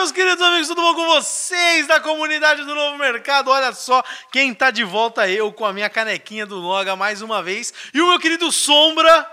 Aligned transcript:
meus 0.00 0.12
queridos 0.12 0.40
amigos, 0.42 0.66
tudo 0.68 0.80
bom 0.80 0.94
com 0.94 1.06
vocês 1.08 1.86
da 1.86 2.00
comunidade 2.00 2.64
do 2.64 2.74
Novo 2.74 2.96
Mercado? 2.96 3.50
Olha 3.50 3.70
só 3.74 4.02
quem 4.32 4.54
tá 4.54 4.70
de 4.70 4.82
volta, 4.82 5.28
eu 5.28 5.52
com 5.52 5.66
a 5.66 5.74
minha 5.74 5.90
canequinha 5.90 6.46
do 6.46 6.58
Noga 6.62 6.96
mais 6.96 7.20
uma 7.20 7.42
vez. 7.42 7.70
E 7.92 8.00
o 8.00 8.08
meu 8.08 8.18
querido 8.18 8.50
Sombra. 8.50 9.30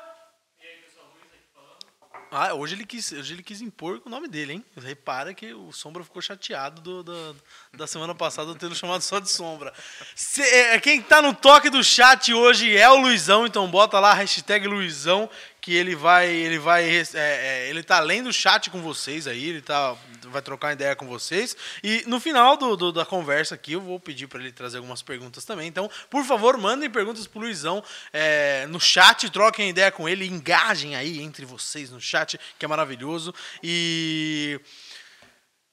Ah, 2.30 2.54
hoje 2.54 2.76
ele, 2.76 2.86
quis, 2.86 3.14
hoje 3.14 3.34
ele 3.36 3.42
quis 3.42 3.62
impor 3.62 4.02
o 4.06 4.10
nome 4.10 4.28
dele, 4.28 4.52
hein? 4.52 4.66
Repara 4.76 5.34
que 5.34 5.54
o 5.54 5.72
Sombra 5.72 6.04
ficou 6.04 6.22
chateado 6.22 6.82
do, 6.82 7.02
do- 7.02 7.36
da 7.74 7.88
semana 7.88 8.14
passada 8.14 8.54
tendo 8.54 8.76
chamado 8.76 9.00
só 9.02 9.20
de 9.20 9.32
Sombra. 9.32 9.74
Se- 10.14 10.42
é, 10.44 10.78
quem 10.82 11.02
tá 11.02 11.22
no 11.22 11.34
toque 11.34 11.70
do 11.70 11.82
chat 11.82 12.34
hoje 12.34 12.76
é 12.76 12.90
o 12.90 12.98
Luizão, 12.98 13.46
então 13.46 13.66
bota 13.70 13.98
lá 14.02 14.12
a 14.12 14.16
hashtag 14.16 14.68
Luizão, 14.68 15.30
que 15.68 15.76
ele 15.76 15.98
vai. 15.98 16.30
Ele 16.30 16.58
vai. 16.58 16.90
é, 16.90 17.04
é, 17.14 17.70
ele 17.70 17.84
tá 17.84 18.00
lendo 18.00 18.30
o 18.30 18.34
chat 18.34 18.70
com 18.70 18.82
vocês 18.82 19.28
aí, 19.28 19.50
ele 19.50 19.62
tá, 19.62 19.98
vai 20.24 20.42
trocar 20.42 20.72
ideia 20.72 20.96
com 20.96 21.06
vocês. 21.06 21.58
E 21.84 22.06
no 22.08 22.22
final 22.22 22.56
do, 22.56 22.78
do- 22.78 22.94
da 22.94 23.06
conversa 23.06 23.56
aqui, 23.56 23.74
eu 23.74 23.82
vou 23.82 24.00
pedir 24.00 24.28
para 24.28 24.40
ele 24.40 24.54
trazer 24.54 24.78
algumas 24.78 25.02
perguntas 25.02 25.44
também. 25.44 25.68
Então, 25.68 25.92
por 26.10 26.24
favor, 26.24 26.58
mandem 26.58 26.90
perguntas 26.90 27.28
pro 27.28 27.42
Luizão 27.42 27.84
é, 28.14 28.66
no 28.68 28.80
chat, 28.80 29.30
troquem 29.30 29.70
ideia 29.70 29.92
com 29.92 30.08
ele, 30.08 30.26
engajem 30.26 30.96
aí 30.96 31.20
entre 31.20 31.44
vocês 31.46 31.90
no 31.92 32.00
chat, 32.00 32.40
que 32.58 32.64
é 32.64 32.68
maravilhoso. 32.68 33.34
E. 33.62 34.62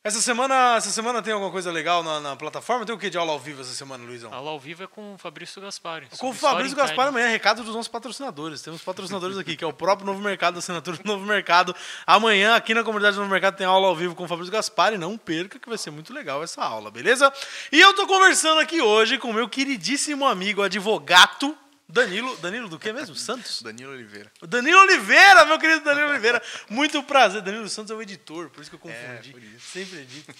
Essa 0.06 0.20
semana, 0.20 0.74
essa 0.76 0.90
semana 0.90 1.22
tem 1.22 1.32
alguma 1.32 1.50
coisa 1.50 1.72
legal 1.72 2.02
na, 2.02 2.20
na 2.20 2.36
plataforma? 2.36 2.84
Tem 2.84 2.94
o 2.94 2.98
que 2.98 3.08
de 3.08 3.16
aula 3.16 3.32
ao 3.32 3.38
vivo 3.38 3.62
essa 3.62 3.72
semana, 3.72 4.04
Luizão? 4.04 4.34
Aula 4.34 4.50
ao 4.50 4.60
vivo 4.60 4.82
é 4.82 4.86
com 4.86 5.14
o 5.14 5.16
Fabrício 5.16 5.62
Gaspari. 5.62 6.08
Com 6.18 6.28
o 6.28 6.34
Fabrício 6.34 6.76
Gaspar 6.76 7.06
interna. 7.06 7.08
amanhã, 7.08 7.28
recado 7.28 7.64
dos 7.64 7.74
nossos 7.74 7.88
patrocinadores. 7.88 8.60
Temos 8.60 8.82
patrocinadores 8.82 9.38
aqui, 9.38 9.56
que 9.56 9.64
é 9.64 9.66
o 9.66 9.72
próprio 9.72 10.04
Novo 10.04 10.20
Mercado, 10.20 10.58
assinatura 10.58 10.98
do 10.98 11.06
Novo 11.06 11.24
Mercado. 11.24 11.74
Amanhã, 12.06 12.54
aqui 12.54 12.74
na 12.74 12.84
comunidade 12.84 13.16
do 13.16 13.20
Novo 13.20 13.32
Mercado, 13.32 13.56
tem 13.56 13.66
aula 13.66 13.88
ao 13.88 13.96
vivo 13.96 14.14
com 14.14 14.24
o 14.24 14.28
Fabrício 14.28 14.52
Gaspar 14.52 14.92
e 14.92 14.98
não 14.98 15.16
perca, 15.16 15.58
que 15.58 15.70
vai 15.70 15.78
ser 15.78 15.90
muito 15.90 16.12
legal 16.12 16.44
essa 16.44 16.62
aula, 16.62 16.90
beleza? 16.90 17.32
E 17.72 17.80
eu 17.80 17.94
tô 17.94 18.06
conversando 18.06 18.60
aqui 18.60 18.82
hoje 18.82 19.16
com 19.16 19.30
o 19.30 19.32
meu 19.32 19.48
queridíssimo 19.48 20.26
amigo, 20.26 20.60
advogado 20.60 21.56
Danilo. 21.88 22.36
Danilo 22.38 22.68
do 22.68 22.78
que 22.78 22.92
mesmo? 22.92 23.14
Santos? 23.14 23.62
Danilo 23.62 23.92
Oliveira. 23.92 24.32
Danilo 24.42 24.80
Oliveira, 24.80 25.44
meu 25.44 25.58
querido 25.58 25.84
Danilo 25.84 26.08
Oliveira. 26.10 26.42
Muito 26.68 27.02
prazer. 27.02 27.42
Danilo 27.42 27.68
Santos 27.68 27.90
é 27.90 27.94
o 27.94 28.02
editor, 28.02 28.50
por 28.50 28.60
isso 28.60 28.70
que 28.70 28.76
eu 28.76 28.80
confundi. 28.80 29.28
É, 29.30 29.32
por 29.32 29.42
isso. 29.42 29.68
Sempre 29.70 30.00
edito. 30.00 30.34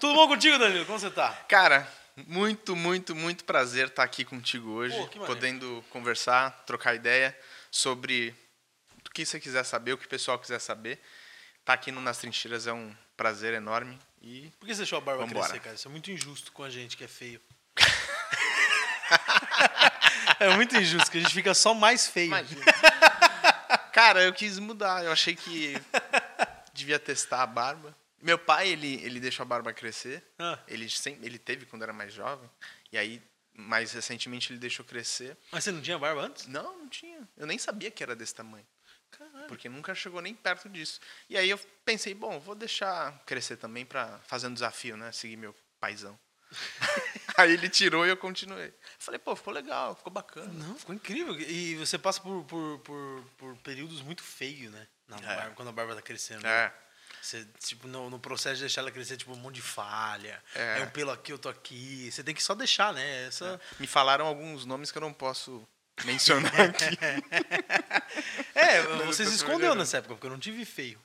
Tudo 0.00 0.14
bom 0.14 0.26
contigo, 0.28 0.58
Danilo? 0.58 0.84
Como 0.86 0.98
você 0.98 1.10
tá? 1.10 1.32
Cara, 1.48 1.86
muito, 2.26 2.74
muito, 2.74 3.14
muito 3.14 3.44
prazer 3.44 3.88
estar 3.88 4.02
aqui 4.02 4.24
contigo 4.24 4.70
hoje, 4.70 4.96
Pô, 4.96 5.26
podendo 5.26 5.84
conversar, 5.90 6.50
trocar 6.66 6.94
ideia 6.94 7.36
sobre 7.70 8.34
o 9.06 9.10
que 9.10 9.26
você 9.26 9.38
quiser 9.38 9.64
saber, 9.64 9.92
o 9.92 9.98
que 9.98 10.06
o 10.06 10.08
pessoal 10.08 10.38
quiser 10.38 10.58
saber. 10.60 10.98
Estar 11.60 11.74
aqui 11.74 11.92
no 11.92 12.00
Nas 12.00 12.18
Trincheiras 12.18 12.66
é 12.66 12.72
um 12.72 12.94
prazer 13.16 13.52
enorme 13.52 13.98
e 14.22 14.50
Por 14.58 14.66
que 14.66 14.74
você 14.74 14.78
deixou 14.78 14.98
a 14.98 15.00
barba 15.00 15.26
Vambora. 15.26 15.46
crescer, 15.48 15.60
cara? 15.60 15.74
Isso 15.76 15.88
é 15.88 15.90
muito 15.90 16.10
injusto 16.10 16.52
com 16.52 16.62
a 16.62 16.70
gente 16.70 16.96
que 16.96 17.04
é 17.04 17.08
feio. 17.08 17.40
é 20.40 20.54
muito 20.54 20.76
injusto, 20.76 21.10
que 21.10 21.18
a 21.18 21.20
gente 21.20 21.34
fica 21.34 21.54
só 21.54 21.74
mais 21.74 22.06
feio. 22.06 22.28
Imagina. 22.28 22.64
Cara, 23.92 24.22
eu 24.22 24.32
quis 24.32 24.58
mudar. 24.58 25.04
Eu 25.04 25.12
achei 25.12 25.34
que 25.34 25.74
devia 26.72 26.98
testar 26.98 27.42
a 27.42 27.46
barba. 27.46 27.96
Meu 28.20 28.38
pai, 28.38 28.68
ele, 28.68 28.94
ele 29.04 29.20
deixou 29.20 29.42
a 29.42 29.46
barba 29.46 29.72
crescer. 29.72 30.22
Ah. 30.38 30.58
Ele, 30.66 30.88
sempre, 30.90 31.26
ele 31.26 31.38
teve 31.38 31.66
quando 31.66 31.82
era 31.82 31.92
mais 31.92 32.12
jovem. 32.12 32.50
E 32.92 32.98
aí, 32.98 33.22
mais 33.54 33.92
recentemente, 33.92 34.52
ele 34.52 34.58
deixou 34.58 34.84
crescer. 34.84 35.36
Mas 35.50 35.64
você 35.64 35.72
não 35.72 35.80
tinha 35.80 35.98
barba 35.98 36.22
antes? 36.22 36.46
Não, 36.46 36.78
não 36.78 36.88
tinha. 36.88 37.26
Eu 37.36 37.46
nem 37.46 37.58
sabia 37.58 37.90
que 37.90 38.02
era 38.02 38.14
desse 38.14 38.34
tamanho. 38.34 38.66
Caralho. 39.10 39.46
Porque 39.46 39.68
nunca 39.68 39.94
chegou 39.94 40.20
nem 40.20 40.34
perto 40.34 40.68
disso. 40.68 41.00
E 41.28 41.36
aí 41.36 41.48
eu 41.48 41.58
pensei, 41.84 42.14
bom, 42.14 42.38
vou 42.38 42.54
deixar 42.54 43.18
crescer 43.24 43.56
também 43.56 43.86
pra 43.86 44.18
fazer 44.26 44.46
um 44.48 44.54
desafio, 44.54 44.96
né? 44.96 45.10
Seguir 45.12 45.36
meu 45.36 45.54
paizão. 45.80 46.18
aí 47.36 47.52
ele 47.52 47.68
tirou 47.68 48.06
e 48.06 48.10
eu 48.10 48.16
continuei. 48.16 48.72
Falei, 48.98 49.18
pô, 49.18 49.34
ficou 49.36 49.52
legal, 49.52 49.94
ficou 49.94 50.12
bacana. 50.12 50.52
Não, 50.52 50.74
ficou 50.76 50.94
incrível. 50.94 51.38
E 51.40 51.74
você 51.76 51.98
passa 51.98 52.20
por, 52.20 52.44
por, 52.44 52.78
por, 52.80 53.24
por 53.36 53.56
períodos 53.58 54.00
muito 54.02 54.22
feios, 54.22 54.72
né? 54.72 54.86
Na 55.08 55.16
É. 55.18 55.36
barba, 55.36 55.54
quando 55.54 55.68
a 55.68 55.72
barba 55.72 55.94
tá 55.94 56.02
crescendo. 56.02 56.42
né? 56.42 56.48
É. 56.50 56.72
Você, 57.22 57.44
tipo, 57.64 57.88
no, 57.88 58.08
no 58.08 58.20
processo 58.20 58.56
de 58.56 58.60
deixar 58.62 58.80
ela 58.82 58.90
crescer, 58.90 59.16
tipo, 59.16 59.32
um 59.32 59.36
monte 59.36 59.56
de 59.56 59.62
falha. 59.62 60.42
É. 60.54 60.74
Aí 60.74 60.82
um 60.84 60.90
pelo 60.90 61.10
aqui, 61.10 61.32
eu 61.32 61.38
tô 61.38 61.48
aqui. 61.48 62.08
Você 62.10 62.22
tem 62.22 62.34
que 62.34 62.42
só 62.42 62.54
deixar, 62.54 62.92
né? 62.92 63.26
Essa... 63.26 63.60
Me 63.80 63.86
falaram 63.86 64.26
alguns 64.26 64.64
nomes 64.64 64.92
que 64.92 64.98
eu 64.98 65.02
não 65.02 65.12
posso 65.12 65.66
mencionar 66.04 66.52
aqui. 66.60 66.96
É, 68.54 68.82
você 69.06 69.24
se 69.26 69.34
escondeu 69.34 69.74
nessa 69.74 69.98
época, 69.98 70.14
porque 70.14 70.26
eu 70.26 70.30
não 70.30 70.38
tive 70.38 70.64
feio. 70.64 71.00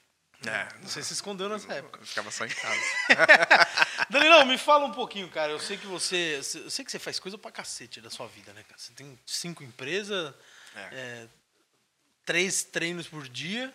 É, 0.46 0.68
Você 0.82 1.04
se 1.04 1.14
escondeu 1.14 1.48
nessa 1.48 1.72
época. 1.74 2.00
Eu 2.02 2.06
ficava 2.06 2.32
só 2.32 2.46
em 2.46 2.50
casa. 2.50 2.82
Danilão, 4.10 4.46
me 4.46 4.58
fala 4.58 4.86
um 4.86 4.92
pouquinho, 4.92 5.30
cara. 5.30 5.52
Eu 5.52 5.60
sei 5.60 5.78
que 5.78 5.86
você. 5.86 6.38
Eu 6.40 6.70
sei 6.72 6.84
que 6.84 6.92
você 6.92 6.98
faz 7.00 7.20
coisa 7.20 7.38
pra 7.38 7.52
cacete 7.52 8.02
da 8.02 8.10
sua 8.10 8.28
vida, 8.28 8.52
né, 8.54 8.64
cara? 8.64 8.80
Você 8.80 8.92
tem 8.94 9.18
cinco 9.26 9.64
empresas, 9.64 10.34
É. 10.76 10.80
é, 10.92 11.28
três 12.26 12.64
treinos 12.64 13.08
por 13.08 13.28
dia 13.28 13.72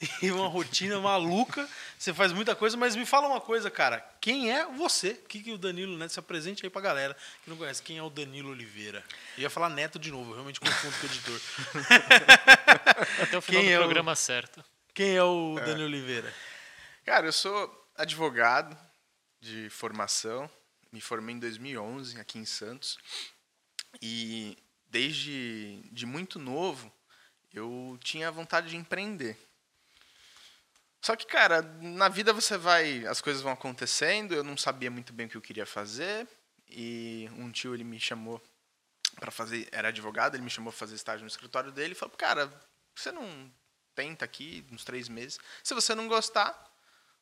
e 0.22 0.30
uma 0.30 0.46
rotina 0.46 1.00
maluca. 1.00 1.66
Você 1.98 2.12
faz 2.12 2.32
muita 2.32 2.54
coisa, 2.54 2.76
mas 2.76 2.94
me 2.96 3.06
fala 3.06 3.26
uma 3.26 3.40
coisa, 3.40 3.70
cara. 3.70 4.04
Quem 4.20 4.52
é 4.52 4.66
você? 4.66 5.10
O 5.12 5.26
que, 5.26 5.40
que 5.42 5.52
o 5.52 5.58
Danilo 5.58 5.96
Neto 5.96 6.12
se 6.12 6.18
apresente 6.20 6.64
aí 6.66 6.70
pra 6.70 6.82
galera 6.82 7.16
que 7.42 7.48
não 7.48 7.56
conhece? 7.56 7.82
Quem 7.82 7.96
é 7.96 8.02
o 8.02 8.10
Danilo 8.10 8.50
Oliveira? 8.50 9.02
Eu 9.38 9.42
ia 9.44 9.50
falar 9.50 9.70
Neto 9.70 9.98
de 9.98 10.10
novo, 10.10 10.30
eu 10.30 10.34
realmente 10.34 10.60
confundo 10.60 10.94
com 10.98 11.06
o 11.06 11.10
editor. 11.10 11.40
Até 13.22 13.38
o 13.38 13.40
final 13.40 13.62
Quem 13.62 13.70
do 13.70 13.74
é 13.74 13.78
o- 13.78 13.82
programa 13.82 14.14
certo. 14.14 14.62
Quem 15.00 15.16
é 15.16 15.22
o 15.22 15.54
Danilo 15.54 15.86
Oliveira? 15.86 16.30
Cara, 17.06 17.26
eu 17.26 17.32
sou 17.32 17.88
advogado 17.96 18.78
de 19.40 19.70
formação. 19.70 20.50
Me 20.92 21.00
formei 21.00 21.34
em 21.34 21.38
2011 21.38 22.20
aqui 22.20 22.38
em 22.38 22.44
Santos. 22.44 22.98
E 24.02 24.58
desde 24.90 25.80
de 25.90 26.04
muito 26.04 26.38
novo 26.38 26.92
eu 27.50 27.98
tinha 28.04 28.30
vontade 28.30 28.68
de 28.68 28.76
empreender. 28.76 29.38
Só 31.00 31.16
que, 31.16 31.24
cara, 31.24 31.62
na 31.80 32.10
vida 32.10 32.34
você 32.34 32.58
vai, 32.58 33.06
as 33.06 33.22
coisas 33.22 33.40
vão 33.40 33.52
acontecendo. 33.52 34.34
Eu 34.34 34.44
não 34.44 34.54
sabia 34.54 34.90
muito 34.90 35.14
bem 35.14 35.24
o 35.24 35.30
que 35.30 35.36
eu 35.38 35.40
queria 35.40 35.64
fazer 35.64 36.28
e 36.68 37.26
um 37.38 37.50
tio 37.50 37.72
ele 37.72 37.84
me 37.84 37.98
chamou 37.98 38.38
para 39.18 39.30
fazer, 39.30 39.66
era 39.72 39.88
advogado, 39.88 40.34
ele 40.34 40.44
me 40.44 40.50
chamou 40.50 40.70
para 40.70 40.78
fazer 40.78 40.94
estágio 40.94 41.22
no 41.22 41.30
escritório 41.30 41.72
dele 41.72 41.92
e 41.92 41.96
falou, 41.96 42.14
cara, 42.18 42.52
você 42.94 43.10
não 43.10 43.50
tenta 43.94 44.24
aqui 44.24 44.64
uns 44.70 44.84
três 44.84 45.08
meses. 45.08 45.38
Se 45.62 45.74
você 45.74 45.94
não 45.94 46.08
gostar, 46.08 46.70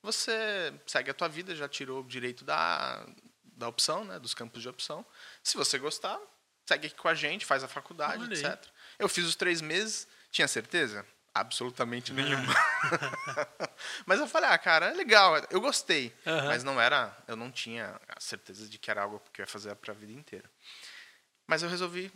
você 0.02 0.72
segue 0.86 1.10
a 1.10 1.14
tua 1.14 1.28
vida, 1.28 1.54
já 1.54 1.68
tirou 1.68 2.00
o 2.00 2.06
direito 2.06 2.44
da, 2.44 3.04
da 3.44 3.68
opção, 3.68 4.04
né, 4.04 4.18
dos 4.18 4.34
campos 4.34 4.62
de 4.62 4.68
opção. 4.68 5.04
Se 5.42 5.56
você 5.56 5.78
gostar, 5.78 6.18
segue 6.66 6.86
aqui 6.86 6.96
com 6.96 7.08
a 7.08 7.14
gente, 7.14 7.44
faz 7.44 7.64
a 7.64 7.68
faculdade, 7.68 8.22
Olha 8.22 8.36
aí. 8.36 8.44
etc. 8.44 8.70
Eu 8.98 9.08
fiz 9.08 9.24
os 9.24 9.34
três 9.34 9.60
meses, 9.60 10.06
tinha 10.30 10.46
certeza? 10.46 11.04
Absolutamente 11.34 12.12
nenhuma. 12.12 12.54
mas 14.06 14.18
eu 14.18 14.26
falei, 14.26 14.50
ah, 14.50 14.58
cara, 14.58 14.86
é 14.86 14.94
legal, 14.94 15.36
eu 15.50 15.60
gostei. 15.60 16.14
Aham. 16.26 16.46
Mas 16.46 16.64
não 16.64 16.80
era, 16.80 17.16
eu 17.28 17.36
não 17.36 17.50
tinha 17.50 18.00
a 18.08 18.20
certeza 18.20 18.68
de 18.68 18.78
que 18.78 18.90
era 18.90 19.02
algo 19.02 19.22
que 19.32 19.40
eu 19.40 19.44
ia 19.44 19.46
fazer 19.46 19.74
para 19.76 19.92
a 19.92 19.96
vida 19.96 20.12
inteira. 20.12 20.50
Mas 21.46 21.62
eu 21.62 21.68
resolvi 21.68 22.12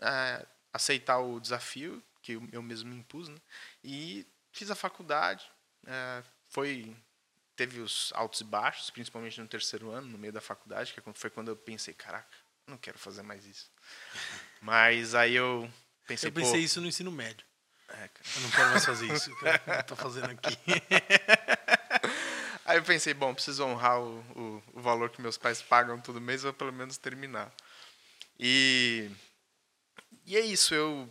é, 0.00 0.46
aceitar 0.72 1.18
o 1.18 1.38
desafio 1.38 2.02
que 2.24 2.32
eu 2.32 2.48
eu 2.52 2.62
mesmo 2.62 2.90
me 2.90 2.96
impus, 2.96 3.28
né? 3.28 3.36
E 3.84 4.26
fiz 4.50 4.70
a 4.70 4.74
faculdade. 4.74 5.44
é, 5.86 6.22
foi 6.48 6.96
teve 7.56 7.80
os 7.80 8.12
altos 8.16 8.40
e 8.40 8.44
baixos, 8.44 8.90
principalmente 8.90 9.40
no 9.40 9.46
terceiro 9.46 9.90
ano, 9.90 10.08
no 10.08 10.18
meio 10.18 10.32
da 10.32 10.40
faculdade, 10.40 10.92
que 10.92 11.00
foi 11.14 11.30
quando 11.30 11.48
eu 11.48 11.56
pensei, 11.56 11.94
caraca, 11.94 12.36
não 12.66 12.76
quero 12.76 12.98
fazer 12.98 13.22
mais 13.22 13.46
isso. 13.46 13.70
Mas 14.60 15.14
aí 15.14 15.34
eu 15.34 15.70
pensei, 16.06 16.28
Eu 16.28 16.32
pensei 16.32 16.60
isso 16.60 16.80
no 16.80 16.88
ensino 16.88 17.12
médio. 17.12 17.46
é. 17.90 18.10
Eu 18.36 18.42
não 18.42 18.50
quero 18.50 18.70
mais 18.70 18.84
fazer 18.84 19.12
isso. 19.12 19.30
Que 19.36 19.44
eu 19.46 19.82
tô 19.86 19.94
fazendo 19.94 20.30
aqui? 20.30 20.56
Aí 22.64 22.78
eu 22.78 22.82
pensei, 22.82 23.12
bom, 23.12 23.34
preciso 23.34 23.62
honrar 23.62 24.00
o, 24.00 24.20
o, 24.34 24.62
o 24.72 24.80
valor 24.80 25.10
que 25.10 25.20
meus 25.20 25.36
pais 25.36 25.60
pagam 25.60 26.00
todo 26.00 26.18
mês, 26.18 26.42
vou 26.42 26.52
pelo 26.52 26.72
menos 26.72 26.96
terminar. 26.96 27.52
E, 28.40 29.10
e 30.24 30.34
é 30.34 30.40
isso, 30.40 30.74
eu 30.74 31.06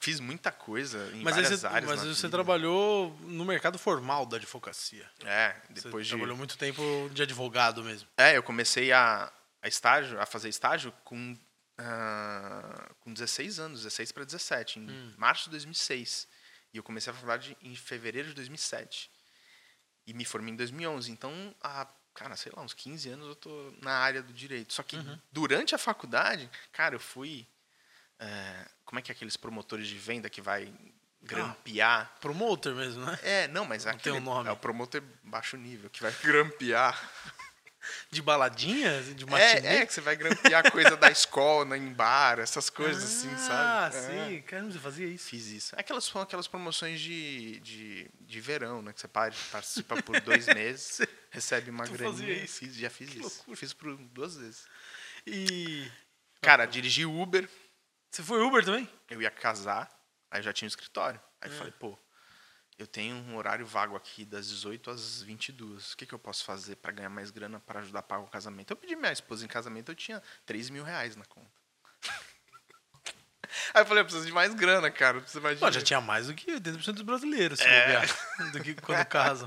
fiz 0.00 0.18
muita 0.20 0.50
coisa 0.52 0.98
em 1.14 1.22
Mas, 1.22 1.34
várias 1.36 1.60
você, 1.60 1.66
áreas. 1.66 1.90
mas 1.90 2.00
você 2.00 2.14
vida. 2.22 2.28
trabalhou 2.30 3.16
no 3.22 3.44
mercado 3.44 3.78
formal 3.78 4.26
da 4.26 4.36
advocacia. 4.36 5.08
É, 5.24 5.54
Você 5.68 5.82
depois 5.84 6.06
de. 6.06 6.12
trabalhou 6.12 6.36
muito 6.36 6.56
tempo 6.58 6.82
de 7.12 7.22
advogado 7.22 7.82
mesmo. 7.84 8.08
É, 8.16 8.36
eu 8.36 8.42
comecei 8.42 8.92
a, 8.92 9.32
a 9.62 9.68
estágio, 9.68 10.20
a 10.20 10.26
fazer 10.26 10.48
estágio 10.48 10.92
com, 11.04 11.36
ah, 11.78 12.90
com 13.00 13.12
16 13.12 13.60
anos, 13.60 13.80
16 13.82 14.12
para 14.12 14.24
17, 14.24 14.78
em 14.78 14.90
Hum. 14.90 15.14
março 15.16 15.44
de 15.44 15.50
2006. 15.50 16.26
E 16.72 16.76
eu 16.78 16.82
comecei 16.82 17.10
a 17.10 17.14
faculdade 17.14 17.56
em 17.62 17.74
fevereiro 17.74 18.28
de 18.28 18.34
2007. 18.34 19.10
E 20.06 20.12
me 20.12 20.24
formei 20.24 20.52
em 20.52 20.56
2011. 20.56 21.10
Então, 21.10 21.54
há, 21.62 21.86
cara, 22.14 22.36
sei 22.36 22.52
lá, 22.54 22.62
uns 22.62 22.74
15 22.74 23.08
anos 23.10 23.28
eu 23.28 23.34
tô 23.36 23.72
na 23.82 23.92
área 23.92 24.22
do 24.22 24.32
direito. 24.32 24.72
Só 24.74 24.82
que 24.82 24.96
Uhum. 24.96 25.18
durante 25.32 25.74
a 25.74 25.78
faculdade, 25.78 26.50
cara, 26.72 26.94
eu 26.94 27.00
fui. 27.00 27.46
é, 28.18 28.68
como 28.86 28.98
é 28.98 29.02
que 29.02 29.10
é 29.10 29.14
aqueles 29.14 29.36
promotores 29.36 29.86
de 29.86 29.96
venda 29.98 30.30
que 30.30 30.40
vai 30.40 30.72
grampear. 31.22 32.10
Promoter 32.20 32.74
mesmo, 32.74 33.04
né? 33.04 33.18
É, 33.22 33.48
não, 33.48 33.64
mas 33.66 33.84
é, 33.84 33.92
Não 33.92 33.98
tem 33.98 34.12
aquele, 34.12 34.16
um 34.18 34.24
nome. 34.34 34.48
é 34.48 34.52
o 34.52 34.56
promotor 34.56 35.02
baixo 35.24 35.56
nível, 35.56 35.90
que 35.90 36.00
vai 36.00 36.12
grampear. 36.22 36.98
De 38.10 38.20
baladinha? 38.20 39.00
De 39.02 39.24
matinê? 39.24 39.66
É, 39.68 39.76
é, 39.78 39.86
que 39.86 39.92
você 39.92 40.00
vai 40.00 40.16
grampear 40.16 40.72
coisa 40.72 40.96
da 40.96 41.08
escola, 41.08 41.78
em 41.78 41.92
bar, 41.92 42.40
essas 42.40 42.68
coisas 42.68 43.04
assim, 43.04 43.30
Ah, 43.48 43.90
sabe? 43.92 43.96
É. 44.16 44.26
sim. 44.28 44.42
Caramba, 44.42 44.72
você 44.72 44.78
fazia 44.80 45.06
isso. 45.06 45.28
Fiz 45.28 45.46
isso. 45.46 45.74
Aquelas 45.78 46.02
são 46.04 46.20
aquelas 46.20 46.48
promoções 46.48 47.00
de, 47.00 47.60
de, 47.60 48.10
de 48.20 48.40
verão, 48.40 48.82
né? 48.82 48.92
Que 48.92 49.00
você 49.00 49.06
participa 49.06 50.02
por 50.02 50.20
dois 50.20 50.46
meses, 50.54 51.00
recebe 51.30 51.70
uma 51.70 51.84
Tu 51.84 51.92
graninha. 51.92 52.10
fazia 52.18 52.34
isso? 52.44 52.58
Fiz, 52.58 52.74
já 52.74 52.90
fiz 52.90 53.08
Que 53.08 53.18
isso. 53.20 53.28
loucura. 53.36 53.56
Fiz 53.56 53.72
por 53.72 53.96
duas 53.96 54.36
vezes. 54.36 54.66
E... 55.24 55.88
Cara, 56.40 56.66
dirigi 56.66 57.04
Uber, 57.06 57.48
Você 58.16 58.22
foi 58.22 58.42
Uber 58.42 58.64
também? 58.64 58.88
eu 59.10 59.20
ia 59.20 59.30
casar, 59.30 59.90
aí 60.30 60.38
eu 60.40 60.42
já 60.44 60.50
tinha 60.50 60.64
um 60.64 60.68
escritório. 60.70 61.20
Aí 61.38 61.50
É. 61.50 61.52
eu 61.52 61.58
falei, 61.58 61.72
pô, 61.78 61.98
eu 62.78 62.86
tenho 62.86 63.14
um 63.14 63.36
horário 63.36 63.66
vago 63.66 63.94
aqui 63.94 64.24
das 64.24 64.48
18 64.48 64.90
às 64.90 65.20
22. 65.20 65.92
O 65.92 65.96
que, 65.98 66.06
que 66.06 66.14
eu 66.14 66.18
posso 66.18 66.42
fazer 66.42 66.76
para 66.76 66.92
ganhar 66.92 67.10
mais 67.10 67.30
grana 67.30 67.60
para 67.60 67.80
ajudar 67.80 67.98
a 67.98 68.02
pagar 68.02 68.22
o 68.22 68.26
casamento? 68.28 68.70
Eu 68.70 68.76
pedi 68.76 68.96
minha 68.96 69.12
esposa 69.12 69.44
em 69.44 69.48
casamento, 69.48 69.90
eu 69.92 69.94
tinha 69.94 70.22
3 70.46 70.70
mil 70.70 70.82
reais 70.82 71.14
na 71.14 71.26
conta. 71.26 71.50
Aí 73.74 73.82
eu 73.82 73.86
falei, 73.86 74.00
eu 74.00 74.06
preciso 74.06 74.24
de 74.26 74.32
mais 74.32 74.54
grana, 74.54 74.90
cara. 74.90 75.18
Eu 75.18 75.20
preciso 75.20 75.42
mais 75.42 75.58
Pô, 75.60 75.70
já 75.70 75.82
tinha 75.82 76.00
mais 76.00 76.28
do 76.28 76.34
que 76.34 76.50
80% 76.50 76.92
dos 76.94 77.02
brasileiros, 77.02 77.58
se 77.58 77.66
É. 77.66 77.80
bobear, 77.82 78.06
do 78.52 78.62
que 78.62 78.74
quando 78.76 79.04
casam. 79.08 79.46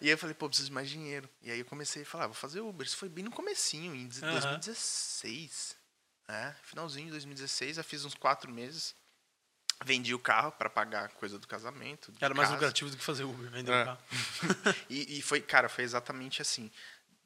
E 0.00 0.06
aí 0.06 0.10
eu 0.10 0.18
falei, 0.18 0.34
pô, 0.34 0.48
preciso 0.48 0.66
de 0.68 0.74
mais 0.74 0.90
dinheiro. 0.90 1.30
E 1.40 1.50
aí 1.52 1.60
eu 1.60 1.64
comecei 1.64 2.02
a 2.02 2.06
falar, 2.06 2.26
vou 2.26 2.34
fazer 2.34 2.60
Uber. 2.60 2.84
Isso 2.84 2.96
foi 2.96 3.08
bem 3.08 3.22
no 3.22 3.30
comecinho, 3.30 3.94
em 3.94 4.08
Aham. 4.24 4.30
2016. 4.30 5.80
É, 6.28 6.54
finalzinho 6.62 7.06
de 7.06 7.12
2016, 7.12 7.78
eu 7.78 7.84
fiz 7.84 8.04
uns 8.04 8.14
quatro 8.14 8.50
meses. 8.50 8.94
Vendi 9.84 10.14
o 10.14 10.18
carro 10.18 10.52
para 10.52 10.70
pagar 10.70 11.06
a 11.06 11.08
coisa 11.08 11.38
do 11.38 11.46
casamento. 11.48 12.12
Era 12.20 12.32
mais 12.34 12.48
casa. 12.48 12.60
lucrativo 12.60 12.90
do 12.90 12.96
que 12.96 13.02
fazer 13.02 13.24
Uber, 13.24 13.50
vender 13.50 13.72
É. 13.72 13.82
um 13.82 13.84
carro. 13.84 13.98
E, 14.88 15.18
e 15.18 15.22
foi, 15.22 15.40
cara, 15.40 15.68
foi 15.68 15.82
exatamente 15.84 16.40
assim. 16.40 16.70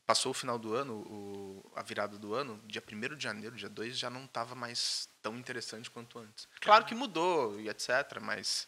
Passou 0.06 0.30
o 0.30 0.34
final 0.34 0.58
do 0.58 0.72
ano, 0.74 0.94
o, 0.94 1.72
a 1.74 1.82
virada 1.82 2.16
do 2.16 2.32
ano, 2.32 2.58
dia 2.64 2.82
1 2.82 3.16
de 3.16 3.22
janeiro, 3.24 3.56
dia 3.56 3.68
2, 3.68 3.98
já 3.98 4.08
não 4.08 4.24
estava 4.24 4.54
mais 4.54 5.08
tão 5.20 5.36
interessante 5.36 5.90
quanto 5.90 6.18
antes. 6.18 6.48
Claro 6.60 6.84
que 6.86 6.94
mudou 6.94 7.60
e 7.60 7.68
etc, 7.68 8.20
mas 8.22 8.66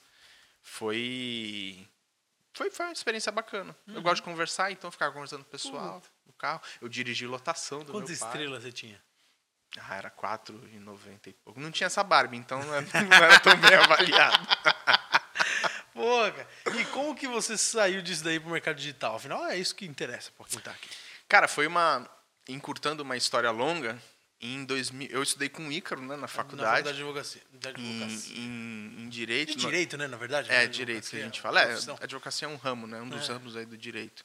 foi. 0.60 1.88
Foi, 2.52 2.70
foi 2.70 2.86
uma 2.86 2.92
experiência 2.92 3.30
bacana. 3.30 3.74
Uhum. 3.86 3.94
Eu 3.94 4.02
gosto 4.02 4.16
de 4.16 4.22
conversar, 4.22 4.70
então 4.72 4.88
eu 4.88 4.92
ficava 4.92 5.12
conversando 5.12 5.42
com 5.44 5.48
o 5.48 5.50
pessoal 5.52 6.02
no 6.26 6.32
carro. 6.32 6.60
Eu 6.80 6.88
dirigi 6.88 7.24
lotação 7.26 7.84
do 7.84 7.92
Quantas 7.92 8.10
meu 8.10 8.18
pai. 8.18 8.28
estrelas 8.28 8.62
você 8.64 8.72
tinha? 8.72 9.02
Ah, 9.80 9.96
era 9.96 10.10
4,90 10.10 11.26
e 11.26 11.32
pouco. 11.32 11.60
Não 11.60 11.70
tinha 11.70 11.86
essa 11.86 12.02
Barbie, 12.02 12.36
então 12.38 12.62
não 12.64 12.74
era, 12.74 12.86
tão 13.40 13.56
bem 13.56 13.74
avaliado. 13.74 14.46
Pô, 15.92 16.30
cara. 16.32 16.48
E 16.80 16.84
como 16.86 17.14
que 17.14 17.26
você 17.26 17.56
saiu 17.58 18.00
disso 18.02 18.22
daí 18.24 18.38
pro 18.38 18.50
mercado 18.50 18.76
digital? 18.76 19.16
Afinal, 19.16 19.44
é 19.46 19.56
isso 19.56 19.74
que 19.74 19.84
interessa 19.84 20.30
pra 20.36 20.46
quem 20.46 20.60
tá 20.60 20.70
aqui. 20.70 20.88
Cara, 21.28 21.48
foi 21.48 21.66
uma. 21.66 22.08
Encurtando 22.48 23.02
uma 23.02 23.16
história 23.16 23.50
longa, 23.50 24.00
em 24.40 24.64
2000. 24.64 25.08
Eu 25.10 25.22
estudei 25.22 25.48
com 25.50 25.68
o 25.68 25.72
Ícaro, 25.72 26.00
né, 26.00 26.14
na 26.14 26.22
Na 26.22 26.28
faculdade. 26.28 26.70
faculdade 26.88 26.96
de 26.96 27.02
advocacia. 27.02 27.42
De 27.52 27.68
em, 27.68 28.02
advocacia. 28.02 28.36
em, 28.38 28.94
em 29.00 29.08
direito. 29.08 29.50
De 29.50 29.56
direito, 29.56 29.98
né, 29.98 30.06
na 30.06 30.16
verdade? 30.16 30.50
É, 30.50 30.60
né, 30.60 30.66
direito 30.66 31.10
que 31.10 31.16
a 31.16 31.24
gente 31.24 31.40
fala. 31.40 31.60
É, 31.62 31.76
advocacia 32.00 32.46
é 32.46 32.50
um 32.50 32.56
ramo, 32.56 32.86
né? 32.86 33.00
Um 33.02 33.08
dos 33.08 33.28
É. 33.28 33.32
ramos 33.32 33.54
aí 33.56 33.66
do 33.66 33.76
direito. 33.76 34.24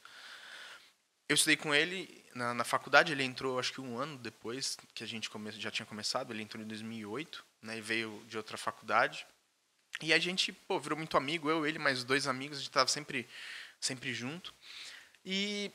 Eu 1.27 1.35
estudei 1.35 1.55
com 1.55 1.73
ele 1.73 2.23
na, 2.35 2.53
na 2.53 2.63
faculdade, 2.63 3.11
ele 3.11 3.23
entrou 3.23 3.59
acho 3.59 3.73
que 3.73 3.81
um 3.81 3.97
ano 3.97 4.17
depois 4.17 4.77
que 4.93 5.03
a 5.03 5.07
gente 5.07 5.29
come, 5.29 5.51
já 5.51 5.71
tinha 5.71 5.85
começado, 5.85 6.31
ele 6.31 6.43
entrou 6.43 6.63
em 6.63 6.67
2008, 6.67 7.43
né? 7.61 7.77
E 7.77 7.81
veio 7.81 8.23
de 8.27 8.37
outra 8.37 8.57
faculdade. 8.57 9.25
E 10.01 10.13
a 10.13 10.19
gente, 10.19 10.51
pô, 10.51 10.79
virou 10.79 10.97
muito 10.97 11.15
amigo, 11.15 11.49
eu, 11.49 11.65
ele, 11.65 11.79
mais 11.79 12.03
dois 12.03 12.27
amigos, 12.27 12.57
a 12.57 12.61
gente 12.61 12.71
tava 12.71 12.89
sempre, 12.89 13.27
sempre 13.79 14.13
junto. 14.13 14.53
E 15.25 15.71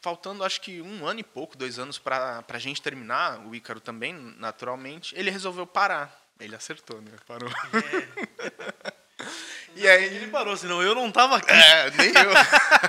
faltando 0.00 0.44
acho 0.44 0.60
que 0.60 0.80
um 0.80 1.06
ano 1.06 1.20
e 1.20 1.24
pouco, 1.24 1.56
dois 1.56 1.78
anos 1.78 1.98
para 1.98 2.44
a 2.48 2.58
gente 2.58 2.80
terminar, 2.80 3.46
o 3.46 3.54
Ícaro 3.54 3.80
também, 3.80 4.12
naturalmente, 4.38 5.14
ele 5.16 5.30
resolveu 5.30 5.66
parar. 5.66 6.26
Ele 6.40 6.54
acertou, 6.54 7.00
né? 7.00 7.10
Parou. 7.26 7.50
e 9.74 9.88
aí 9.88 10.04
Ele 10.04 10.28
parou, 10.28 10.56
senão 10.56 10.80
eu 10.80 10.94
não 10.94 11.10
tava 11.10 11.36
aqui. 11.36 11.50
é, 11.50 11.90
nem 11.90 12.08
eu. 12.10 12.14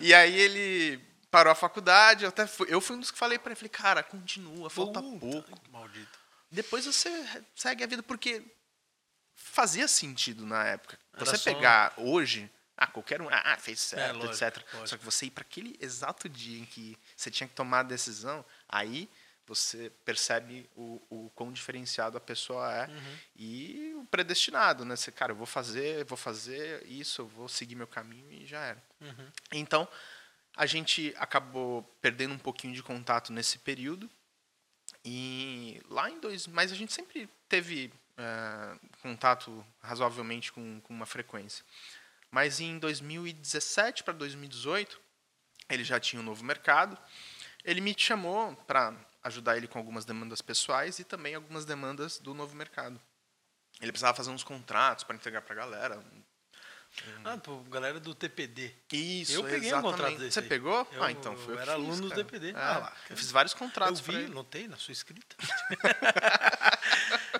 e 0.00 0.12
aí 0.14 0.38
ele 0.38 0.98
parou 1.30 1.50
a 1.52 1.54
faculdade, 1.54 2.24
eu 2.24 2.28
até 2.30 2.46
fui, 2.46 2.66
eu 2.70 2.80
fui 2.80 2.96
um 2.96 3.00
dos 3.00 3.10
que 3.10 3.18
falei 3.18 3.38
pra 3.38 3.50
ele, 3.50 3.56
falei, 3.56 3.68
cara, 3.70 4.02
continua, 4.02 4.70
falta 4.70 5.02
Puta, 5.02 5.18
pouco. 5.18 5.52
Maldito. 5.70 6.18
Depois 6.50 6.86
você 6.86 7.10
segue 7.54 7.84
a 7.84 7.86
vida, 7.86 8.02
porque 8.02 8.42
fazia 9.34 9.86
sentido 9.88 10.46
na 10.46 10.64
época. 10.64 10.98
Era 11.14 11.24
Você 11.24 11.36
só- 11.36 11.52
pegar 11.52 11.92
hoje, 11.96 12.50
ah, 12.76 12.86
qualquer 12.86 13.20
um, 13.20 13.28
ah, 13.30 13.56
fez 13.58 13.80
certo, 13.80 14.16
lógico, 14.18 14.32
etc. 14.44 14.56
lógico. 14.72 14.88
Só 14.88 14.96
que 14.96 15.04
você 15.04 15.26
ir 15.26 15.30
para 15.30 15.42
aquele 15.42 15.76
exato 15.80 16.28
dia 16.28 16.58
em 16.58 16.64
que 16.64 16.96
você 17.16 17.30
tinha 17.30 17.46
que 17.48 17.54
tomar 17.54 17.80
a 17.80 17.82
decisão, 17.82 18.44
aí 18.68 19.08
você 19.48 19.90
percebe 20.04 20.68
o, 20.76 21.00
o 21.08 21.30
quão 21.34 21.50
diferenciado 21.52 22.16
a 22.16 22.20
pessoa 22.20 22.72
é 22.72 22.86
Uhum. 22.88 23.18
e 23.36 23.94
o 23.96 24.04
predestinado, 24.06 24.84
né? 24.84 24.94
Você, 24.94 25.10
cara, 25.10 25.32
eu 25.32 25.36
vou 25.36 25.46
fazer, 25.46 26.04
vou 26.04 26.16
fazer 26.18 26.84
isso, 26.86 27.22
eu 27.22 27.26
vou 27.26 27.48
seguir 27.48 27.74
meu 27.74 27.86
caminho 27.86 28.30
e 28.30 28.46
já 28.46 28.60
era. 28.60 28.82
Uhum. 29.00 29.30
Então, 29.52 29.88
a 30.56 30.66
gente 30.66 31.14
acabou 31.16 31.82
perdendo 32.00 32.34
um 32.34 32.38
pouquinho 32.38 32.74
de 32.74 32.82
contato 32.82 33.32
nesse 33.32 33.58
período. 33.58 34.08
E 35.04 35.80
lá 35.88 36.10
em 36.10 36.18
dois. 36.20 36.46
Mas 36.46 36.72
a 36.72 36.74
gente 36.74 36.92
sempre 36.92 37.28
teve 37.48 37.92
eh, 38.16 38.78
contato 39.00 39.64
razoavelmente 39.80 40.52
com, 40.52 40.80
com 40.80 40.92
uma 40.92 41.06
frequência. 41.06 41.64
Mas 42.30 42.60
em 42.60 42.78
2017 42.78 44.02
para 44.02 44.12
2018, 44.12 45.00
ele 45.70 45.84
já 45.84 45.98
tinha 46.00 46.20
um 46.20 46.24
novo 46.24 46.44
mercado. 46.44 46.98
Ele 47.64 47.80
me 47.80 47.94
chamou 47.96 48.54
para 48.66 48.94
ajudar 49.28 49.56
ele 49.56 49.68
com 49.68 49.78
algumas 49.78 50.04
demandas 50.04 50.42
pessoais 50.42 50.98
e 50.98 51.04
também 51.04 51.34
algumas 51.34 51.64
demandas 51.64 52.18
do 52.18 52.34
novo 52.34 52.54
mercado. 52.56 53.00
Ele 53.80 53.92
precisava 53.92 54.16
fazer 54.16 54.30
uns 54.30 54.42
contratos 54.42 55.04
para 55.04 55.14
entregar 55.14 55.40
para 55.42 55.52
a 55.54 55.56
galera. 55.56 56.02
Ah, 57.22 57.36
pô, 57.36 57.58
galera 57.64 58.00
do 58.00 58.14
TPD. 58.14 58.74
Isso, 58.92 59.32
Eu 59.32 59.44
peguei 59.44 59.58
um 59.58 59.64
exatamente. 59.78 59.90
contrato 59.92 60.18
desse 60.18 60.32
Você 60.32 60.40
aí. 60.40 60.48
pegou? 60.48 60.88
Eu- 60.90 61.04
ah, 61.04 61.12
então 61.12 61.36
foi 61.36 61.52
eu 61.54 61.56
eu 61.56 61.62
era 61.62 61.74
fiz, 61.76 61.84
aluno 61.84 62.02
do 62.02 62.08
cara. 62.08 62.24
DPD. 62.24 62.48
É, 62.50 62.54
Ah 62.56 62.78
lá, 62.78 62.96
eu 63.10 63.16
fiz 63.16 63.30
vários 63.30 63.52
Eu 63.52 63.58
contratos 63.58 64.00
pra 64.00 64.14
vi, 64.18 64.26
notei 64.28 64.66
na 64.66 64.76
sua 64.76 64.92
escrita. 64.92 65.36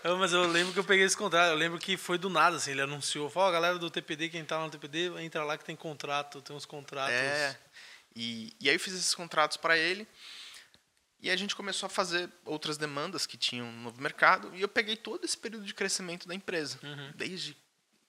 Eu, 0.04 0.16
mas 0.16 0.32
eu 0.32 0.42
lembro 0.46 0.72
que 0.72 0.78
eu 0.78 0.84
peguei 0.84 1.04
esse 1.04 1.16
contrato. 1.16 1.48
Eu 1.50 1.56
lembro 1.56 1.78
que 1.78 1.96
foi 1.96 2.18
do 2.18 2.28
nada, 2.30 2.56
assim. 2.56 2.70
Ele 2.70 2.82
anunciou, 2.82 3.28
falou, 3.28 3.48
ó, 3.48 3.52
galera 3.52 3.78
do 3.78 3.90
TPD, 3.90 4.28
quem 4.28 4.44
tá 4.44 4.56
lá 4.58 4.64
no 4.64 4.70
TPD, 4.70 5.10
entra 5.20 5.42
lá 5.44 5.58
que 5.58 5.64
tem 5.64 5.74
contrato, 5.74 6.40
tem 6.40 6.54
uns 6.54 6.64
contratos. 6.64 7.12
É. 7.12 7.58
E, 8.14 8.54
e 8.60 8.68
aí 8.68 8.76
eu 8.76 8.80
fiz 8.80 8.92
esses 8.94 9.14
contratos 9.14 9.56
para 9.56 9.76
ele. 9.76 10.06
E 11.20 11.30
a 11.30 11.36
gente 11.36 11.56
começou 11.56 11.86
a 11.88 11.90
fazer 11.90 12.30
outras 12.44 12.76
demandas 12.78 13.26
que 13.26 13.36
tinham 13.36 13.70
no 13.72 13.82
novo 13.82 14.00
mercado. 14.00 14.54
E 14.54 14.60
eu 14.62 14.68
peguei 14.68 14.96
todo 14.96 15.24
esse 15.24 15.36
período 15.36 15.64
de 15.64 15.74
crescimento 15.74 16.28
da 16.28 16.34
empresa. 16.34 16.78
Uhum. 16.82 17.12
Desde 17.16 17.56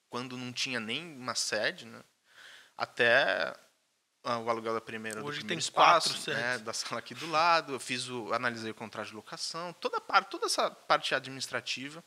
quando 0.10 0.38
não 0.38 0.54
tinha 0.54 0.80
nem 0.80 1.16
uma 1.18 1.34
sede, 1.36 1.86
né? 1.86 2.04
Até 2.78 3.56
ah, 4.24 4.38
o 4.40 4.50
aluguel 4.50 4.74
da 4.74 4.82
primeira 4.82 5.24
Hoje 5.24 5.42
do 5.42 5.48
tem 5.48 5.58
espaço, 5.58 6.14
quatro 6.14 6.34
né, 6.34 6.58
da 6.60 6.72
sala 6.74 7.00
aqui 7.00 7.14
do 7.16 7.30
lado. 7.30 7.74
Eu 7.74 7.80
fiz 7.80 8.08
o, 8.10 8.32
analisei 8.34 8.72
o 8.72 8.76
contrato 8.76 9.08
de 9.08 9.16
locação, 9.16 9.74
toda 9.74 10.00
parte, 10.00 10.30
toda 10.30 10.46
essa 10.46 10.70
parte 10.70 11.14
administrativa 11.16 12.04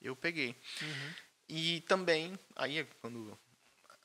eu 0.00 0.14
peguei. 0.14 0.56
Uhum. 0.82 1.14
E 1.48 1.80
também 1.82 2.38
aí 2.56 2.84
quando 3.00 3.36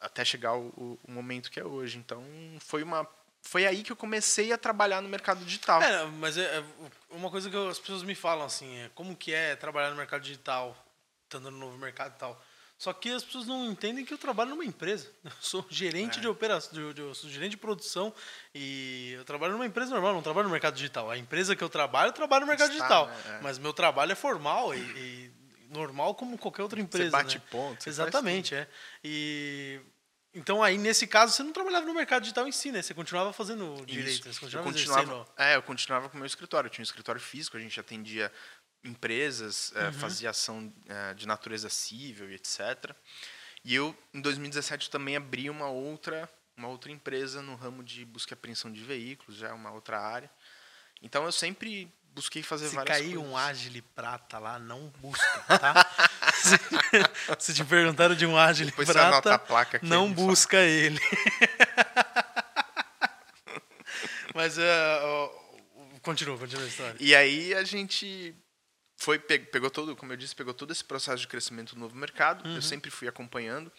até 0.01 0.23
chegar 0.25 0.55
o- 0.55 0.99
o 1.03 1.11
momento 1.11 1.51
que 1.51 1.59
é 1.59 1.65
hoje. 1.65 1.97
Então 1.97 2.23
foi 2.59 2.81
uma 2.83 3.05
foi 3.49 3.65
aí 3.65 3.81
que 3.81 3.91
eu 3.91 3.95
comecei 3.95 4.51
a 4.53 4.57
trabalhar 4.57 5.01
no 5.01 5.09
mercado 5.09 5.43
digital. 5.43 5.81
É, 5.81 6.05
mas 6.05 6.37
é, 6.37 6.43
é 6.59 6.63
uma 7.09 7.29
coisa 7.31 7.49
que 7.49 7.55
eu- 7.55 7.67
as 7.69 7.79
pessoas 7.79 8.03
me 8.03 8.13
falam 8.13 8.45
assim, 8.45 8.77
é 8.77 8.89
como 8.93 9.15
que 9.15 9.33
é 9.33 9.55
trabalhar 9.55 9.89
no 9.89 9.95
mercado 9.95 10.21
digital, 10.21 10.75
estando 11.23 11.49
no 11.49 11.57
novo 11.57 11.77
mercado 11.77 12.13
e 12.15 12.19
tal. 12.19 12.39
Só 12.77 12.93
que 12.93 13.09
as 13.09 13.23
pessoas 13.23 13.45
não 13.47 13.65
entendem 13.71 14.05
que 14.05 14.13
eu 14.13 14.17
trabalho 14.17 14.51
numa 14.51 14.63
empresa. 14.63 15.11
Eu 15.25 15.31
sou 15.41 15.65
gerente 15.69 16.19
É. 16.19 16.21
de 16.21 16.27
operação, 16.27 16.71
de- 16.71 16.93
de- 16.93 17.01
eu 17.01 17.13
sou 17.15 17.29
gerente 17.29 17.51
de 17.51 17.57
produção 17.57 18.13
e 18.55 19.13
eu 19.17 19.25
trabalho 19.25 19.53
numa 19.53 19.65
empresa 19.65 19.91
normal, 19.91 20.13
não 20.13 20.21
trabalho 20.21 20.47
no 20.47 20.51
mercado 20.51 20.75
digital. 20.75 21.09
A 21.09 21.17
empresa 21.17 21.55
que 21.55 21.63
eu 21.63 21.69
trabalho, 21.69 22.09
eu 22.09 22.13
trabalho 22.13 22.41
no 22.45 22.47
mercado 22.47 22.71
Está, 22.71 23.03
digital. 23.03 23.07
né? 23.07 23.37
É. 23.39 23.41
Mas 23.41 23.57
meu 23.57 23.73
trabalho 23.73 24.11
é 24.11 24.15
formal 24.15 24.73
e, 24.73 24.79
e 24.79 25.31
normal 25.71 26.15
como 26.15 26.37
qualquer 26.37 26.61
outra 26.61 26.79
empresa. 26.79 27.11
bate 27.11 27.37
né? 27.37 27.43
ponto, 27.51 27.83
você 27.83 27.89
Exatamente, 27.89 28.55
é. 28.55 28.67
E 29.03 29.81
então 30.33 30.61
aí 30.63 30.77
nesse 30.77 31.07
caso 31.07 31.33
você 31.33 31.43
não 31.43 31.51
trabalhava 31.53 31.85
no 31.85 31.93
mercado 31.93 32.21
digital 32.23 32.47
em 32.47 32.51
si, 32.51 32.71
né? 32.71 32.81
Você 32.81 32.93
continuava 32.93 33.33
fazendo 33.33 33.83
direito, 33.85 34.23
você 34.31 34.37
Eu 34.37 34.39
continuava, 34.41 34.63
continuava, 34.71 35.01
exercendo. 35.03 35.31
é, 35.37 35.55
eu 35.55 35.61
continuava 35.63 36.09
com 36.09 36.15
o 36.15 36.19
meu 36.19 36.27
escritório. 36.27 36.67
Eu 36.67 36.71
tinha 36.71 36.83
um 36.83 36.89
escritório 36.89 37.19
físico, 37.21 37.57
a 37.57 37.59
gente 37.59 37.79
atendia 37.79 38.31
empresas, 38.83 39.71
Uhum. 39.75 39.81
eh, 39.81 39.91
fazia 39.91 40.29
ação 40.29 40.73
eh, 40.87 41.13
de 41.13 41.27
natureza 41.27 41.69
civil 41.69 42.29
e 42.31 42.35
etc. 42.35 42.93
E 43.63 43.75
eu, 43.75 43.95
em 44.13 44.21
2017, 44.21 44.89
também 44.89 45.17
abri 45.17 45.49
uma 45.49 45.67
outra, 45.67 46.29
uma 46.55 46.67
outra 46.69 46.91
empresa 46.91 47.41
no 47.41 47.55
ramo 47.55 47.83
de 47.83 48.05
busca 48.05 48.33
e 48.33 48.35
apreensão 48.35 48.71
de 48.71 48.81
veículos, 48.81 49.35
já 49.37 49.49
é 49.49 49.53
uma 49.53 49.71
outra 49.71 49.99
área. 49.99 50.29
Então 51.01 51.25
eu 51.25 51.31
sempre 51.31 51.91
busquei 52.13 52.41
fazer 52.41 52.69
Se 52.69 52.75
várias 52.75 52.97
cair 52.97 53.15
coisas. 53.15 53.29
um 53.31 53.35
Agile 53.37 53.81
prata 53.81 54.39
lá, 54.39 54.57
não 54.59 54.87
busca, 54.99 55.39
tá? 55.59 55.88
Se 57.39 57.53
te 57.53 57.63
perguntaram 57.63 58.15
de 58.15 58.25
um 58.25 58.37
Agile 58.37 58.69
Depois 58.71 58.89
prata, 58.89 59.35
a 59.35 59.39
placa 59.39 59.77
aqui, 59.77 59.85
não 59.85 60.05
ele 60.07 60.15
fala. 60.15 60.27
busca 60.27 60.57
ele. 60.57 60.99
Mas 64.33 64.57
é, 64.57 64.99
ó, 65.03 65.29
continua, 66.01 66.37
continua 66.37 66.63
a 66.63 66.67
história. 66.67 66.95
E 66.99 67.15
aí 67.15 67.53
a 67.53 67.63
gente 67.63 68.33
foi 68.97 69.17
pe- 69.19 69.39
pegou 69.39 69.69
todo, 69.69 69.95
como 69.95 70.13
eu 70.13 70.17
disse, 70.17 70.35
pegou 70.35 70.53
todo 70.53 70.71
esse 70.71 70.83
processo 70.83 71.21
de 71.21 71.27
crescimento 71.27 71.73
do 71.75 71.79
novo 71.81 71.95
mercado. 71.95 72.47
Eu 72.49 72.61
sempre 72.61 72.89
fui 72.91 73.07
acompanhando. 73.07 73.71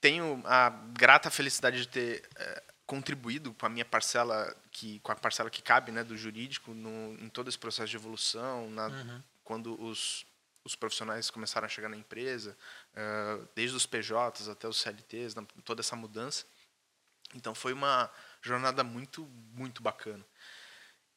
Tenho 0.00 0.40
a 0.44 0.70
grata 0.96 1.30
felicidade 1.30 1.78
de 1.80 1.88
ter 1.88 2.22
eh, 2.36 2.62
contribuído 2.86 3.52
com 3.54 3.66
a 3.66 3.68
minha 3.68 3.84
parcela 3.84 4.54
que 4.70 5.00
com 5.00 5.10
a 5.10 5.16
parcela 5.16 5.50
que 5.50 5.60
cabe, 5.60 5.90
né, 5.90 6.04
do 6.04 6.16
jurídico 6.16 6.72
no, 6.72 7.14
em 7.20 7.28
todo 7.28 7.48
esse 7.48 7.58
processo 7.58 7.88
de 7.90 7.96
evolução, 7.96 8.70
na, 8.70 9.20
quando 9.42 9.80
os 9.82 10.24
os 10.64 10.74
profissionais 10.74 11.30
começaram 11.30 11.64
a 11.66 11.68
chegar 11.68 11.88
na 11.88 11.96
empresa, 11.96 12.56
desde 13.54 13.76
os 13.76 13.86
PJs 13.86 14.48
até 14.48 14.68
os 14.68 14.80
CLTs, 14.80 15.34
toda 15.64 15.80
essa 15.80 15.96
mudança. 15.96 16.44
Então 17.34 17.54
foi 17.54 17.72
uma 17.72 18.10
jornada 18.42 18.82
muito 18.84 19.24
muito 19.52 19.82
bacana. 19.82 20.24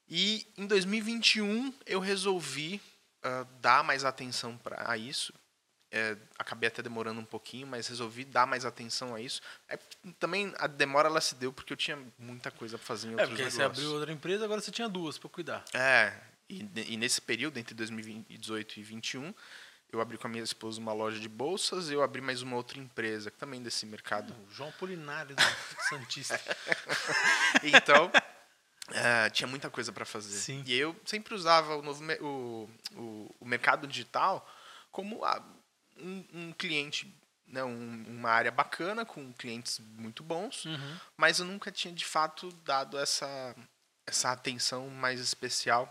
E 0.08 0.46
em 0.58 0.68
2021 0.68 1.74
eu 1.86 2.00
resolvi 2.00 2.82
dar 3.62 3.84
mais 3.84 4.04
atenção 4.04 4.58
para 4.58 4.98
isso. 4.98 5.34
É, 5.94 6.16
acabei 6.40 6.70
até 6.70 6.82
demorando 6.82 7.20
um 7.20 7.26
pouquinho, 7.26 7.68
mas 7.68 7.86
resolvi 7.88 8.24
dar 8.24 8.48
mais 8.48 8.64
atenção 8.66 9.14
a 9.14 9.20
isso. 9.20 9.42
É, 9.68 9.76
também 10.20 10.54
a 10.58 10.66
demora 10.66 11.10
ela 11.10 11.20
se 11.20 11.36
deu 11.36 11.52
porque 11.52 11.74
eu 11.74 11.78
tinha 11.78 12.00
muita 12.18 12.50
coisa 12.50 12.78
para 12.78 12.88
fazer 12.88 13.08
em 13.08 13.12
É, 13.12 13.14
outros 13.16 13.30
porque 13.30 13.44
aí 13.44 13.52
você 13.52 13.58
negócios. 13.58 13.84
abriu 13.86 13.98
outra 13.98 14.14
empresa, 14.14 14.46
agora 14.46 14.62
você 14.62 14.72
tinha 14.72 14.88
duas 14.88 15.18
pra 15.18 15.30
cuidar. 15.30 15.66
É, 15.74 16.18
e, 16.52 16.94
e 16.94 16.98
nesse 16.98 17.22
período, 17.22 17.58
entre 17.58 17.74
2018 17.74 18.72
e 18.80 18.84
2021, 18.84 19.34
eu 19.92 20.00
abri 20.00 20.18
com 20.18 20.28
a 20.28 20.30
minha 20.30 20.44
esposa 20.44 20.80
uma 20.80 20.94
loja 20.94 21.20
de 21.20 21.28
bolsas 21.28 21.90
e 21.90 21.94
eu 21.94 22.02
abri 22.02 22.22
mais 22.22 22.42
uma 22.42 22.56
outra 22.56 22.80
empresa, 22.80 23.30
também 23.32 23.62
desse 23.62 23.86
mercado 23.86 24.34
O 24.48 24.52
João 24.52 24.72
Polinário 24.74 25.36
do 25.36 25.42
Santista. 25.90 26.40
Então, 27.64 28.12
é, 28.92 29.30
tinha 29.30 29.48
muita 29.48 29.70
coisa 29.70 29.92
para 29.92 30.06
fazer. 30.06 30.38
Sim. 30.38 30.64
E 30.66 30.74
eu 30.78 30.96
sempre 31.06 31.34
usava 31.34 31.76
o, 31.76 31.82
novo, 31.82 32.04
o, 32.22 32.70
o, 32.96 33.36
o 33.42 33.46
mercado 33.46 33.88
digital 33.88 34.48
como 34.92 35.24
a- 35.24 35.44
um, 35.98 36.26
um 36.34 36.54
cliente, 36.54 37.14
né, 37.48 37.64
um- 37.64 38.04
uma 38.08 38.30
área 38.30 38.52
bacana, 38.52 39.06
com 39.06 39.32
clientes 39.34 39.80
muito 39.80 40.24
bons, 40.24 40.66
Uhum. 40.66 40.98
mas 41.18 41.40
eu 41.40 41.46
nunca 41.46 41.72
tinha, 41.72 41.94
de 41.94 42.06
fato, 42.06 42.52
dado 42.66 42.98
essa, 42.98 43.56
essa 44.06 44.32
atenção 44.32 44.90
mais 44.90 45.20
especial 45.20 45.90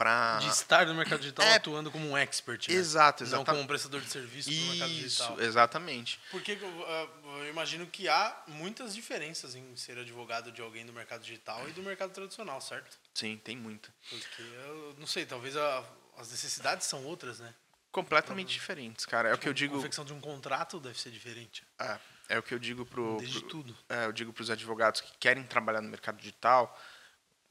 para... 0.00 0.38
De 0.38 0.46
estar 0.48 0.86
no 0.86 0.94
mercado 0.94 1.20
digital 1.20 1.44
É. 1.44 1.56
atuando 1.56 1.90
como 1.90 2.08
um 2.08 2.16
expert, 2.16 2.68
né? 2.68 2.74
Exato, 2.74 3.22
Não 3.22 3.28
exatamente. 3.28 3.46
como 3.50 3.60
um 3.60 3.66
prestador 3.66 4.00
de 4.00 4.08
serviço 4.08 4.50
no 4.50 4.66
mercado 4.70 4.88
digital. 4.94 5.32
Isso, 5.34 5.42
exatamente. 5.42 6.18
Porque 6.30 6.52
eu, 6.52 6.86
ah, 6.88 7.08
eu 7.40 7.50
imagino 7.50 7.86
que 7.86 8.08
há 8.08 8.42
muitas 8.46 8.94
diferenças 8.94 9.54
em 9.54 9.76
ser 9.76 9.98
advogado 9.98 10.50
de 10.50 10.62
alguém 10.62 10.86
do 10.86 10.92
mercado 10.94 11.20
digital 11.20 11.68
e 11.68 11.72
do 11.72 11.82
mercado 11.82 12.12
tradicional, 12.12 12.62
certo? 12.62 12.98
Sim, 13.12 13.36
tem 13.44 13.54
muita. 13.58 13.92
Porque 14.08 14.40
eu 14.42 14.96
não 14.98 15.06
sei, 15.06 15.26
talvez 15.26 15.54
a- 15.54 15.84
as 16.16 16.30
necessidades 16.30 16.86
são 16.86 17.04
outras, 17.04 17.38
né? 17.38 17.54
Completamente 17.92 18.48
diferentes, 18.54 19.04
cara. 19.04 19.28
É 19.28 19.34
o 19.34 19.38
que 19.38 19.48
eu 19.48 19.52
A 19.52 19.54
digo... 19.54 19.74
confecção 19.76 20.04
de 20.06 20.14
um 20.14 20.20
contrato 20.20 20.80
deve 20.80 20.98
ser 20.98 21.10
diferente. 21.10 21.62
É, 21.78 21.98
é 22.30 22.38
o 22.38 22.42
que 22.42 22.54
eu 22.54 22.58
digo 22.58 22.86
pro, 22.86 23.18
Desde 23.18 23.40
pro- 23.40 23.48
tudo. 23.50 23.76
é, 23.88 24.06
eu 24.06 24.12
digo 24.12 24.32
para 24.32 24.42
os 24.42 24.48
advogados 24.50 25.02
que 25.02 25.12
querem 25.18 25.42
trabalhar 25.44 25.82
no 25.82 25.90
mercado 25.90 26.16
digital 26.16 26.74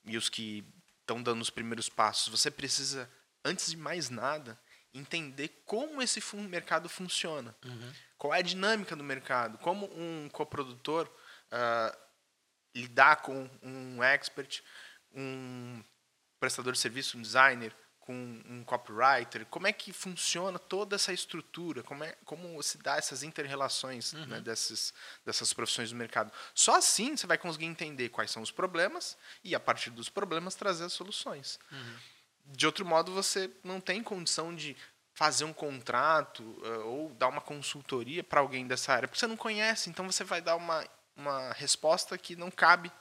e 0.06 0.18
os 0.18 0.30
que 0.30 0.64
estão 1.10 1.22
dando 1.22 1.42
os 1.42 1.50
primeiros 1.50 1.90
passos. 1.90 2.28
Você 2.30 2.52
precisa, 2.52 3.10
antes 3.44 3.72
de 3.72 3.78
mais 3.78 4.10
nada, 4.10 4.60
entender 4.94 5.64
como 5.66 6.02
esse 6.02 6.22
mercado 6.36 6.88
funciona. 6.88 7.56
Qual 8.18 8.34
é 8.34 8.40
a 8.40 8.44
dinâmica 8.44 8.96
do 8.96 9.04
mercado? 9.04 9.58
Como 9.58 9.90
um 9.96 10.30
coprodutor 10.30 11.10
ah, 11.52 11.98
lidar 12.76 13.18
com 13.18 13.50
um 13.64 14.04
expert, 14.04 14.62
um 15.12 15.84
prestador 16.40 16.74
de 16.74 16.80
serviço, 16.80 17.18
um 17.18 17.22
designer, 17.22 17.76
com 18.10 18.42
um 18.50 18.64
copywriter, 18.64 19.46
como 19.52 19.68
é 19.68 19.72
que 19.72 19.94
funciona 19.94 20.58
toda 20.58 20.96
essa 20.96 21.14
estrutura, 21.14 21.84
como, 21.84 22.04
é, 22.04 22.16
como 22.26 22.60
se 22.64 22.80
dá 22.80 22.98
essas 22.98 23.22
interrelações 23.22 24.14
né, 24.14 24.42
dessas, 24.42 24.92
dessas 25.24 25.54
profissões 25.54 25.92
do 25.92 25.96
mercado. 25.96 26.32
Só 26.56 26.76
assim 26.76 27.16
você 27.16 27.28
vai 27.28 27.38
conseguir 27.38 27.68
entender 27.68 28.10
quais 28.10 28.32
são 28.32 28.42
os 28.42 28.50
problemas 28.50 29.16
e, 29.44 29.54
a 29.54 29.60
partir 29.60 29.92
dos 29.92 30.10
problemas, 30.10 30.56
trazer 30.56 30.86
as 30.86 30.94
soluções. 30.94 31.60
De 32.48 32.66
outro 32.66 32.84
modo, 32.84 33.14
você 33.14 33.52
não 33.64 33.80
tem 33.80 34.02
condição 34.02 34.56
de 34.56 34.76
fazer 35.14 35.44
um 35.44 35.54
contrato 35.54 36.60
ah, 36.66 36.86
ou 36.86 37.10
dar 37.14 37.28
uma 37.28 37.42
consultoria 37.42 38.24
para 38.24 38.40
alguém 38.40 38.66
dessa 38.66 38.92
área, 38.92 39.08
porque 39.08 39.20
você 39.20 39.28
não 39.28 39.38
conhece, 39.38 39.88
então 39.88 40.04
você 40.08 40.24
vai 40.24 40.42
dar 40.42 40.56
uma, 40.56 40.84
uma 41.16 41.54
resposta 41.54 42.18
que 42.18 42.36
não 42.36 42.50
cabe 42.50 42.92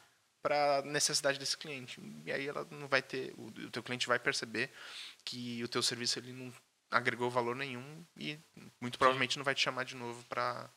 para 0.42 0.78
a 0.78 0.83
necessidade 0.83 1.38
desse 1.38 1.57
cliente. 1.57 2.00
E 2.25 2.33
aí 2.33 2.47
ela 2.49 2.66
não 2.71 2.88
vai 2.88 3.02
ter, 3.02 3.35
o, 3.37 3.47
o 3.47 3.71
teu 3.71 3.83
cliente 3.83 4.07
vai 4.07 4.18
perceber 4.18 4.71
que 5.25 5.62
o 5.62 5.68
teu 5.68 5.83
serviço 5.83 6.18
ele 6.18 6.33
não 6.33 6.52
agregou 6.90 7.30
valor 7.30 7.54
nenhum 7.54 8.04
e 8.16 8.38
muito 8.80 8.99
provavelmente 8.99 9.37
não 9.37 9.45
vai 9.45 9.54
te 9.54 9.61
chamar 9.61 9.85
de 9.85 9.95
novo 9.95 10.25
para 10.25 10.71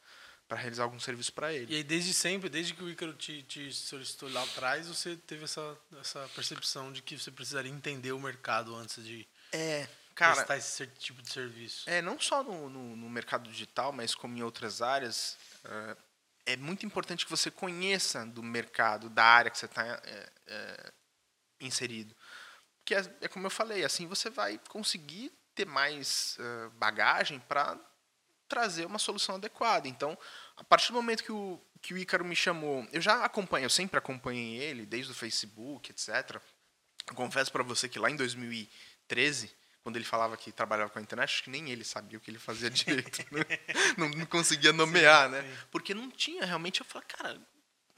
para 0.52 0.60
realizar 0.60 0.84
algum 0.84 1.00
serviço 1.00 1.32
para 1.32 1.54
ele. 1.54 1.74
E 1.74 1.78
aí, 1.78 1.84
desde 1.84 2.14
sempre, 2.14 2.50
desde 2.50 2.74
que 2.74 2.84
o 2.84 2.90
Ícaro 2.90 3.14
te, 3.14 3.42
te 3.44 3.72
solicitou 3.72 4.30
lá 4.34 4.44
atrás, 4.44 4.86
você 4.86 5.16
teve 5.16 5.46
essa, 5.46 5.78
essa 5.98 6.30
percepção 6.36 6.92
de 6.92 7.02
que 7.02 7.18
você 7.18 7.32
precisaria 7.32 7.72
entender 7.72 8.12
o 8.12 8.20
mercado 8.20 8.76
antes 8.76 9.02
de 9.02 9.26
É, 9.54 9.88
cara, 10.14 10.36
prestar 10.36 10.58
esse 10.58 10.86
tipo 10.88 11.22
de 11.22 11.32
serviço. 11.32 11.90
É, 11.90 12.02
não 12.02 12.20
só 12.20 12.44
no, 12.44 12.70
no, 12.70 12.98
no 12.98 13.10
mercado 13.10 13.50
digital, 13.50 13.94
mas 13.94 14.14
como 14.14 14.38
em 14.38 14.44
outras 14.44 14.82
áreas, 14.82 15.38
é, 15.64 15.96
é 16.54 16.58
muito 16.58 16.86
importante 16.86 17.26
que 17.26 17.32
você 17.32 17.50
conheça 17.50 18.26
do 18.26 18.44
mercado, 18.44 19.10
da 19.10 19.24
área 19.24 19.52
que 19.52 19.58
você 19.58 19.66
está 19.66 20.02
inserido. 21.60 22.16
Porque 22.80 22.96
é, 22.96 23.18
é 23.22 23.28
como 23.28 23.46
eu 23.46 23.52
falei, 23.52 23.84
assim 23.86 24.08
você 24.08 24.30
vai 24.30 24.60
conseguir 24.70 25.32
ter 25.54 25.66
mais 25.66 26.38
é, 26.40 26.70
bagagem 26.78 27.40
para 27.40 27.80
trazer 28.48 28.86
uma 28.86 29.00
solução 29.00 29.36
adequada. 29.36 29.88
Então, 29.88 30.18
a 30.58 30.64
partir 30.64 30.92
do 30.92 30.96
momento 30.96 31.24
que 31.24 31.32
o, 31.32 31.60
que 31.82 31.94
o 31.94 31.98
Ícaro 31.98 32.26
me 32.26 32.36
chamou, 32.36 32.86
eu 32.92 33.00
já 33.00 33.24
acompanho, 33.24 33.66
eu 33.66 33.70
sempre 33.70 33.98
acompanhei 33.98 34.58
ele, 34.58 34.86
desde 34.86 35.12
o 35.12 35.16
Facebook, 35.16 35.90
etc. 35.90 36.42
Eu 37.08 37.16
confesso 37.16 37.52
para 37.52 37.64
você 37.64 37.88
que 37.88 37.98
lá 37.98 38.10
em 38.10 38.16
2013, 38.16 39.56
quando 39.84 39.96
ele 39.96 40.06
falava 40.06 40.38
que 40.38 40.52
trabalhava 40.52 40.90
com 40.90 41.00
a 41.00 41.02
internet, 41.02 41.26
acho 41.26 41.44
que 41.44 41.50
nem 41.50 41.70
ele 41.72 41.84
sabia 41.84 42.18
o 42.18 42.22
que 42.22 42.30
ele 42.30 42.40
fazia 42.40 42.70
direito. 42.72 43.26
né? 43.34 43.44
não, 43.98 44.10
não 44.10 44.26
conseguia 44.26 44.72
nomear, 44.72 45.30
né? 45.30 45.42
sim. 45.42 45.58
Porque 45.72 45.94
não 45.94 46.10
tinha 46.12 46.46
realmente. 46.46 46.82
Eu 46.82 46.86
falei, 46.86 47.08
cara, 47.08 47.42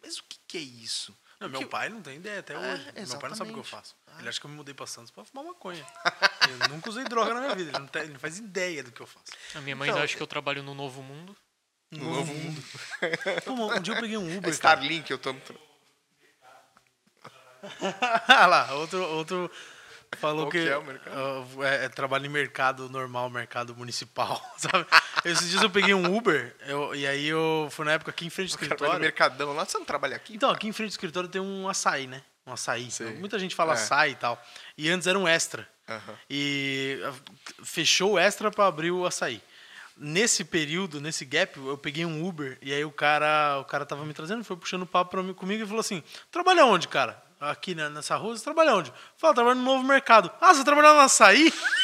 mas 0.01 0.17
o 0.19 0.23
que, 0.23 0.37
que 0.47 0.57
é 0.57 0.61
isso? 0.61 1.15
Não, 1.39 1.49
meu 1.49 1.67
pai 1.67 1.89
não 1.89 2.01
tem 2.01 2.15
ideia 2.17 2.39
até 2.39 2.53
É, 2.53 2.57
hoje. 2.57 2.85
Meu 3.09 3.19
pai 3.19 3.29
não 3.29 3.35
sabe 3.35 3.49
o 3.49 3.53
que 3.53 3.59
eu 3.59 3.63
exatamente. 3.63 3.69
faço. 3.69 3.95
Ele 4.19 4.29
acha 4.29 4.39
que 4.39 4.45
eu 4.45 4.49
me 4.49 4.55
mudei 4.55 4.73
pra 4.73 4.87
Santos 4.87 5.11
pra 5.11 5.25
fumar 5.25 5.43
maconha. 5.43 5.85
eu 6.63 6.69
nunca 6.69 6.89
usei 6.89 7.03
droga 7.03 7.33
na 7.33 7.41
minha 7.41 7.55
vida. 7.55 7.71
Ele 7.71 7.79
não, 7.79 7.87
tem- 7.87 8.01
ele 8.03 8.13
não 8.13 8.19
faz 8.19 8.37
ideia 8.37 8.81
do 8.83 8.91
que 8.93 9.01
eu 9.01 9.07
faço. 9.07 9.25
A 9.55 9.59
minha 9.59 9.75
mãe 9.75 9.89
Então- 9.89 10.01
acha 10.01 10.15
que 10.15 10.23
eu 10.23 10.27
trabalho 10.27 10.63
no 10.63 10.73
Novo 10.73 11.01
Mundo. 11.01 11.35
No 11.91 12.09
novo 12.11 12.33
mundo. 12.33 12.63
Pô, 13.45 13.51
um 13.75 13.79
dia 13.81 13.93
eu 13.93 13.99
peguei 14.01 14.17
um 14.17 14.23
É 14.27 14.37
Uber, 14.37 14.41
cara. 14.41 14.51
Starlink, 14.79 15.11
eu 15.11 15.17
tô. 15.19 15.35
ah 18.27 18.45
lá, 18.45 18.73
outro, 18.75 19.01
outro 19.03 19.51
falou 20.15 20.43
Qual 20.45 20.51
que, 20.51 20.63
que 20.63 20.69
é 20.69 20.77
o 20.77 20.83
mercado? 20.83 21.15
ah, 21.15 21.65
é, 21.67 21.85
é 21.85 21.89
trabalho 21.89 22.25
em 22.25 22.29
mercado 22.29 22.89
normal, 22.89 23.29
mercado 23.29 23.75
municipal, 23.75 24.41
sabe? 24.57 24.85
Esses 25.25 25.49
dias 25.49 25.61
eu 25.63 25.69
peguei 25.69 25.93
um 25.93 26.15
Uber 26.15 26.55
eu- 26.67 26.93
e 26.95 27.05
aí 27.07 27.27
eu 27.27 27.67
fui 27.71 27.85
na 27.85 27.93
época 27.93 28.11
aqui 28.11 28.25
em 28.25 28.29
frente 28.29 28.51
ao 28.53 28.57
Trabalho 28.57 28.69
no 28.69 28.75
escritório. 28.75 29.01
Mercadão 29.01 29.53
lá, 29.53 29.65
você 29.65 29.77
não 29.77 29.85
trabalha 29.85 30.15
aqui? 30.15 30.35
Então, 30.35 30.49
aqui 30.49 30.67
em 30.67 30.71
frente 30.71 30.89
ao 30.89 30.93
escritório 30.93 31.29
tem 31.29 31.41
um 31.41 31.67
açaí, 31.69 32.07
né? 32.07 32.21
Um 32.45 32.53
açaí. 32.53 32.91
Sei. 32.91 33.13
Muita 33.15 33.39
gente 33.39 33.55
fala 33.55 33.71
É. 33.71 33.75
açaí 33.75 34.11
e 34.11 34.15
tal. 34.15 34.41
E 34.77 34.89
antes 34.89 35.07
era 35.07 35.17
um 35.17 35.27
extra. 35.27 35.67
Aham. 35.87 36.15
E 36.29 36.99
ah, 37.05 37.13
fechou 37.63 38.13
o 38.13 38.19
extra 38.19 38.49
pra 38.51 38.67
abrir 38.67 38.91
o 38.91 39.05
açaí. 39.05 39.41
Nesse 39.95 40.43
período, 40.43 40.99
nesse 40.99 41.23
gap, 41.23 41.55
eu 41.57 41.77
peguei 41.77 42.03
um 42.03 42.25
Uber 42.25 42.57
e 42.63 42.73
aí 42.73 42.83
o 42.83 42.91
cara, 42.91 43.59
o 43.59 43.65
cara 43.65 43.85
tava 43.85 44.03
me 44.05 44.13
trazendo, 44.13 44.43
foi 44.43 44.57
puxando 44.57 44.87
papo 44.87 45.11
pra 45.11 45.21
mim, 45.21 45.33
comigo 45.35 45.63
e 45.63 45.67
falou 45.67 45.81
assim: 45.81 46.01
"Trabalha 46.31 46.65
onde, 46.65 46.87
cara? 46.87 47.21
Aqui 47.49 47.75
nessa 47.75 48.15
rua, 48.15 48.35
você 48.35 48.43
trabalha 48.43 48.75
onde?" 48.75 48.93
Fala, 49.17 49.33
trabalho 49.33 49.57
no 49.57 49.63
novo 49.65 49.83
mercado. 49.83 50.31
Ah, 50.39 50.53
você 50.53 50.63
trabalha 50.63 50.93
no 50.93 50.99
açaí? 50.99 51.51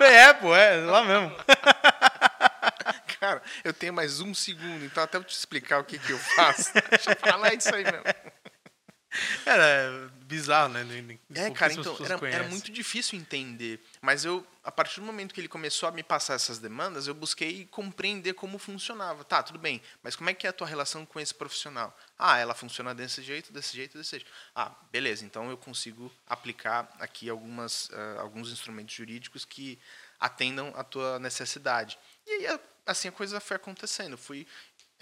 É, 0.00 0.32
pô, 0.32 0.54
é, 0.54 0.76
lá 0.78 1.04
mesmo. 1.04 1.30
Cara, 3.20 3.40
eu 3.62 3.72
tenho 3.72 3.92
mais 3.92 4.20
um 4.20 4.34
segundo, 4.34 4.84
então 4.84 5.04
até 5.04 5.16
eu 5.16 5.22
te 5.22 5.32
explicar 5.32 5.78
o 5.78 5.84
que, 5.84 5.98
que 5.98 6.10
eu 6.10 6.18
faço. 6.18 6.72
Deixa 6.90 7.12
eu 7.12 7.16
falar 7.16 7.54
isso 7.54 7.72
aí 7.74 7.84
mesmo. 7.84 8.02
Era 9.44 10.10
bizarro, 10.24 10.72
né? 10.72 11.18
É, 11.34 11.50
cara, 11.50 11.72
então 11.74 11.96
era, 12.04 12.28
era 12.28 12.48
muito 12.48 12.72
difícil 12.72 13.18
entender. 13.18 13.78
Mas 14.00 14.24
eu, 14.24 14.46
a 14.64 14.72
partir 14.72 15.00
do 15.00 15.06
momento 15.06 15.34
que 15.34 15.40
ele 15.40 15.48
começou 15.48 15.88
a 15.88 15.92
me 15.92 16.02
passar 16.02 16.34
essas 16.34 16.58
demandas, 16.58 17.06
eu 17.06 17.14
busquei 17.14 17.66
compreender 17.66 18.32
como 18.32 18.58
funcionava. 18.58 19.24
Tá, 19.24 19.42
tudo 19.42 19.58
bem, 19.58 19.82
mas 20.02 20.16
como 20.16 20.30
é 20.30 20.34
que 20.34 20.46
é 20.46 20.50
a 20.50 20.52
tua 20.52 20.66
relação 20.66 21.04
com 21.04 21.20
esse 21.20 21.34
profissional? 21.34 21.96
Ah, 22.18 22.38
ela 22.38 22.54
funciona 22.54 22.94
desse 22.94 23.22
jeito, 23.22 23.52
desse 23.52 23.76
jeito, 23.76 23.98
desse 23.98 24.12
jeito. 24.12 24.26
Ah, 24.54 24.74
beleza, 24.90 25.24
então 25.24 25.50
eu 25.50 25.56
consigo 25.56 26.10
aplicar 26.26 26.90
aqui 26.98 27.28
algumas, 27.28 27.90
ah, 27.92 28.20
alguns 28.20 28.50
instrumentos 28.50 28.94
jurídicos 28.94 29.44
que 29.44 29.78
atendam 30.18 30.72
a 30.76 30.84
tua 30.84 31.18
necessidade. 31.18 31.98
E 32.26 32.30
aí, 32.30 32.60
assim, 32.86 33.08
a 33.08 33.12
coisa 33.12 33.40
foi 33.40 33.56
acontecendo. 33.56 34.16
Fui 34.16 34.46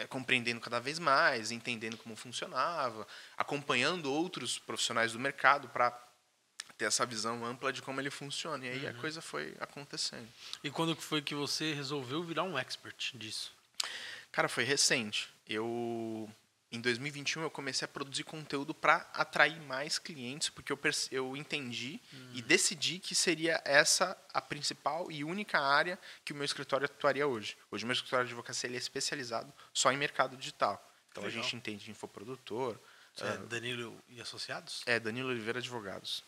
é, 0.01 0.07
compreendendo 0.07 0.61
cada 0.61 0.81
vez 0.81 0.99
mais, 0.99 1.51
entendendo 1.51 1.97
como 1.97 2.17
funcionava, 2.17 3.07
acompanhando 3.37 4.13
outros 4.13 4.59
profissionais 4.59 5.13
do 5.13 5.19
mercado 5.19 5.69
para 5.69 5.91
ter 6.79 6.87
essa 6.87 7.05
visão 7.05 7.45
ampla 7.45 7.73
de 7.73 7.83
como 7.83 8.01
ele 8.01 8.11
funciona. 8.11 8.65
E 8.65 8.71
aí 8.71 8.87
a 8.87 8.95
coisa 8.95 9.21
foi 9.21 9.55
acontecendo. 9.61 10.29
E 10.65 10.71
quando 10.71 10.97
foi 10.97 11.21
que 11.21 11.35
você 11.35 11.75
resolveu 11.75 12.23
virar 12.23 12.45
um 12.45 12.59
expert 12.59 13.13
disso? 13.15 13.53
Cara, 14.33 14.49
foi 14.49 14.65
recente. 14.65 15.29
Eu 15.47 16.31
em 16.73 16.81
2021 16.81 17.43
eu 17.43 17.51
comecei 17.51 17.85
a 17.85 17.89
produzir 17.89 18.23
conteúdo 18.25 18.73
para 18.73 18.99
atrair 19.13 19.61
mais 19.63 19.99
clientes, 19.99 20.51
porque 20.51 20.73
eu, 20.73 20.79
eu 21.11 21.37
entendi 21.37 22.01
e 22.33 22.41
decidi 22.41 22.99
que 22.99 23.15
seria 23.15 23.61
essa 23.65 24.17
a 24.33 24.41
principal 24.41 25.11
e 25.11 25.25
única 25.25 25.59
área 25.59 25.99
que 26.25 26.33
o 26.33 26.37
meu 26.37 26.45
escritório 26.45 26.85
atuaria 26.85 27.27
hoje. 27.27 27.57
Hoje 27.71 27.85
o 27.85 27.87
meu 27.87 27.95
escritório 27.95 28.27
de 28.27 28.33
advocacia 28.33 28.71
é 28.71 28.75
especializado 28.77 29.53
só 29.75 29.91
em 29.93 29.97
mercado 29.97 30.37
digital. 30.37 30.75
Então 31.11 31.25
a 31.25 31.27
Legal. 31.27 31.43
gente 31.43 31.57
entende 31.57 31.85
de 31.87 31.91
infoprodutor. 31.91 32.79
Você 33.15 33.25
é 33.25 33.37
Danilo 33.39 34.01
e 34.09 34.21
Associados? 34.21 34.83
É 34.87 35.01
Danilo 35.01 35.31
Oliveira 35.31 35.59
Advogados. 35.59 36.23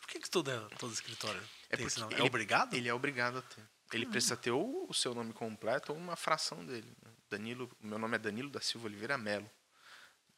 Por 0.00 0.08
que, 0.08 0.18
que 0.18 0.28
todo, 0.28 0.50
todo 0.80 0.92
escritório 0.92 1.40
É 1.70 1.76
tem 1.76 1.86
esse 1.86 2.00
nome? 2.00 2.12
ele- 2.14 2.22
É 2.22 2.24
obrigado? 2.24 2.74
Ele 2.74 2.88
é 2.88 2.92
obrigado 2.94 3.38
a 3.38 3.42
ter. 3.42 3.62
Ele 3.92 4.06
precisa 4.06 4.36
ter 4.36 4.50
ou 4.50 4.86
o 4.88 4.94
seu 4.94 5.14
nome 5.14 5.32
completo 5.32 5.92
ou 5.92 5.98
uma 5.98 6.16
fração 6.16 6.64
dele. 6.64 6.92
Danilo, 7.28 7.70
meu 7.80 7.98
nome 7.98 8.16
é 8.16 8.18
Danilo 8.18 8.50
da 8.50 8.60
Silva 8.60 8.86
Oliveira 8.88 9.16
Melo. 9.16 9.48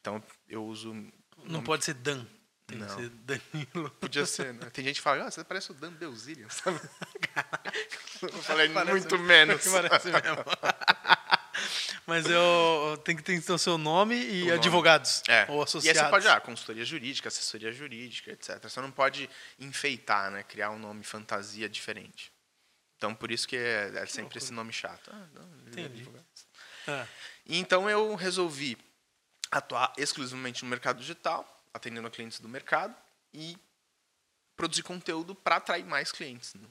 Então 0.03 0.21
eu 0.49 0.65
uso. 0.65 0.93
Não 0.93 1.11
nome- 1.47 1.65
pode 1.65 1.85
ser 1.85 1.93
Dan. 1.93 2.25
Tem 2.67 2.77
Não. 2.77 2.87
que 2.87 2.93
ser 2.93 3.09
Danilo. 3.09 3.89
Podia 4.01 4.25
ser, 4.25 4.53
né? 4.53 4.69
Tem 4.69 4.83
gente 4.83 4.95
que 4.97 5.01
fala, 5.01 5.25
ah, 5.27 5.31
você 5.31 5.43
parece 5.45 5.71
o 5.71 5.73
Dan 5.73 5.91
Belzilian, 5.93 6.47
sabe? 6.51 6.77
eu 8.21 8.29
falei 8.43 8.67
Parece- 8.69 8.91
muito 8.91 9.17
menos. 9.19 9.65
Parece 9.65 10.07
mesmo. 10.09 10.43
Mas 12.05 12.25
eu 12.25 12.99
tem 13.05 13.15
que 13.15 13.23
ter 13.23 13.33
então 13.35 13.57
seu 13.57 13.77
nome 13.77 14.15
e 14.15 14.41
O 14.43 14.45
nome. 14.47 14.51
advogados. 14.51 15.23
É. 15.27 15.45
Ou 15.49 15.61
E 15.61 15.63
associados. 15.63 15.99
aí 16.01 16.05
você 16.05 16.11
pode, 16.11 16.27
ah, 16.27 16.39
consultoria 16.41 16.83
jurídica, 16.83 17.29
assessoria 17.29 17.71
jurídica, 17.71 18.31
etc. 18.31 18.61
Você 18.63 18.81
não 18.81 18.91
pode 18.91 19.29
enfeitar, 19.59 20.29
né? 20.31 20.43
Criar 20.43 20.71
um 20.71 20.79
nome 20.79 21.03
fantasia 21.03 21.69
diferente. 21.69 22.31
Então, 22.97 23.13
por 23.15 23.31
isso 23.31 23.47
que 23.47 23.55
é, 23.55 23.91
é 23.95 24.05
sempre 24.05 24.37
esse 24.37 24.51
nome 24.51 24.71
chato. 24.73 25.09
Ah, 25.13 25.27
não, 25.33 25.43
Entendi. 25.67 25.99
advogados. 26.01 26.47
É. 26.87 27.07
E 27.45 27.57
então 27.59 27.89
eu 27.89 28.15
resolvi 28.15 28.77
atuar 29.53 29.93
exclusivamente 29.97 30.63
no 30.63 30.69
mercado 30.69 30.99
digital, 30.99 31.47
atendendo 31.71 32.07
a 32.07 32.11
clientes 32.11 32.39
do 32.39 32.49
mercado 32.49 32.95
e 33.31 33.55
produzir 34.55 34.81
conteúdo 34.81 35.35
para 35.35 35.57
atrair 35.57 35.85
mais 35.85 36.11
clientes. 36.11 36.55
né? 36.55 36.67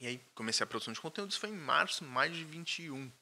E 0.00 0.06
aí 0.06 0.20
comecei 0.34 0.64
a 0.64 0.66
produção 0.66 0.94
de 0.94 1.00
conteúdo, 1.00 1.30
isso 1.30 1.40
foi 1.40 1.50
em 1.50 1.56
março, 1.56 2.02
mais 2.02 2.34
de 2.34 2.42
21. 2.42 3.12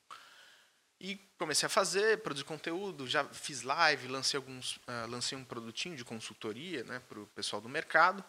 E 1.01 1.17
comecei 1.37 1.67
a 1.67 1.71
fazer, 1.71 2.23
produzir 2.23 2.45
conteúdo, 2.45 3.09
já 3.09 3.25
fiz 3.25 3.63
live, 3.63 4.07
lancei 4.07 4.39
alguns, 4.39 4.79
ah, 4.87 5.07
lancei 5.09 5.37
um 5.37 5.45
produtinho 5.45 5.97
de 5.97 6.05
consultoria, 6.05 6.85
né, 6.85 7.01
para 7.09 7.19
o 7.19 7.27
pessoal 7.29 7.61
do 7.61 7.69
mercado. 7.69 8.25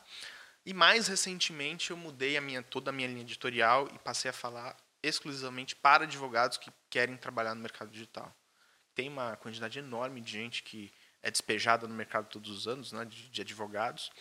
E 0.66 0.74
mais 0.74 1.08
recentemente 1.08 1.92
eu 1.92 1.98
mudei 1.98 2.38
a 2.38 2.42
minha, 2.42 2.64
toda 2.64 2.90
a 2.90 2.94
minha 2.94 3.08
linha 3.08 3.22
editorial 3.22 3.88
e 3.94 4.00
passei 4.00 4.32
a 4.32 4.34
falar 4.34 4.76
exclusivamente 5.04 5.76
para 5.76 6.06
advogados 6.06 6.58
que 6.58 6.72
querem 6.90 7.16
trabalhar 7.18 7.54
no 7.54 7.62
mercado 7.62 7.92
digital. 7.92 8.36
Tem 8.96 9.10
uma 9.10 9.36
quantidade 9.38 9.80
enorme 9.80 10.22
de 10.22 10.32
gente 10.32 10.64
que 10.64 10.92
é 11.22 11.32
despejada 11.32 11.88
no 11.88 11.96
mercado 11.96 12.28
todos 12.30 12.50
os 12.50 12.68
anos, 12.68 12.92
né, 12.92 13.06
de, 13.06 13.30
de 13.30 13.42
advogados, 13.42 14.12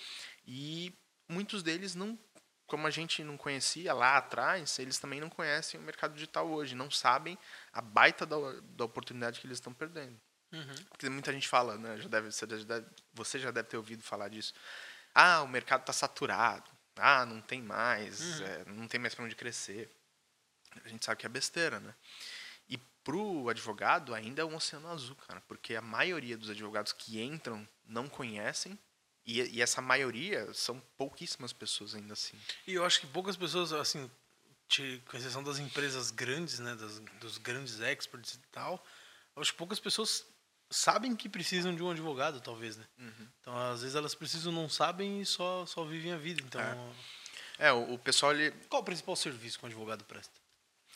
e 0.46 0.92
muitos 1.28 1.62
deles 1.62 1.94
não, 1.94 2.18
como 2.66 2.86
a 2.86 2.90
gente 2.90 3.24
não 3.24 3.36
conhecia 3.36 3.92
lá 3.92 4.16
atrás, 4.16 4.78
eles 4.78 4.98
também 4.98 5.20
não 5.20 5.28
conhecem 5.28 5.80
o 5.80 5.82
mercado 5.82 6.14
digital 6.14 6.48
hoje, 6.48 6.74
não 6.74 6.90
sabem 6.90 7.36
a 7.72 7.80
baita 7.80 8.24
da, 8.24 8.36
da 8.62 8.84
oportunidade 8.84 9.40
que 9.40 9.46
eles 9.46 9.58
estão 9.58 9.74
perdendo. 9.74 10.18
Uhum. 10.52 10.84
Porque 10.90 11.08
muita 11.08 11.32
gente 11.32 11.48
fala, 11.48 11.78
né? 11.78 11.98
Já 11.98 12.08
deve, 12.08 12.30
você, 12.30 12.46
já 12.46 12.64
deve, 12.64 12.86
você 13.14 13.38
já 13.38 13.50
deve 13.50 13.68
ter 13.68 13.76
ouvido 13.78 14.02
falar 14.02 14.28
disso. 14.28 14.52
Ah, 15.14 15.42
o 15.42 15.48
mercado 15.48 15.80
está 15.80 15.92
saturado. 15.92 16.70
Ah, 16.96 17.24
não 17.24 17.40
tem 17.40 17.62
mais. 17.62 18.40
é, 18.42 18.64
não 18.66 18.86
tem 18.86 19.00
mais 19.00 19.14
para 19.14 19.24
onde 19.24 19.34
crescer. 19.34 19.90
A 20.84 20.88
gente 20.88 21.04
sabe 21.04 21.20
que 21.20 21.26
é 21.26 21.28
besteira, 21.28 21.80
né? 21.80 21.94
E 22.72 22.78
pro 23.04 23.48
advogado 23.48 24.14
ainda 24.14 24.40
é 24.42 24.44
um 24.44 24.54
oceano 24.56 24.88
azul, 24.88 25.14
cara, 25.28 25.40
porque 25.42 25.74
a 25.74 25.82
maioria 25.82 26.36
dos 26.38 26.48
advogados 26.48 26.92
que 26.92 27.20
entram 27.20 27.68
não 27.84 28.08
conhecem 28.08 28.78
e, 29.26 29.40
e 29.42 29.60
essa 29.60 29.80
maioria 29.82 30.52
são 30.54 30.80
pouquíssimas 30.96 31.52
pessoas 31.52 31.94
ainda 31.94 32.14
assim. 32.14 32.38
E 32.66 32.72
eu 32.74 32.84
acho 32.84 33.00
que 33.00 33.06
poucas 33.08 33.36
pessoas, 33.36 33.72
assim, 33.72 34.10
te- 34.68 35.02
com 35.06 35.16
exceção 35.16 35.42
das 35.42 35.58
empresas 35.58 36.10
grandes, 36.10 36.58
né, 36.60 36.74
das, 36.76 36.98
dos 37.20 37.36
grandes 37.38 37.78
experts 37.80 38.34
e 38.34 38.38
tal, 38.50 38.82
eu 39.36 39.42
acho 39.42 39.52
que 39.52 39.58
poucas 39.58 39.78
pessoas 39.78 40.24
sabem 40.70 41.14
que 41.14 41.28
precisam 41.28 41.74
de 41.76 41.82
um 41.82 41.90
advogado, 41.90 42.40
talvez, 42.40 42.78
né? 42.78 42.86
Então, 43.40 43.54
às 43.72 43.80
vezes 43.82 43.94
elas 43.94 44.14
precisam, 44.14 44.50
não 44.50 44.68
sabem 44.70 45.20
e 45.20 45.26
só, 45.26 45.66
só 45.66 45.84
vivem 45.84 46.12
a 46.12 46.16
vida. 46.16 46.40
Então, 46.42 46.60
É, 47.58 47.70
o, 47.72 47.92
o 47.94 47.98
pessoal 47.98 48.32
ele, 48.32 48.50
qual 48.70 48.80
o 48.80 48.84
principal 48.84 49.14
serviço 49.14 49.58
que 49.58 49.64
um 49.64 49.68
advogado 49.68 50.02
presta? 50.04 50.40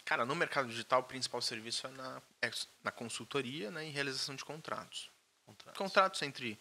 Cara, 0.07 0.25
no 0.25 0.37
mercado 0.37 0.69
digital, 0.69 1.01
o 1.01 1.03
principal 1.05 1.43
serviço 1.43 1.85
é 1.87 1.91
na, 1.91 2.23
é 2.41 2.51
na 2.85 2.93
consultoria 2.93 3.73
né, 3.73 3.89
e 3.89 3.91
realização 3.91 4.37
de 4.37 4.45
contratos. 4.45 5.11
Contratos. 5.45 5.79
Contratos 5.79 6.23
entre 6.23 6.57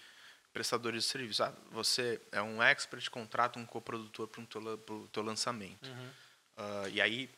prestadores 0.52 1.04
de 1.04 1.10
serviço. 1.12 1.44
Ah, 1.44 1.54
você 1.70 2.20
é 2.32 2.42
um 2.42 2.62
expert, 2.62 3.08
contrata 3.12 3.60
um 3.60 3.66
coprodutor 3.66 4.28
para 4.28 4.42
o 4.42 4.48
teu, 4.48 5.10
teu 5.12 5.24
lançamento. 5.24 5.88
Uhum. 5.88 6.10
Ah, 6.58 6.90
e 6.90 7.00
aí, 7.00 7.30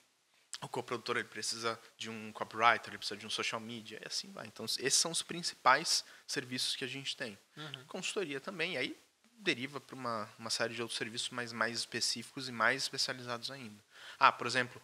o 0.61 0.69
coprodutor 0.69 1.17
ele 1.17 1.27
precisa 1.27 1.77
de 1.97 2.09
um 2.09 2.31
copywriter, 2.31 2.87
ele 2.87 2.97
precisa 2.97 3.17
de 3.17 3.27
um 3.27 3.29
social 3.29 3.59
media, 3.59 3.99
e 4.01 4.07
assim 4.07 4.31
vai. 4.31 4.47
Então, 4.47 4.65
esses 4.65 4.95
são 4.95 5.11
os 5.11 5.21
principais 5.21 6.05
serviços 6.25 6.73
que 6.77 6.85
a 6.85 6.87
gente 6.87 7.17
tem. 7.17 7.37
Uhum. 7.57 7.85
Consultoria 7.85 8.39
também, 8.39 8.75
e 8.75 8.77
aí 8.77 8.99
deriva 9.39 9.81
para 9.81 9.93
uma, 9.93 10.29
uma 10.39 10.49
série 10.49 10.73
de 10.73 10.81
outros 10.81 10.97
serviços 10.97 11.29
mais, 11.31 11.51
mais 11.51 11.77
específicos 11.77 12.47
e 12.47 12.51
mais 12.53 12.83
especializados 12.83 13.51
ainda. 13.51 13.83
Ah, 14.17 14.31
por 14.31 14.47
exemplo, 14.47 14.81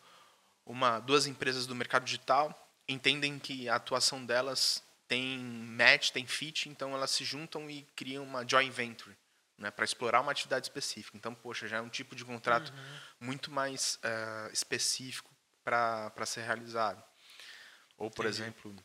uma, 0.66 1.00
duas 1.00 1.28
empresas 1.28 1.68
do 1.68 1.76
mercado 1.76 2.06
digital 2.06 2.60
entendem 2.88 3.40
que 3.40 3.68
a 3.70 3.76
atuação 3.76 4.26
delas 4.26 4.84
tem 5.08 5.38
match, 5.38 6.12
tem 6.12 6.26
fit, 6.26 6.70
então 6.70 6.94
elas 6.94 7.12
se 7.12 7.24
juntam 7.24 7.70
e 7.70 7.84
criam 7.96 8.24
uma 8.24 8.48
joint 8.48 8.72
venture 8.72 9.16
né, 9.58 9.72
para 9.72 9.86
explorar 9.86 10.22
uma 10.22 10.32
atividade 10.32 10.66
específica. 10.66 11.18
Então, 11.18 11.34
poxa, 11.34 11.68
já 11.68 11.78
é 11.78 11.82
um 11.82 11.90
tipo 11.90 12.16
de 12.16 12.26
contrato 12.26 12.74
muito 13.20 13.52
mais 13.52 14.00
eh, 14.04 14.50
específico 14.52 15.32
para 15.64 16.26
ser 16.26 16.42
realizado. 16.42 17.04
Ou, 17.98 18.10
por 18.10 18.26
Entendi. 18.26 18.42
exemplo, 18.42 18.76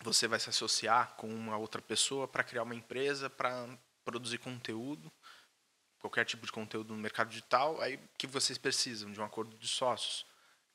você 0.00 0.28
vai 0.28 0.38
se 0.38 0.48
associar 0.48 1.14
com 1.16 1.28
uma 1.28 1.56
outra 1.56 1.82
pessoa 1.82 2.28
para 2.28 2.44
criar 2.44 2.62
uma 2.62 2.74
empresa 2.74 3.28
para 3.28 3.68
produzir 4.04 4.38
conteúdo, 4.38 5.12
qualquer 5.98 6.24
tipo 6.24 6.46
de 6.46 6.52
conteúdo 6.52 6.94
no 6.94 7.00
mercado 7.00 7.28
digital, 7.28 7.80
aí 7.80 7.98
que 8.16 8.26
vocês 8.26 8.56
precisam 8.56 9.10
de 9.10 9.20
um 9.20 9.24
acordo 9.24 9.56
de 9.58 9.66
sócios, 9.66 10.24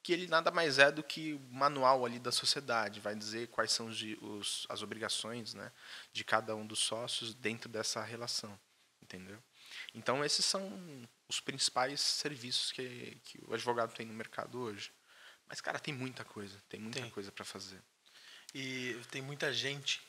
que 0.03 0.11
ele 0.13 0.27
nada 0.27 0.49
mais 0.51 0.79
é 0.79 0.91
do 0.91 1.03
que 1.03 1.33
o 1.33 1.39
manual 1.51 2.05
ali 2.05 2.17
da 2.19 2.31
sociedade, 2.31 2.99
vai 2.99 3.15
dizer 3.15 3.47
quais 3.49 3.71
são 3.71 3.87
os, 3.87 4.01
os- 4.21 4.65
as 4.69 4.81
obrigações 4.81 5.53
né, 5.53 5.71
de 6.11 6.23
cada 6.23 6.55
um 6.55 6.65
dos 6.65 6.79
sócios 6.79 7.33
dentro 7.35 7.69
dessa 7.69 8.01
relação, 8.03 8.59
entendeu? 9.01 9.41
Então 9.93 10.23
esses 10.25 10.43
são 10.45 11.07
os 11.29 11.39
principais 11.39 12.01
serviços 12.01 12.71
que, 12.71 13.17
que 13.23 13.39
o 13.47 13.53
advogado 13.53 13.93
tem 13.93 14.05
no 14.05 14.13
mercado 14.13 14.59
hoje. 14.59 14.91
Mas 15.47 15.61
cara, 15.61 15.77
tem 15.79 15.93
muita 15.93 16.23
coisa, 16.25 16.57
tem 16.69 16.79
muita 16.79 16.99
Tem. 17.01 17.09
coisa 17.11 17.31
para 17.31 17.45
fazer. 17.45 17.81
E 18.53 18.99
tem 19.11 19.21
muita 19.21 19.51
gente. 19.53 20.01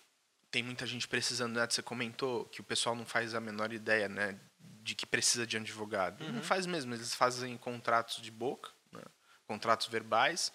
tem 0.50 0.62
muita 0.62 0.86
gente 0.86 1.06
precisando, 1.08 1.54
né? 1.56 1.66
Você 1.68 1.82
comentou 1.82 2.44
que 2.46 2.60
o 2.60 2.64
pessoal 2.64 2.94
não 2.94 3.06
faz 3.06 3.34
a 3.34 3.40
menor 3.40 3.72
ideia, 3.72 4.08
né? 4.08 4.38
De 4.60 4.94
que 4.94 5.06
precisa 5.06 5.46
de 5.46 5.56
um 5.56 5.60
advogado. 5.60 6.24
Não 6.30 6.42
faz 6.42 6.66
mesmo, 6.66 6.92
eles 6.94 7.14
fazem 7.14 7.56
contratos 7.56 8.20
de 8.20 8.30
boca, 8.30 8.70
contratos 9.52 9.86
verbais. 9.86 10.52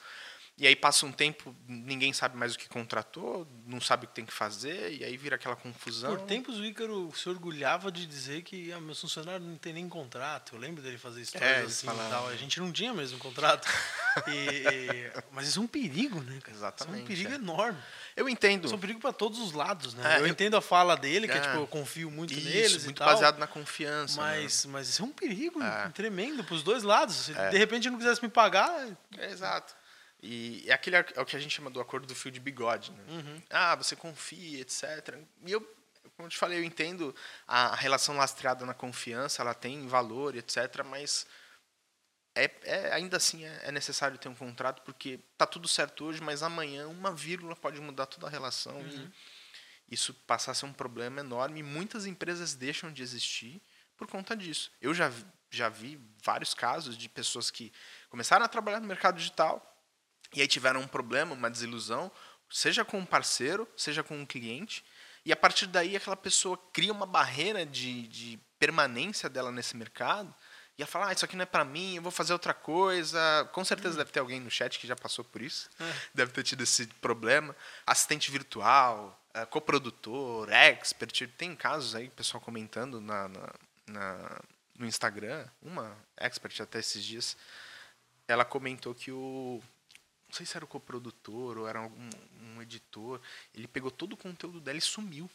E 0.59 0.65
aí 0.65 0.75
passa 0.75 1.05
um 1.05 1.11
tempo, 1.11 1.55
ninguém 1.67 2.11
sabe 2.11 2.35
mais 2.35 2.55
o 2.55 2.57
que 2.57 2.67
contratou, 2.67 3.47
não 3.67 3.79
sabe 3.79 4.05
o 4.05 4.07
que 4.07 4.15
tem 4.15 4.25
que 4.25 4.33
fazer, 4.33 4.91
e 4.91 5.03
aí 5.03 5.15
vira 5.15 5.35
aquela 5.35 5.55
confusão. 5.55 6.15
Por 6.17 6.25
tempos 6.25 6.57
o 6.57 6.65
Ícaro 6.65 7.13
se 7.15 7.29
orgulhava 7.29 7.91
de 7.91 8.07
dizer 8.07 8.41
que 8.41 8.73
ah, 8.73 8.79
meus 8.81 8.99
funcionários 8.99 9.47
não 9.47 9.55
tem 9.55 9.71
nem 9.71 9.87
contrato. 9.87 10.55
Eu 10.55 10.59
lembro 10.59 10.81
dele 10.81 10.97
fazer 10.97 11.21
histórias 11.21 11.51
É, 11.59 11.61
assim 11.61 11.85
e 11.87 12.09
tal. 12.09 12.27
A 12.27 12.35
gente 12.35 12.59
não 12.59 12.71
tinha 12.71 12.91
mesmo 12.91 13.19
contrato. 13.19 13.67
E- 14.27 14.31
e- 14.67 15.11
mas 15.31 15.47
isso 15.47 15.59
é 15.59 15.61
um 15.61 15.67
perigo, 15.67 16.19
né, 16.21 16.39
cara? 16.39 16.39
Isso 16.39 16.49
é 16.49 16.51
um 16.51 16.55
Exatamente, 16.57 17.05
perigo 17.05 17.31
é. 17.33 17.35
enorme. 17.35 17.77
Eu 18.17 18.27
entendo. 18.27 18.69
É 18.69 18.75
um 18.75 18.79
perigo 18.79 18.99
para 18.99 19.13
todos 19.13 19.39
os 19.39 19.51
lados, 19.53 19.93
né? 19.93 20.15
É, 20.15 20.17
eu, 20.17 20.21
eu- 20.21 20.27
entendo 20.27 20.57
a 20.57 20.61
fala 20.61 20.97
dele, 20.97 21.27
que 21.27 21.33
é, 21.33 21.37
É. 21.37 21.39
tipo, 21.41 21.55
eu 21.57 21.67
confio 21.67 22.09
muito 22.11 22.33
Isso, 22.33 22.43
neles 22.49 22.83
muito 22.83 22.97
e 22.97 22.99
tal. 22.99 23.07
baseado 23.13 23.37
na 23.37 23.45
confiança. 23.47 24.19
né? 24.21 24.41
Mas, 24.41 24.65
mas 24.65 24.89
isso 24.89 25.03
é 25.03 25.05
um 25.05 25.11
perigo 25.11 25.61
É. 25.61 25.87
tremendo 25.89 26.43
pros 26.43 26.63
dois 26.63 26.81
lados. 26.83 27.15
Se 27.15 27.37
É. 27.37 27.49
de 27.49 27.57
repente 27.57 27.89
não 27.89 27.97
quisesse 27.97 28.21
me 28.21 28.27
pagar, 28.29 28.87
É, 29.17 29.29
exato. 29.31 29.75
E 30.21 30.63
é 30.67 30.73
aquele 30.73 30.95
é 30.95 31.05
o 31.21 31.25
que 31.25 31.35
a 31.35 31.39
gente 31.39 31.55
chama 31.55 31.69
do 31.69 31.79
acordo 31.79 32.07
do 32.07 32.15
fio 32.15 32.31
de 32.31 32.39
bigode. 32.39 32.91
Né? 32.91 33.03
Uhum. 33.09 33.41
Ah, 33.51 33.75
você 33.75 33.95
confia, 33.95 34.61
etc. 34.61 35.15
E 35.45 35.51
eu, 35.51 35.61
como 36.15 36.25
eu 36.25 36.29
te 36.31 36.37
falei, 36.39 36.57
eu 36.57 36.63
entendo 36.63 37.15
a 37.47 37.75
relação 37.75 38.17
lastreada 38.17 38.65
na 38.65 38.73
confiança, 38.73 39.43
ela 39.43 39.53
tem 39.53 39.87
valor, 39.87 40.35
etc. 40.35 40.83
Mas 40.83 41.27
é, 42.43 42.59
é- 42.63 42.93
ainda 42.93 43.17
assim 43.17 43.43
é, 43.45 43.61
é 43.63 43.71
necessário 43.71 44.17
ter 44.17 44.29
um 44.29 44.35
contrato, 44.35 44.81
porque 44.83 45.19
tá 45.37 45.45
tudo 45.45 45.67
certo 45.67 46.05
hoje, 46.05 46.21
mas 46.21 46.43
amanhã 46.43 46.87
uma 46.87 47.11
vírgula 47.11 47.55
pode 47.55 47.79
mudar 47.81 48.05
toda 48.05 48.27
a 48.27 48.29
relação 48.29 48.77
Uhum. 48.79 49.11
e 49.89 49.93
isso 49.95 50.13
passar 50.13 50.51
a 50.51 50.55
ser 50.55 50.65
um 50.65 50.73
problema 50.73 51.19
enorme. 51.21 51.63
Muitas 51.63 52.05
empresas 52.05 52.53
deixam 52.55 52.91
de 52.91 53.01
existir 53.01 53.61
por 53.97 54.07
conta 54.07 54.35
disso. 54.35 54.71
Eu 54.81 54.93
já, 54.93 55.09
vi- 55.09 55.25
já 55.49 55.69
vi 55.69 55.99
vários 56.23 56.53
casos 56.53 56.97
de 56.97 57.07
pessoas 57.09 57.49
que 57.49 57.71
começaram 58.09 58.45
a 58.45 58.49
trabalhar 58.49 58.79
no 58.79 58.87
mercado 58.87 59.17
digital 59.17 59.63
e 60.33 60.41
aí 60.41 60.47
tiveram 60.47 60.81
um 60.81 60.87
problema, 60.87 61.33
uma 61.33 61.49
desilusão, 61.49 62.11
seja 62.49 62.83
com 62.85 62.99
um 62.99 63.05
parceiro, 63.05 63.67
seja 63.77 64.03
com 64.03 64.17
um 64.17 64.25
cliente, 64.25 64.83
e 65.25 65.31
a 65.31 65.35
partir 65.35 65.67
daí 65.67 65.95
aquela 65.95 66.15
pessoa 66.17 66.57
cria 66.73 66.91
uma 66.93 67.05
barreira 67.05 67.65
de, 67.65 68.07
de 68.07 68.39
permanência 68.59 69.29
dela 69.29 69.51
nesse 69.51 69.75
mercado, 69.75 70.33
e 70.77 70.81
ela 70.83 70.87
fala, 70.91 71.07
ah, 71.09 71.13
isso 71.13 71.25
aqui 71.25 71.35
não 71.35 71.43
é 71.43 71.45
para 71.45 71.65
mim, 71.65 71.95
eu 71.95 72.01
vou 72.01 72.11
fazer 72.11 72.33
outra 72.33 72.53
coisa. 72.53 73.49
Com 73.51 73.65
certeza 73.65 73.97
deve 73.97 74.11
ter 74.11 74.19
alguém 74.19 74.39
no 74.39 74.49
chat 74.51 74.77
que 74.77 74.85
já 74.87 74.95
passou 74.95 75.25
por 75.25 75.41
isso, 75.41 75.69
deve 76.13 76.31
ter 76.31 76.43
tido 76.43 76.61
esse 76.63 76.85
problema. 76.87 77.55
Assistente 77.85 78.29
virtual, 78.29 79.19
eh, 79.33 79.45
coprodutor, 79.47 80.49
expert, 80.51 81.27
tem 81.37 81.55
casos 81.55 81.95
aí, 81.95 82.09
pessoal 82.09 82.39
comentando 82.41 83.01
na, 83.01 83.27
na- 83.27 83.53
na- 83.87 84.41
no 84.77 84.85
Instagram, 84.85 85.47
uma 85.61 85.97
expert 86.15 86.61
até 86.61 86.77
esses 86.79 87.03
dias, 87.03 87.35
ela 88.27 88.45
comentou 88.45 88.93
que 88.93 89.11
o. 89.11 89.59
Não 90.27 90.35
sei 90.35 90.45
se 90.45 90.55
era 90.57 90.65
o 90.65 90.67
coprodutor 90.67 91.57
ou 91.57 91.67
era 91.67 91.79
algum 91.79 92.09
um 92.41 92.61
editor. 92.61 93.19
Ele 93.55 93.67
pegou 93.67 93.89
todo 93.89 94.13
o 94.13 94.17
conteúdo 94.17 94.59
dela 94.59 94.77
e 94.77 94.81
sumiu. 94.81 95.27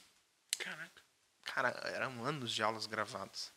Caraca. 0.59 1.02
Cara, 1.44 1.68
eram 1.94 2.22
anos 2.24 2.52
de 2.52 2.62
aulas 2.62 2.87
gravadas. 2.87 3.50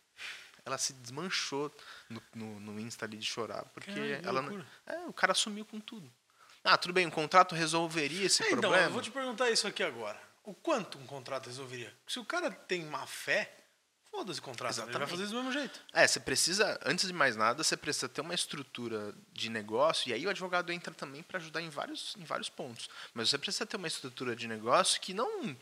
Ela 0.66 0.78
se 0.78 0.94
desmanchou 0.94 1.72
no, 2.10 2.22
no, 2.34 2.60
no 2.60 2.80
Insta 2.80 3.06
ali 3.06 3.18
de 3.18 3.26
chorar. 3.26 3.64
Porque 3.74 3.92
que 3.94 4.28
ela 4.28 4.42
não- 4.42 4.66
é, 4.86 4.98
o 5.08 5.14
cara 5.14 5.34
sumiu 5.34 5.64
com 5.66 5.80
tudo. 5.80 6.12
Ah, 6.64 6.76
tudo 6.78 6.94
bem, 6.94 7.06
um 7.06 7.12
contrato 7.12 7.54
resolveria 7.54 8.26
esse 8.26 8.42
É, 8.44 8.48
então, 8.48 8.62
problema. 8.62 8.88
eu 8.88 8.92
vou 8.92 9.02
te 9.02 9.12
perguntar 9.12 9.52
isso 9.52 9.68
aqui 9.68 9.84
agora. 9.84 10.20
O 10.44 10.54
quanto 10.54 10.98
um 10.98 11.06
contrato 11.06 11.46
resolveria? 11.48 11.94
Se 12.08 12.20
o 12.20 12.26
cara 12.26 12.50
tem 12.50 12.84
má 12.86 13.06
fé, 13.06 13.52
foda-se 14.12 14.40
o 14.40 14.44
contrato. 14.44 14.72
Ele 14.74 14.82
vai 14.82 14.90
Exatamente. 14.90 15.10
fazer 15.12 15.28
do 15.28 15.36
mesmo 15.36 15.52
jeito. 15.52 15.80
É, 15.94 16.08
você 16.08 16.20
precisa, 16.20 16.80
antes 16.84 17.06
de 17.06 17.14
mais 17.14 17.36
nada, 17.36 17.64
você 17.64 17.78
precisa 17.78 18.10
ter 18.10 18.22
uma 18.22 18.34
estrutura 18.34 19.14
de 19.32 19.50
negócio, 19.50 20.10
e 20.10 20.14
aí 20.14 20.26
o 20.26 20.30
advogado 20.30 20.72
entra 20.72 20.92
também 20.94 21.22
para 21.22 21.38
ajudar 21.38 21.62
em 21.62 21.70
vários, 21.70 22.16
em 22.18 22.24
vários 22.24 22.50
pontos. 22.50 22.90
Mas 23.14 23.30
você 23.30 23.38
precisa 23.38 23.66
ter 23.68 23.78
uma 23.78 23.88
estrutura 23.88 24.36
de 24.36 24.48
negócio 24.48 25.00
que 25.02 25.14
não 25.14 25.56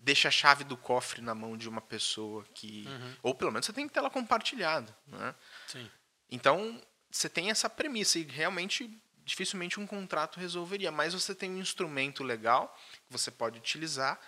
deixa 0.00 0.28
a 0.28 0.30
chave 0.30 0.64
do 0.64 0.76
cofre 0.76 1.20
na 1.20 1.34
mão 1.34 1.56
de 1.56 1.68
uma 1.68 1.80
pessoa 1.80 2.44
que. 2.54 2.86
Ou 3.22 3.34
pelo 3.34 3.52
menos 3.52 3.66
você 3.66 3.72
tem 3.72 3.86
que 3.86 3.92
ter 3.92 3.98
ela 4.00 4.10
compartilhada. 4.10 4.96
Né? 5.06 5.34
Sim. 5.66 5.90
Então, 6.30 6.80
você 7.10 7.28
tem 7.28 7.50
essa 7.50 7.68
premissa, 7.68 8.18
e 8.18 8.22
realmente, 8.22 8.90
dificilmente 9.24 9.78
um 9.78 9.86
contrato 9.86 10.40
resolveria, 10.40 10.90
mas 10.90 11.12
você 11.12 11.34
tem 11.34 11.50
um 11.50 11.58
instrumento 11.58 12.22
legal 12.24 12.74
que 13.06 13.12
você 13.12 13.30
pode 13.30 13.58
utilizar 13.58 14.18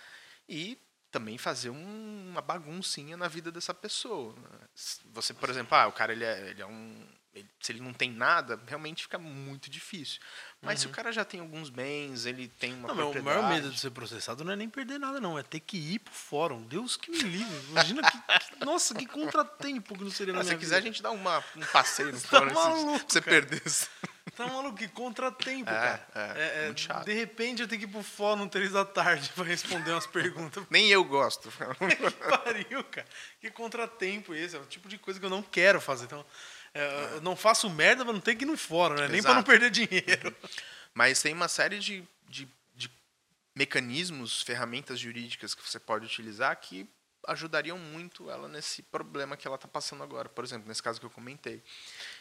e 0.47 0.77
também 1.09 1.37
fazer 1.37 1.69
um- 1.69 2.29
uma 2.29 2.41
baguncinha 2.41 3.15
na 3.15 3.27
vida 3.27 3.51
dessa 3.51 3.73
pessoa. 3.73 4.33
né? 4.35 4.67
Você, 5.13 5.33
por 5.33 5.49
exemplo, 5.49 5.75
ah, 5.77 5.87
o 5.87 5.91
cara 5.91 6.11
ele 6.11 6.23
é, 6.25 6.49
ele 6.49 6.61
é 6.61 6.65
um. 6.65 7.07
Ele- 7.33 7.49
se 7.59 7.71
ele 7.71 7.81
não 7.81 7.93
tem 7.93 8.11
nada, 8.11 8.59
realmente 8.67 9.03
fica 9.03 9.17
muito 9.17 9.69
difícil. 9.69 10.19
Mas 10.61 10.79
se 10.79 10.87
o 10.87 10.89
cara 10.91 11.11
já 11.11 11.25
tem 11.25 11.39
alguns 11.41 11.69
bens, 11.69 12.25
ele 12.25 12.47
tem 12.47 12.73
uma 12.73 12.87
Não, 12.87 12.95
meu, 12.95 13.09
o 13.09 13.11
propriedade... 13.11 13.43
maior 13.45 13.53
medo 13.53 13.69
de 13.69 13.77
ser 13.79 13.91
processado 13.91 14.43
não 14.45 14.53
é 14.53 14.55
nem 14.55 14.69
perder 14.69 14.97
nada, 14.97 15.19
não. 15.19 15.37
É 15.37 15.43
ter 15.43 15.59
que 15.59 15.75
ir 15.77 15.99
pro 15.99 16.13
fórum. 16.13 16.61
Deus 16.63 16.95
que 16.95 17.11
me 17.11 17.19
livre. 17.19 17.65
Imagina 17.69 18.01
que. 18.09 18.17
que- 18.17 18.63
nossa, 18.65 18.93
que 18.95 19.05
contratempo 19.05 19.97
que 19.97 20.03
não 20.05 20.11
seria 20.11 20.33
na 20.33 20.39
Ah, 20.39 20.43
se 20.45 20.55
quiser, 20.55 20.75
a 20.75 20.79
vida. 20.79 20.87
gente 20.93 21.03
dá 21.03 21.11
uma, 21.11 21.43
um 21.57 21.65
passeio 21.71 22.11
no 22.13 22.19
Tá 22.21 22.27
fórum, 22.29 22.49
se- 22.49 22.53
maluco, 22.55 22.99
pra 22.99 23.05
você 23.09 23.21
perder 23.21 23.61
isso. 23.65 23.89
Tá 24.37 24.47
maluco, 24.47 24.77
que 24.77 24.87
contratempo, 24.87 25.69
É, 25.69 25.73
cara. 25.73 26.07
é, 26.39 26.65
muito 26.67 26.79
chato. 26.79 27.05
De 27.05 27.13
repente 27.13 27.61
eu 27.61 27.67
tenho 27.67 27.81
que 27.81 27.87
ir 27.87 27.91
pro 27.91 28.01
fórum 28.01 28.47
três 28.47 28.71
da 28.71 28.85
tarde 28.85 29.29
pra 29.35 29.43
responder 29.43 29.91
umas 29.91 30.07
perguntas. 30.07 30.63
Nem 30.71 30.87
eu 30.89 31.03
gosto. 31.03 31.49
que 31.51 32.11
pariu, 32.29 32.83
cara. 32.85 33.07
Que 33.41 33.51
contratempo 33.51 34.33
esse. 34.33 34.55
É 34.55 34.59
o 34.59 34.65
tipo 34.65 34.87
de 34.87 34.97
coisa 34.97 35.19
que 35.19 35.25
eu 35.25 35.29
não 35.29 35.41
quero 35.43 35.81
fazer. 35.81 36.05
Então, 36.05 36.25
é, 36.73 37.15
eu 37.15 37.21
não 37.21 37.35
faço 37.35 37.69
merda 37.69 38.03
pra 38.03 38.13
não 38.13 38.19
ter 38.19 38.35
que 38.35 38.43
ir 38.43 38.47
no 38.47 38.57
fórum, 38.57 38.95
né? 38.95 39.07
Nem 39.07 39.21
pra 39.21 39.35
não 39.35 39.43
perder 39.43 39.69
dinheiro. 39.69 40.35
Mas 40.93 41.21
tem 41.21 41.33
uma 41.33 41.47
série 41.47 41.79
de, 41.79 42.03
de, 42.27 42.47
de 42.75 42.89
mecanismos, 43.55 44.41
ferramentas 44.41 44.99
jurídicas 44.99 45.53
que 45.53 45.67
você 45.67 45.79
pode 45.79 46.05
utilizar 46.05 46.55
que 46.59 46.87
ajudariam 47.27 47.77
muito 47.77 48.29
ela 48.29 48.47
nesse 48.47 48.81
problema 48.81 49.37
que 49.37 49.47
ela 49.47 49.55
está 49.55 49.67
passando 49.67 50.03
agora. 50.03 50.27
Por 50.27 50.43
exemplo, 50.43 50.67
nesse 50.67 50.83
caso 50.83 50.99
que 50.99 51.05
eu 51.05 51.09
comentei. 51.09 51.63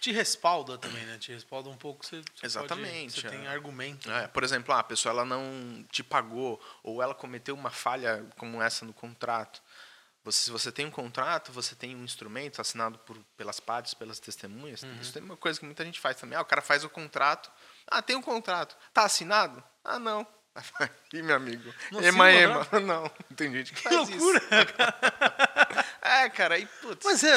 Te 0.01 0.13
respalda 0.13 0.79
também, 0.79 1.05
né? 1.05 1.19
Te 1.19 1.33
respalda 1.33 1.69
um 1.69 1.77
pouco, 1.77 2.05
você, 2.05 2.23
você 2.35 2.47
Exatamente, 2.47 3.21
Pode, 3.21 3.23
você 3.23 3.37
tem 3.37 3.47
é. 3.47 3.49
argumento. 3.49 4.11
É, 4.11 4.29
por 4.29 4.45
exemplo, 4.45 4.73
ah, 4.75 4.79
a 4.79 4.85
pessoa 4.85 5.13
ela 5.13 5.25
não 5.25 5.85
te 5.91 6.03
pagou 6.03 6.61
ou 6.83 7.03
ela 7.03 7.15
cometeu 7.15 7.55
uma 7.55 7.71
falha 7.71 8.25
como 8.37 8.63
essa 8.63 8.85
no 8.85 8.93
contrato. 8.93 9.62
Você, 10.25 10.45
se 10.45 10.51
você 10.51 10.71
tem 10.71 10.87
um 10.87 10.91
contrato, 10.91 11.51
você 11.53 11.75
tem 11.75 11.97
um 11.97 12.05
instrumento 12.05 12.61
assinado 12.61 12.99
por, 13.01 13.19
pelas 13.37 13.59
partes, 13.59 13.93
pelas 13.95 14.21
testemunhas. 14.21 14.83
Isso 15.01 15.13
tem 15.13 15.23
uma 15.23 15.37
coisa 15.37 15.59
que 15.59 15.67
muita 15.67 15.85
gente 15.85 15.99
faz 15.99 16.17
também. 16.17 16.39
Ah, 16.39 16.43
o 16.43 16.45
cara 16.45 16.63
faz 16.63 16.85
o 16.85 16.89
contrato. 16.89 17.51
Ah, 17.91 18.01
tem 18.01 18.15
um 18.15 18.23
contrato. 18.23 18.77
Tá 18.95 19.05
assinado? 19.05 19.63
Ah, 19.85 19.99
não. 19.99 20.25
Ih, 21.13 21.23
meu 21.23 21.35
amigo. 21.35 21.75
Não 21.91 22.01
ema, 22.03 22.31
ema. 22.31 22.67
Não, 22.87 23.09
tem 23.35 23.51
gente 23.53 23.73
que 23.73 23.83
Que 23.83 23.89
faz 23.89 24.09
loucura! 24.09 24.39
isso. 24.39 24.49
É, 26.05 26.29
cara, 26.29 26.57
aí, 26.57 26.67
putz. 26.83 27.05
Mas 27.05 27.23
é, 27.25 27.29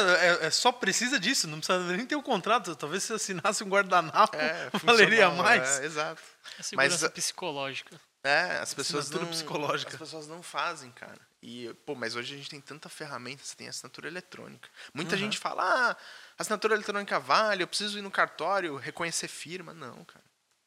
é- 0.44 0.46
é 0.48 0.50
só 0.50 0.72
precisa 0.72 1.20
disso, 1.20 1.48
não 1.48 1.60
precisa 1.60 1.80
nem 1.96 2.06
ter 2.06 2.16
o 2.16 2.22
contrato. 2.24 2.76
Talvez 2.76 3.04
se 3.04 3.14
assinasse 3.14 3.64
um 3.64 3.70
guardanapo, 3.70 4.36
é, 4.36 4.70
valeria 4.84 5.28
funcional, 5.30 5.44
mais. 5.44 5.80
É, 5.80 5.86
exato. 5.86 6.22
A 6.60 6.64
segurança 6.64 7.06
Mas- 7.06 7.14
psicológica. 7.14 8.00
É, 8.24 8.58
as 8.58 8.74
pessoas 8.74 9.10
não, 9.12 9.26
psicológica. 9.28 9.92
As 9.94 10.00
pessoas 10.00 10.28
não 10.28 10.42
fazem, 10.44 10.92
cara. 10.92 11.20
E, 11.48 11.72
pô, 11.86 11.94
mas 11.94 12.16
hoje 12.16 12.34
a 12.34 12.38
gente 12.38 12.50
tem 12.50 12.60
tanta 12.60 12.90
ferramenta, 12.90 13.44
você 13.44 13.56
tem 13.56 13.68
assinatura 13.68 14.08
eletrônica. 14.08 14.68
Muita 14.96 15.16
gente 15.16 15.38
fala, 15.38 15.92
ah, 15.92 15.96
assinatura 16.40 16.74
eletrônica 16.74 17.20
vale, 17.20 17.62
eu 17.62 17.68
preciso 17.68 18.00
ir 18.00 18.02
no 18.02 18.10
cartório, 18.10 18.78
reconhecer 18.78 19.28
firma. 19.28 19.72
Não, 19.72 20.04
cara. 20.06 20.26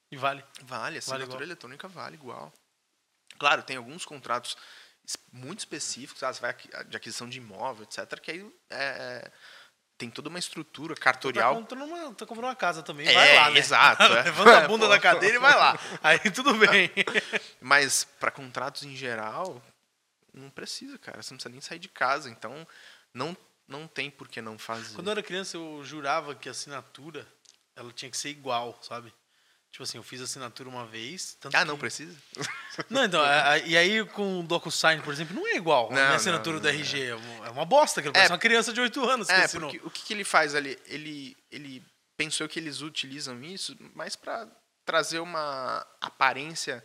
E 0.09 0.17
vale. 0.17 0.45
Vale, 0.63 0.99
assinatura 0.99 1.35
igual. 1.35 1.43
eletrônica 1.43 1.89
vale 1.89 2.15
igual. 2.15 2.53
Claro, 3.41 3.65
tem 3.65 3.77
alguns 3.77 4.05
contratos 4.05 4.57
muito 5.33 5.59
específicos, 5.59 6.23
ah, 6.23 6.33
você 6.33 6.41
vai 6.41 6.55
de 6.87 6.97
aquisição 6.97 7.29
de 7.29 7.39
imóvel, 7.39 7.83
etc., 7.83 8.21
que 8.21 8.31
aí 8.31 8.53
é, 8.71 9.33
tem 9.97 10.09
toda 10.09 10.29
uma 10.29 10.39
estrutura 10.39 10.95
Tá 10.95 11.01
cartorial. 11.01 11.57
comprando, 11.57 11.83
uma, 11.87 12.15
tá 12.15 12.25
comprando 12.25 12.51
uma 12.51 12.55
casa 12.55 12.85
também, 12.85 13.09
É, 13.09 13.15
vai 13.15 13.35
lá, 13.35 13.51
né? 13.51 13.59
exato, 13.59 14.03
é. 14.15 14.23
Levanta 14.23 14.59
a 14.59 14.69
bunda 14.69 14.85
Pô. 14.87 14.93
da 14.93 15.01
cadeira 15.01 15.35
e 15.35 15.41
vai 15.41 15.57
lá. 15.57 15.77
Aí 16.05 16.21
tudo 16.31 16.55
bem. 16.55 16.89
Mas 17.61 18.05
para 18.05 18.31
contratos 18.31 18.85
em 18.85 18.95
geral, 18.95 19.61
não 20.33 20.51
precisa, 20.51 20.99
cara. 20.99 21.23
Você 21.23 21.33
não 21.33 21.39
precisa 21.39 21.53
nem 21.53 21.61
sair 21.61 21.79
de 21.79 21.89
casa. 21.89 22.29
Então, 22.31 22.67
não, 23.13 23.37
não 23.67 23.87
tem 23.87 24.11
por 24.11 24.29
que 24.29 24.41
não 24.41 24.59
fazer. 24.59 24.95
Quando 24.95 25.09
eu 25.09 25.13
era 25.13 25.23
criança, 25.23 25.57
eu 25.57 25.83
jurava 25.85 26.35
que 26.35 26.49
a 26.49 26.53
assinatura 26.53 27.27
ela 27.77 27.93
tinha 27.93 28.11
que 28.11 28.17
ser 28.17 28.31
igual, 28.31 28.79
sabe? 28.83 29.13
Tipo 29.71 29.83
assim, 29.85 29.99
eu 29.99 30.03
fiz 30.03 30.21
assinatura 30.23 30.69
uma 30.69 30.87
vez. 30.87 31.37
Ah, 31.45 31.51
que- 31.61 31.65
não 31.67 31.77
precisa? 31.79 32.17
Não, 32.89 33.05
então, 33.05 33.21
a- 33.21 33.51
a- 33.51 33.59
e 33.59 33.77
aí 33.77 34.05
com 34.07 34.41
o 34.41 34.43
DocuSign, 34.43 35.03
por 35.03 35.13
exemplo, 35.13 35.35
não 35.35 35.47
é 35.47 35.57
igual. 35.57 35.87
a 35.87 35.89
Não, 35.91 35.95
minha 35.97 36.09
não, 36.11 36.15
assinatura 36.17 36.55
não, 36.57 36.63
do 36.63 36.69
é. 36.69 36.71
RG 36.73 37.03
é 37.03 37.15
uma, 37.15 37.47
é 37.49 37.51
uma 37.51 37.65
bosta, 37.65 38.01
que 38.01 38.11
parece 38.11 38.31
É. 38.31 38.33
uma 38.35 38.39
criança 38.39 38.73
de 38.73 38.81
8 38.81 39.05
anos 39.05 39.27
que 39.27 39.33
É, 39.35 39.49
porque 39.49 39.81
o 39.85 39.91
que, 39.91 40.03
que 40.05 40.13
ele 40.15 40.23
faz 40.25 40.55
ali? 40.55 40.79
Ele, 40.87 41.37
ele 41.51 41.85
pensou 42.17 42.49
que 42.49 42.59
eles 42.59 42.81
utilizam 42.81 43.43
isso 43.43 43.77
mais 43.95 44.15
para 44.17 44.49
trazer 44.87 45.19
uma 45.19 45.85
aparência 46.01 46.83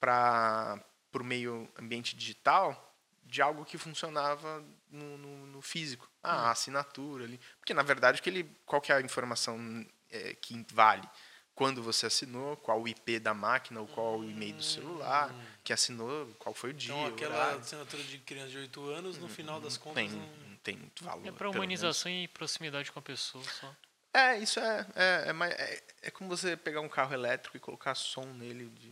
para 0.00 0.82
o 1.12 1.24
meio 1.24 1.68
ambiente 1.78 2.14
digital 2.16 2.84
de 3.24 3.42
algo 3.42 3.64
que 3.64 3.76
funcionava 3.76 4.64
no, 4.90 5.18
no- 5.18 5.46
no 5.46 5.62
físico. 5.62 6.08
Ah, 6.22 6.28
Hum. 6.28 6.46
a 6.46 6.50
assinatura 6.50 7.24
ali. 7.24 7.38
Porque, 7.58 7.74
na 7.74 7.82
verdade, 7.82 8.22
que 8.22 8.28
ele, 8.30 8.50
qual 8.64 8.80
que 8.80 8.90
é 8.92 8.96
a 8.96 9.00
informação 9.00 9.86
é, 10.10 10.34
que 10.34 10.64
vale? 10.72 11.08
Quando 11.54 11.82
você 11.82 12.06
assinou, 12.06 12.56
qual 12.58 12.80
o 12.80 12.86
IP 12.86 13.18
da 13.18 13.34
máquina, 13.34 13.80
ou 13.80 13.86
qual 13.88 14.20
o 14.20 14.24
e-mail 14.30 14.54
do 14.54 14.62
celular 14.62 15.34
que 15.64 15.72
assinou, 15.72 16.28
qual 16.38 16.54
foi 16.54 16.70
o 16.70 16.72
dia, 16.72 16.94
Então 16.94 17.06
aquela 17.06 17.34
horário. 17.34 17.58
assinatura 17.60 18.02
de 18.04 18.18
criança 18.18 18.50
de 18.50 18.58
8 18.58 18.88
anos, 18.90 19.18
no 19.18 19.28
final 19.28 19.60
das 19.60 19.76
contas, 19.76 19.96
Tem, 20.04 20.08
não... 20.08 20.56
tem 20.62 20.76
muito 20.76 21.04
valor. 21.04 21.26
É 21.26 21.30
menos. 21.32 21.54
humanização 21.56 22.10
e 22.12 22.28
proximidade 22.28 22.92
com 22.92 22.98
a 23.00 23.02
pessoa 23.02 23.42
só. 23.44 23.74
É, 24.14 24.38
isso 24.38 24.58
é. 24.60 24.86
É, 24.94 25.24
é, 25.30 25.50
é, 25.52 25.82
é 26.02 26.10
como 26.12 26.30
você 26.30 26.56
pegar 26.56 26.80
um 26.80 26.88
carro 26.88 27.12
elétrico 27.12 27.56
e 27.56 27.60
colocar 27.60 27.94
som 27.96 28.24
nele. 28.34 28.68
De, 28.70 28.88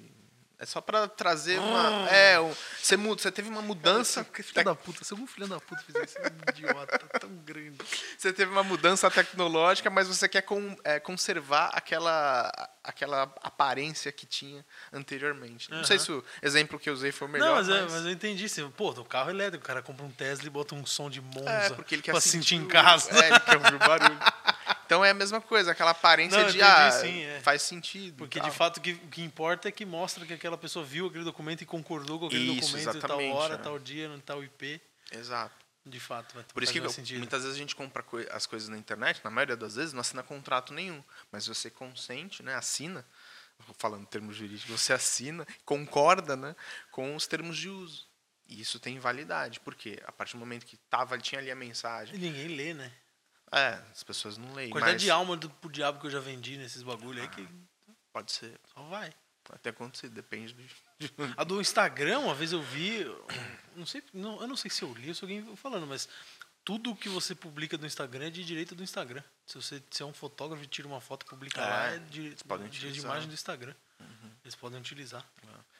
é 0.58 0.64
só 0.66 0.80
pra 0.80 1.06
trazer 1.06 1.58
uma. 1.58 2.08
É, 2.10 2.40
um, 2.40 2.54
você, 2.80 2.96
muda, 2.96 3.20
você 3.22 3.30
teve 3.30 3.48
uma 3.48 3.60
mudança. 3.62 4.24
Que 4.24 4.42
filho 4.42 4.64
da 4.64 4.74
puta, 4.74 5.04
se 5.04 5.12
algum 5.12 5.26
filho 5.26 5.46
da 5.46 5.60
puta 5.60 5.82
fizer 5.82 6.04
isso, 6.04 6.16
é 6.18 6.22
um 6.28 6.50
idiota 6.50 6.98
tão 7.20 7.30
grande. 7.44 7.76
Você 8.16 8.32
teve 8.32 8.50
uma 8.50 8.62
mudança 8.62 9.10
tecnológica, 9.10 9.90
mas 9.90 10.08
você 10.08 10.28
quer 10.28 10.42
con- 10.42 10.76
é, 10.82 10.98
conservar 10.98 11.70
aquela, 11.74 12.50
aquela 12.82 13.22
aparência 13.42 14.10
que 14.10 14.24
tinha 14.26 14.64
anteriormente. 14.92 15.70
Não 15.70 15.84
sei 15.84 15.98
se 15.98 16.10
o 16.10 16.24
exemplo 16.42 16.78
que 16.78 16.88
eu 16.88 16.94
usei 16.94 17.12
foi 17.12 17.28
o 17.28 17.30
melhor. 17.30 17.46
não, 17.48 17.54
mas, 17.56 17.68
é- 17.68 17.82
mas- 17.82 17.92
mas 17.92 18.04
eu 18.06 18.10
entendi. 18.10 18.46
Assim, 18.46 18.68
pô, 18.70 18.92
do 18.92 19.04
carro 19.04 19.30
elétrico, 19.30 19.62
o 19.64 19.66
cara 19.66 19.82
compra 19.82 20.04
um 20.06 20.10
Tesla 20.10 20.46
e 20.46 20.50
bota 20.50 20.74
um 20.74 20.86
som 20.86 21.10
de 21.10 21.20
Monza 21.20 21.50
É, 21.50 21.70
porque 21.70 21.94
ele 21.96 22.02
quer 22.02 22.12
pra 22.12 22.20
sentir 22.20 22.54
em 22.56 22.64
o- 22.64 22.68
casa. 22.68 23.10
É, 23.18 23.28
ele 23.28 23.40
quer 23.40 23.56
ouvir 23.56 23.74
o 23.74 23.78
barulho. 23.78 24.18
Então 24.86 25.04
é 25.04 25.10
a 25.10 25.14
mesma 25.14 25.40
coisa, 25.40 25.72
aquela 25.72 25.90
aparência 25.90 26.38
Não, 26.38 26.48
de, 26.50 26.58
entendi, 26.58 26.62
ah, 26.72 26.90
sim, 26.92 27.20
é. 27.22 27.40
faz 27.40 27.60
sentido. 27.62 28.14
e 28.14 28.18
Porque 28.18 28.40
de 28.40 28.50
fato 28.50 28.76
o 28.78 28.80
que, 28.80 28.92
o 28.92 29.08
que 29.08 29.20
importa 29.22 29.68
é 29.68 29.72
que 29.72 29.84
mostra 29.84 30.24
que 30.24 30.32
aquela 30.32 30.56
pessoa 30.56 30.84
viu 30.84 31.08
aquele 31.08 31.24
documento 31.24 31.62
e 31.62 31.66
concordou 31.66 32.18
com 32.20 32.26
aquele 32.26 32.52
Isso, 32.58 32.72
documento 32.76 32.96
em 32.96 33.00
tal 33.00 33.24
hora, 33.30 33.54
é. 33.54 33.58
tal 33.58 33.78
dia, 33.78 34.06
em 34.06 34.20
tal 34.20 34.42
IP. 34.44 34.80
Exato. 35.12 35.54
De 35.84 36.00
fato, 36.00 36.34
vai 36.34 36.44
Por 36.52 36.62
isso 36.62 36.72
que 36.72 36.78
eu- 36.78 37.18
muitas 37.18 37.42
vezes 37.42 37.56
a 37.56 37.58
gente 37.60 37.76
compra 37.76 38.02
coi- 38.02 38.26
as 38.32 38.44
coisas 38.46 38.68
na 38.68 38.76
internet, 38.76 39.20
na 39.22 39.30
maioria 39.30 39.56
das 39.56 39.76
vezes 39.76 39.92
não 39.92 40.00
assina 40.00 40.20
contrato 40.22 40.72
nenhum, 40.74 41.02
mas 41.30 41.46
você 41.46 41.70
consente, 41.70 42.42
né, 42.42 42.54
assina, 42.56 43.04
falando 43.78 44.02
em 44.02 44.06
termos 44.06 44.34
jurídicos, 44.36 44.68
você 44.80 44.92
assina, 44.92 45.46
concorda, 45.64 46.34
né, 46.36 46.56
com 46.90 47.14
os 47.14 47.26
termos 47.28 47.56
de 47.56 47.68
uso. 47.68 48.04
E 48.48 48.60
isso 48.60 48.78
tem 48.80 48.98
validade, 48.98 49.60
porque 49.60 50.00
a 50.06 50.10
partir 50.12 50.32
do 50.34 50.40
momento 50.40 50.66
que 50.66 50.76
tava, 50.76 51.16
tinha 51.18 51.40
ali 51.40 51.50
a 51.50 51.54
E 51.54 51.56
mensagem, 51.56 52.18
ninguém 52.18 52.48
lê, 52.48 52.74
né? 52.74 52.92
É, 53.52 53.80
as 53.90 54.02
pessoas 54.02 54.36
não 54.36 54.52
leem, 54.54 54.70
Quantidade 54.70 54.94
mas 54.94 55.02
de 55.02 55.10
alma 55.10 55.36
do, 55.36 55.48
pro 55.48 55.70
diabo 55.70 56.00
que 56.00 56.06
eu 56.06 56.10
já 56.10 56.20
vendi 56.20 56.56
nesses 56.56 56.82
bagulho 56.82 57.22
aí 57.22 57.28
que 57.28 57.46
pode 58.12 58.32
ser, 58.32 58.58
só 58.74 58.82
vai. 58.84 59.12
até 59.52 59.70
acontecer, 59.70 60.08
depende 60.08 60.52
do... 60.52 60.64
A 61.36 61.44
do 61.44 61.60
Instagram, 61.60 62.20
uma 62.20 62.34
vez 62.34 62.52
eu 62.52 62.62
vi, 62.62 63.04
não 63.76 63.86
sei, 63.86 64.02
não, 64.12 64.40
eu 64.40 64.48
não 64.48 64.56
sei 64.56 64.70
se 64.70 64.82
eu 64.82 64.92
li 64.94 65.08
ou 65.08 65.14
se 65.14 65.24
alguém 65.24 65.56
falando, 65.56 65.86
mas 65.86 66.08
tudo 66.64 66.96
que 66.96 67.08
você 67.08 67.34
publica 67.34 67.78
no 67.78 67.86
Instagram 67.86 68.26
é 68.26 68.30
de 68.30 68.44
direito 68.44 68.74
do 68.74 68.82
Instagram. 68.82 69.22
Se 69.46 69.54
você 69.54 69.80
se 69.88 70.02
é 70.02 70.04
um 70.04 70.12
fotógrafo 70.12 70.64
e 70.64 70.66
tira 70.66 70.88
uma 70.88 71.00
foto 71.00 71.24
e 71.24 71.28
publica 71.28 71.60
É, 71.60 71.64
lá, 71.64 71.86
é 71.92 71.98
de, 71.98 72.36
podem 72.48 72.68
de, 72.68 72.92
de 72.92 73.00
imagem 73.00 73.28
do 73.28 73.34
Instagram. 73.34 73.74
Eles 74.42 74.56
podem 74.56 74.78
utilizar. 74.78 75.24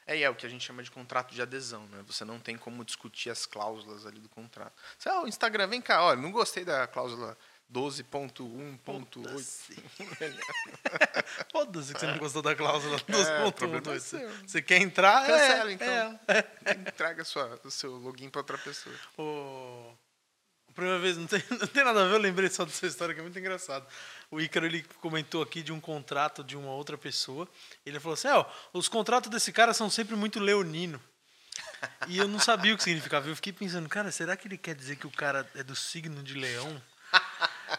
É, 0.07 0.17
e 0.17 0.23
é 0.23 0.31
o 0.31 0.35
que 0.35 0.47
a 0.47 0.49
gente 0.49 0.65
chama 0.65 0.83
de 0.83 0.91
contrato 0.91 1.35
de 1.35 1.43
adesão, 1.43 1.87
né? 1.89 2.03
Você 2.07 2.25
não 2.25 2.39
tem 2.39 2.57
como 2.57 2.85
discutir 2.85 3.31
as 3.31 3.45
cláusulas 3.47 4.07
ali 4.07 4.21
do 4.21 4.29
contrato. 4.29 4.73
Você, 4.97 5.09
ah, 5.09 5.23
o 5.23 5.27
Instagram, 5.27 5.67
vem 5.67 5.83
cá, 5.83 6.03
olha, 6.05 6.21
não 6.21 6.31
gostei 6.31 6.65
da 6.65 6.87
cláusula 6.87 7.37
12.1.8. 7.73 9.97
Foda-se 11.51 11.93
que 11.93 12.01
você 12.01 12.07
não 12.07 12.19
gostou 12.19 12.43
da 12.43 12.55
cláusula 12.55 12.97
É, 13.09 13.45
o 13.45 13.53
problema 13.53 13.83
2.1. 13.83 13.97
é 13.97 13.99
seu. 13.99 14.31
Você 14.47 14.63
quer 14.63 14.81
entrar? 14.81 15.27
Cancela, 15.27 15.71
é, 15.71 15.73
então. 15.73 16.21
é. 16.29 16.45
Entrega 16.89 17.25
sua, 17.25 17.61
o 17.65 17.71
seu 17.71 17.97
login 17.97 18.31
para 18.31 18.41
outra 18.41 18.59
pessoa. 18.59 18.95
O... 19.19 19.93
a 20.69 20.73
Primeira 20.73 20.99
vez, 21.01 21.17
não 21.17 21.27
tem, 21.27 21.43
não 21.51 21.67
tem 21.67 21.85
nada 21.85 22.05
a 22.05 22.09
ver, 22.09 22.15
eu 22.15 22.19
lembrei 22.19 22.49
só 22.49 22.65
dessa 22.65 22.87
história 22.87 23.15
que 23.15 23.21
é 23.21 23.23
muito 23.23 23.39
engraçado. 23.39 23.87
O 24.31 24.41
Ícaro 24.41 24.67
ele 24.67 24.83
comentou 25.01 25.43
aqui 25.43 25.63
de 25.63 25.73
um 25.73 25.81
contrato 25.81 26.45
de 26.45 26.57
uma 26.57 26.71
outra 26.71 26.97
pessoa. 26.97 27.49
Ele 27.85 27.99
falou 27.99 28.15
assim: 28.15 28.29
ó, 28.29 28.45
os 28.73 28.89
contratos 28.89 29.31
desse 29.31 29.53
cara 29.53 29.75
são 29.75 29.91
sempre 29.91 30.15
muito 30.15 30.39
leonino. 30.39 31.03
E 32.09 32.19
eu 32.19 32.29
não 32.29 32.39
sabia 32.39 32.75
o 32.75 32.77
que 32.77 32.83
significava. 32.83 33.29
Eu 33.29 33.37
fiquei 33.37 33.53
pensando, 33.53 33.89
cara, 33.89 34.11
será 34.11 34.37
que 34.37 34.49
ele 34.49 34.57
quer 34.57 34.75
dizer 34.75 34.97
que 34.97 35.07
o 35.07 35.11
cara 35.11 35.49
é 35.55 35.63
do 35.63 35.75
signo 35.75 36.23
de 36.23 36.35
leão? 36.35 36.83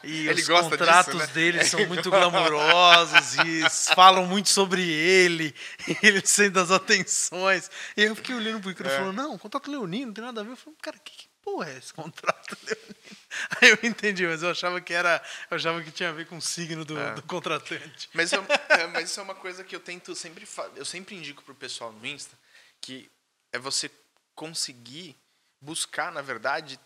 E 0.03 0.27
Ele 0.27 0.41
os 0.41 0.47
contratos 0.47 1.13
disso, 1.13 1.17
né? 1.27 1.33
dele 1.33 1.63
são 1.65 1.85
muito 1.87 2.09
glamurosos 2.09 3.35
e 3.45 3.93
falam 3.95 4.25
muito 4.25 4.49
sobre 4.49 4.81
ele, 4.89 5.55
e 5.87 5.97
ele 6.05 6.25
sente 6.25 6.57
as 6.59 6.71
atenções. 6.71 7.69
E 7.95 8.03
eu 8.03 8.15
fiquei 8.15 8.35
olhando 8.35 8.61
pro 8.61 8.71
Ícaro 8.71 8.89
e 8.89 8.93
É. 8.93 8.97
falando, 8.97 9.15
não, 9.15 9.37
contrato 9.37 9.71
leonino, 9.71 10.07
não 10.07 10.13
tem 10.13 10.23
nada 10.23 10.41
a 10.41 10.43
ver. 10.43 10.51
Eu 10.51 10.57
falei, 10.57 10.77
cara, 10.81 10.97
que, 10.99 11.11
que 11.15 11.27
porra 11.41 11.69
é 11.71 11.77
esse 11.77 11.93
contrato 11.93 12.57
leonino? 12.65 12.95
Aí 13.61 13.69
eu 13.69 13.77
entendi, 13.83 14.25
mas 14.27 14.41
eu 14.43 14.49
achava 14.51 14.81
que 14.81 14.93
era. 14.93 15.21
Eu 15.49 15.55
achava 15.57 15.81
que 15.83 15.91
tinha 15.91 16.09
a 16.09 16.13
ver 16.13 16.25
com 16.27 16.37
o 16.37 16.41
signo 16.41 16.83
do, 16.83 16.97
É. 16.99 17.13
do 17.13 17.21
contratante. 17.23 18.09
Mas, 18.13 18.31
eu- 18.33 18.45
é, 18.69 18.87
mas 18.87 19.09
isso 19.11 19.19
é 19.19 19.23
uma 19.23 19.35
coisa 19.35 19.63
que 19.63 19.75
eu 19.75 19.79
tento 19.79 20.13
sempre. 20.15 20.47
Eu 20.75 20.85
sempre 20.85 21.15
indico 21.15 21.43
pro 21.43 21.53
pessoal 21.55 21.91
no 21.91 22.05
Insta 22.05 22.37
que 22.81 23.09
é 23.53 23.59
você 23.59 23.89
conseguir 24.35 25.15
buscar, 25.61 26.11
na 26.11 26.21
verdade, 26.21 26.79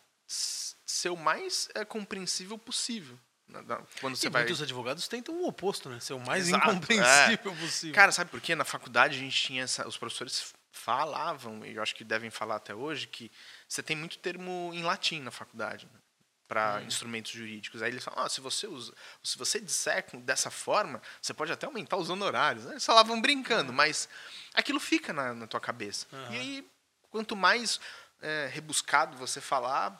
ser 0.91 1.09
o 1.09 1.17
mais 1.17 1.67
é, 1.73 1.83
compreensível 1.85 2.57
possível. 2.57 3.17
na- 3.47 3.81
Quando 3.99 4.15
você 4.15 4.27
E 4.27 4.29
vai. 4.29 4.43
muitos 4.43 4.61
advogados 4.61 5.07
tentam 5.07 5.35
o 5.35 5.47
oposto, 5.47 5.89
né? 5.89 5.99
Ser 5.99 6.13
o 6.13 6.19
mais 6.19 6.47
Exato, 6.47 6.69
incompreensível 6.69 7.51
é. 7.51 7.55
possível. 7.55 7.95
Cara, 7.95 8.11
sabe 8.11 8.29
por 8.31 8.39
quê? 8.39 8.55
Na 8.55 8.63
faculdade 8.63 9.17
a 9.17 9.19
gente 9.19 9.35
tinha 9.41 9.63
essa, 9.63 9.87
os 9.87 9.97
professores 9.97 10.53
falavam, 10.71 11.65
e 11.65 11.75
eu 11.75 11.83
acho 11.83 11.93
que 11.93 12.03
devem 12.03 12.29
falar 12.29 12.55
até 12.55 12.73
hoje, 12.73 13.07
que 13.07 13.29
você 13.67 13.83
tem 13.83 13.95
muito 13.95 14.17
termo 14.19 14.71
em 14.73 14.83
latim 14.83 15.19
na 15.21 15.31
faculdade, 15.31 15.85
né? 15.91 15.99
para 16.47 16.81
Hum. 16.81 16.85
instrumentos 16.85 17.31
jurídicos. 17.31 17.81
Aí 17.81 17.89
eles 17.91 18.03
falam, 18.03 18.25
ah, 18.25 18.29
se 18.29 18.41
você 18.41 18.67
usa, 18.67 18.93
se 19.23 19.37
você 19.37 19.57
disser 19.57 20.03
com- 20.03 20.19
dessa 20.19 20.51
forma, 20.51 21.01
você 21.21 21.33
pode 21.33 21.49
até 21.49 21.65
aumentar 21.65 21.95
os 21.95 22.09
honorários. 22.09 22.65
Eles 22.65 22.85
falavam 22.85 23.21
brincando, 23.21 23.71
mas 23.71 24.09
aquilo 24.53 24.77
fica 24.77 25.13
na, 25.13 25.33
na 25.33 25.47
tua 25.47 25.61
cabeça. 25.61 26.07
Aham. 26.11 26.33
E 26.33 26.37
aí, 26.37 26.67
quanto 27.09 27.37
mais 27.37 27.79
é, 28.21 28.49
rebuscado 28.51 29.15
você 29.17 29.39
falar, 29.39 29.97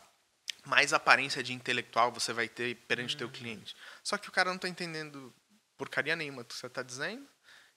mais 0.65 0.93
aparência 0.93 1.41
de 1.41 1.54
intelectual 1.54 2.12
você 2.12 2.34
vai 2.34 2.47
ter 2.47 2.76
perante 2.88 3.17
teu 3.17 3.30
cliente. 3.30 3.76
Só 4.04 4.17
que 4.17 4.30
o 4.30 4.32
cara 4.32 4.50
não 4.50 4.56
está 4.58 4.67
entendendo 4.69 5.34
porcaria 5.78 6.15
nenhuma 6.15 6.43
do 6.43 6.47
que 6.47 6.56
você 6.56 6.67
está 6.67 6.84
dizendo 6.84 7.28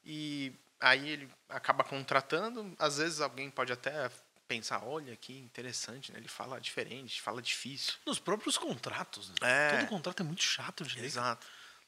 e 0.04 0.52
aí 0.80 1.08
ele 1.08 1.30
acaba 1.48 1.82
contratando. 1.82 2.74
Às 2.78 2.98
vezes 2.98 3.20
alguém 3.20 3.50
pode 3.50 3.72
até 3.72 4.10
pensar, 4.46 4.84
olha 4.84 5.16
que 5.16 5.38
interessante, 5.38 6.12
né? 6.12 6.18
ele 6.18 6.28
fala 6.28 6.60
diferente, 6.60 7.20
fala 7.22 7.40
difícil. 7.40 7.94
Nos 8.04 8.18
próprios 8.18 8.58
contratos, 8.58 9.30
né? 9.30 9.34
É. 9.40 9.76
Todo 9.78 9.88
contrato 9.88 10.20
é 10.22 10.26
muito 10.26 10.42
chato 10.42 10.84
de 10.84 10.96
ler. 10.98 11.06
Exato. 11.06 11.46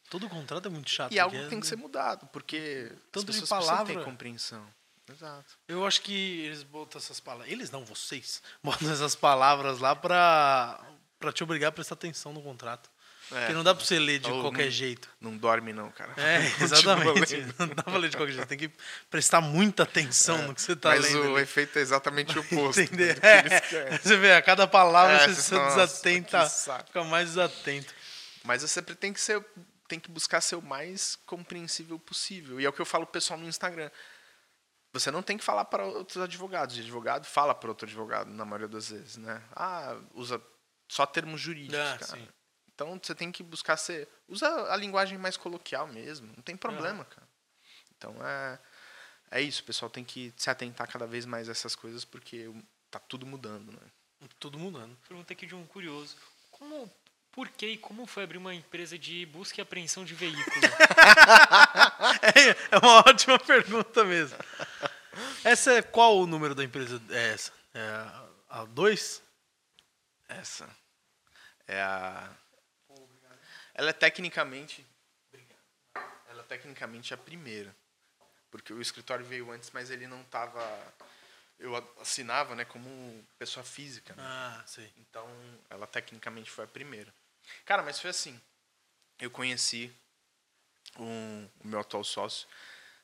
Todo 0.08 0.28
contrato 0.28 0.66
é 0.66 0.70
muito 0.70 0.88
chato. 0.88 1.12
E 1.12 1.18
algo 1.18 1.36
tem 1.48 1.60
que 1.60 1.66
ser 1.66 1.76
mudado, 1.76 2.26
porque 2.28 2.90
Tanto 3.12 3.30
as 3.30 3.34
de 3.36 3.40
pessoas 3.42 3.48
precisam 3.50 3.76
ter 3.84 3.92
palavra- 3.92 4.04
compreensão. 4.04 4.66
Exato. 5.10 5.54
Eu 5.68 5.86
acho 5.86 6.02
que 6.02 6.40
eles 6.46 6.62
botam 6.62 6.98
essas 7.00 7.20
palavras. 7.20 7.50
Eles 7.52 7.70
não, 7.70 7.84
vocês. 7.84 8.42
Botam 8.62 8.90
essas 8.92 9.14
palavras 9.14 9.78
lá 9.78 9.94
pra, 9.94 10.80
pra 11.20 11.32
te 11.32 11.42
obrigar 11.44 11.68
a 11.68 11.72
prestar 11.72 11.94
atenção 11.94 12.32
no 12.32 12.42
contrato. 12.42 12.90
Porque 13.28 13.52
não 13.52 13.64
dá 13.64 13.74
pra 13.74 13.84
você 13.84 13.98
ler 13.98 14.20
de 14.20 14.30
Ou 14.30 14.40
qualquer 14.40 14.66
não- 14.66 14.70
jeito. 14.70 15.08
Não 15.20 15.36
dorme 15.36 15.72
não, 15.72 15.90
cara. 15.90 16.12
É, 16.16 16.46
exatamente. 16.62 17.36
Não 17.58 17.66
dá 17.66 17.82
pra 17.82 17.96
ler 17.96 18.08
de 18.10 18.16
qualquer 18.16 18.32
jeito. 18.34 18.46
Tem 18.46 18.56
que 18.58 18.70
prestar 19.10 19.40
muita 19.40 19.82
atenção 19.82 20.38
no 20.46 20.54
que 20.54 20.62
você 20.62 20.76
tá 20.76 20.90
Mas 20.90 21.04
lendo. 21.12 21.32
o 21.32 21.34
ali. 21.34 21.42
efeito 21.42 21.76
é 21.76 21.82
exatamente 21.82 22.38
o 22.38 22.40
oposto. 22.40 22.80
Entender? 22.80 23.18
eles 23.24 23.60
querem. 23.68 23.94
É, 23.94 23.98
você 23.98 24.16
vê, 24.16 24.32
a 24.32 24.40
cada 24.42 24.64
palavra 24.68 25.16
É, 25.16 25.26
você, 25.26 25.34
você 25.34 25.42
se 25.42 25.50
fala, 25.50 25.64
"Nossa, 25.64 25.86
desatenta, 25.86 26.42
que 26.44 26.48
saco." 26.50 26.86
fica 26.86 27.02
mais 27.04 27.28
desatento. 27.30 27.92
Mas 28.44 28.62
você 28.62 28.68
sempre 28.68 28.94
tem 28.94 29.12
que 29.12 29.20
ser, 29.20 29.44
tem 29.88 29.98
que 29.98 30.08
buscar 30.08 30.40
ser 30.40 30.54
o 30.54 30.62
mais 30.62 31.18
compreensível 31.26 31.98
possível. 31.98 32.60
E 32.60 32.64
é 32.64 32.68
o 32.68 32.72
que 32.72 32.80
eu 32.80 32.86
falo 32.86 33.06
pro 33.06 33.14
pessoal 33.14 33.40
no 33.40 33.48
Instagram. 33.48 33.90
Você 34.98 35.10
não 35.10 35.22
tem 35.22 35.36
que 35.38 35.44
falar 35.44 35.64
para 35.66 35.84
outros 35.84 36.22
advogados. 36.22 36.76
O 36.76 36.80
advogado 36.80 37.24
fala 37.26 37.54
para 37.54 37.68
outro 37.68 37.86
advogado 37.86 38.30
na 38.30 38.44
maioria 38.44 38.68
das 38.68 38.90
vezes, 38.90 39.16
né? 39.16 39.42
Ah, 39.54 39.96
usa 40.14 40.40
só 40.88 41.04
termos 41.06 41.40
jurídicos, 41.40 41.78
Ah, 41.78 41.98
cara. 41.98 42.16
sim. 42.20 42.28
Então 42.74 43.00
você 43.02 43.14
tem 43.14 43.32
que 43.32 43.42
buscar 43.42 43.76
ser, 43.76 44.06
usa 44.28 44.48
a 44.72 44.76
linguagem 44.76 45.16
mais 45.18 45.36
coloquial 45.36 45.86
mesmo. 45.86 46.26
Não 46.36 46.42
tem 46.42 46.56
problema, 46.56 47.04
cara. 47.04 47.26
Então 47.96 48.14
é 48.26 48.58
é 49.30 49.40
isso, 49.40 49.60
o 49.62 49.64
pessoal 49.64 49.90
tem 49.90 50.04
que 50.04 50.32
se 50.36 50.48
atentar 50.48 50.86
cada 50.88 51.06
vez 51.06 51.26
mais 51.26 51.48
a 51.48 51.52
essas 51.52 51.74
coisas 51.74 52.04
porque 52.04 52.48
tá 52.90 52.98
tudo 53.00 53.26
mudando, 53.26 53.72
né? 53.72 54.28
Tudo 54.38 54.58
mudando. 54.58 54.96
Pergunta 55.08 55.32
aqui 55.32 55.46
de 55.46 55.54
um 55.54 55.66
curioso. 55.66 56.16
Como, 56.50 56.90
por 57.32 57.48
que 57.48 57.66
e 57.66 57.76
como 57.78 58.06
foi 58.06 58.22
abrir 58.22 58.38
uma 58.38 58.54
empresa 58.54 58.96
de 58.98 59.26
busca 59.26 59.60
e 59.60 59.62
apreensão 59.62 60.04
de 60.04 60.14
veículo? 60.14 60.44
É, 62.22 62.76
é 62.76 62.78
uma 62.78 62.98
ótima 63.08 63.38
pergunta 63.38 64.04
mesmo. 64.04 64.36
Essa 65.46 65.74
é 65.74 65.80
qual 65.82 66.18
o 66.18 66.26
número 66.26 66.56
da 66.56 66.64
empresa? 66.64 67.00
É 67.08 67.28
essa? 67.32 67.52
É 67.72 67.88
a 68.48 68.64
2? 68.64 69.22
Essa 70.28 70.68
é 71.68 71.80
a. 71.80 72.36
Ela 73.72 73.90
é 73.90 73.92
tecnicamente. 73.92 74.84
Ela 76.28 76.40
é 76.40 76.46
tecnicamente 76.48 77.14
a 77.14 77.16
primeira. 77.16 77.72
Porque 78.50 78.72
o 78.72 78.82
escritório 78.82 79.24
veio 79.24 79.48
antes, 79.52 79.70
mas 79.70 79.88
ele 79.88 80.08
não 80.08 80.20
estava. 80.22 80.60
Eu 81.60 81.76
assinava 82.00 82.56
né, 82.56 82.64
como 82.64 83.24
pessoa 83.38 83.62
física. 83.62 84.16
né? 84.16 84.24
Ah, 84.26 84.64
sei. 84.66 84.92
Então, 84.96 85.28
ela 85.70 85.86
tecnicamente 85.86 86.50
foi 86.50 86.64
a 86.64 86.68
primeira. 86.68 87.14
Cara, 87.64 87.84
mas 87.84 88.00
foi 88.00 88.10
assim. 88.10 88.40
Eu 89.20 89.30
conheci 89.30 89.94
um- 90.98 91.48
o 91.60 91.68
meu 91.68 91.78
atual 91.78 92.02
sócio 92.02 92.48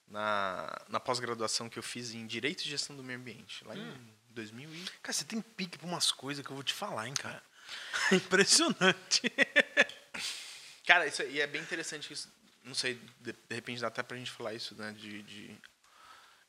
na, 0.08 0.84
na 0.88 1.00
pós-graduação 1.00 1.68
que 1.68 1.78
eu 1.78 1.82
fiz 1.82 2.12
em 2.12 2.26
Direito 2.26 2.62
e 2.62 2.68
Gestão 2.68 2.94
do 2.96 3.02
Meio 3.02 3.18
Ambiente, 3.18 3.64
lá 3.64 3.76
em 3.76 4.14
2000 4.30 4.72
e... 4.74 4.84
Cara, 5.02 5.12
você 5.12 5.24
tem 5.24 5.40
pique 5.40 5.78
pra 5.78 5.86
umas 5.86 6.10
coisas 6.12 6.44
que 6.44 6.50
eu 6.50 6.54
vou 6.56 6.64
te 6.64 6.74
falar, 6.74 7.06
hein, 7.08 7.14
cara. 7.14 7.42
Impressionante. 8.12 9.32
Cara, 10.86 11.06
isso 11.06 11.22
aí 11.22 11.40
é 11.40 11.46
bem 11.46 11.62
interessante. 11.62 12.12
Isso, 12.12 12.28
não 12.64 12.74
sei, 12.74 12.94
de, 13.20 13.32
de 13.32 13.54
repente 13.54 13.80
dá 13.80 13.88
até 13.88 14.02
pra 14.02 14.16
gente 14.16 14.30
falar 14.30 14.52
isso, 14.54 14.74
né? 14.74 14.92
De, 14.92 15.22
de- 15.22 15.56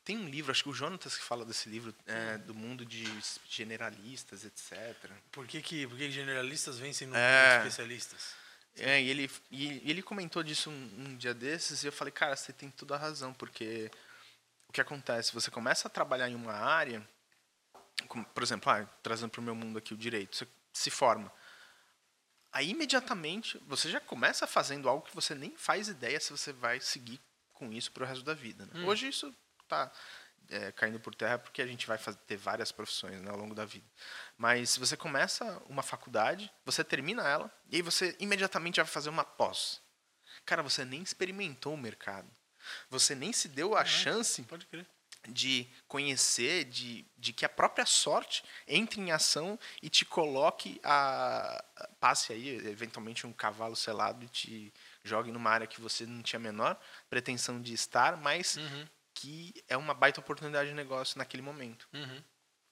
Tem 0.04 0.18
um 0.18 0.28
livro, 0.28 0.50
acho 0.50 0.62
que 0.62 0.68
o 0.68 0.74
Jonatas 0.74 1.16
que 1.16 1.24
fala 1.24 1.44
desse 1.44 1.68
livro, 1.68 1.94
é, 2.06 2.36
do 2.38 2.54
mundo 2.54 2.84
de 2.84 3.04
generalistas, 3.48 4.44
etc. 4.44 4.94
Por 5.32 5.46
que, 5.46 5.62
que, 5.62 5.86
por 5.86 5.96
que 5.96 6.06
que 6.06 6.12
generalistas 6.12 6.78
vencem 6.78 7.08
no 7.08 7.14
É. 7.16 7.18
mundo 7.18 7.52
de 7.62 7.68
especialistas? 7.68 8.34
É, 8.76 9.00
e 9.00 9.08
ele, 9.08 9.30
e 9.50 9.90
ele 9.90 10.02
comentou 10.02 10.42
disso 10.42 10.70
um, 10.70 10.90
um 10.98 11.16
dia 11.16 11.32
desses 11.32 11.82
e 11.82 11.86
eu 11.86 11.92
falei, 11.92 12.12
cara, 12.12 12.34
você 12.34 12.52
tem 12.52 12.70
toda 12.70 12.94
a 12.94 12.98
razão, 12.98 13.32
porque 13.32 13.90
o 14.68 14.72
que 14.72 14.80
acontece? 14.80 15.32
Você 15.32 15.50
começa 15.50 15.86
a 15.86 15.90
trabalhar 15.90 16.28
em 16.28 16.34
uma 16.34 16.52
área, 16.52 17.06
como, 18.08 18.24
por 18.24 18.42
exemplo, 18.42 18.70
ah, 18.72 18.84
trazendo 19.02 19.30
para 19.30 19.40
o 19.40 19.44
meu 19.44 19.54
mundo 19.54 19.78
aqui 19.78 19.94
o 19.94 19.96
direito, 19.96 20.36
você 20.36 20.48
se 20.72 20.90
forma. 20.90 21.32
aí 22.52 22.70
imediatamente 22.70 23.58
você 23.66 23.88
já 23.88 24.00
começa 24.00 24.46
fazendo 24.46 24.88
algo 24.88 25.06
que 25.06 25.14
você 25.14 25.34
nem 25.34 25.56
faz 25.56 25.88
ideia 25.88 26.18
se 26.18 26.30
você 26.30 26.52
vai 26.52 26.80
seguir 26.80 27.20
com 27.52 27.72
isso 27.72 27.92
pro 27.92 28.04
resto 28.04 28.24
da 28.24 28.34
vida. 28.34 28.66
né? 28.66 28.84
Hoje 28.84 29.08
isso 29.08 29.32
tá 29.68 29.90
é, 30.50 30.72
caindo 30.72 30.98
por 31.00 31.14
terra 31.14 31.38
porque 31.38 31.60
a 31.62 31.66
gente 31.66 31.86
vai 31.86 31.98
faz- 31.98 32.16
ter 32.26 32.36
várias 32.36 32.70
profissões 32.72 33.20
né, 33.20 33.30
ao 33.30 33.36
longo 33.36 33.54
da 33.54 33.64
vida. 33.64 33.86
Mas 34.36 34.70
se 34.70 34.80
você 34.80 34.96
começa 34.96 35.60
uma 35.68 35.82
faculdade, 35.82 36.50
você 36.64 36.82
termina 36.84 37.26
ela 37.28 37.50
e 37.70 37.76
aí 37.76 37.82
você 37.82 38.16
imediatamente 38.18 38.76
vai 38.76 38.86
fazer 38.86 39.08
uma 39.08 39.24
pós. 39.24 39.80
Cara, 40.44 40.62
você 40.62 40.84
nem 40.84 41.02
experimentou 41.02 41.74
o 41.74 41.78
mercado. 41.78 42.28
Você 42.90 43.14
nem 43.14 43.32
se 43.32 43.48
deu 43.48 43.76
a 43.76 43.84
chance 43.84 44.42
Pode 44.42 44.66
crer. 44.66 44.86
de 45.28 45.66
conhecer, 45.86 46.64
de, 46.64 47.04
de 47.16 47.32
que 47.32 47.44
a 47.44 47.48
própria 47.48 47.86
sorte 47.86 48.42
entre 48.66 49.00
em 49.00 49.10
ação 49.12 49.58
e 49.82 49.88
te 49.88 50.04
coloque 50.04 50.80
a. 50.82 51.62
passe 52.00 52.32
aí, 52.32 52.56
eventualmente, 52.66 53.26
um 53.26 53.32
cavalo 53.32 53.76
selado 53.76 54.24
e 54.24 54.28
te 54.28 54.72
jogue 55.02 55.30
numa 55.30 55.50
área 55.50 55.66
que 55.66 55.80
você 55.80 56.04
não 56.06 56.22
tinha 56.22 56.38
a 56.38 56.42
menor 56.42 56.78
pretensão 57.08 57.60
de 57.60 57.72
estar, 57.74 58.16
mas 58.16 58.56
Uhum. 58.56 58.88
Que 59.24 59.64
é 59.68 59.76
uma 59.76 59.94
baita 59.94 60.20
oportunidade 60.20 60.68
de 60.68 60.74
negócio 60.74 61.16
naquele 61.16 61.42
momento. 61.42 61.88
Uhum. 61.94 62.22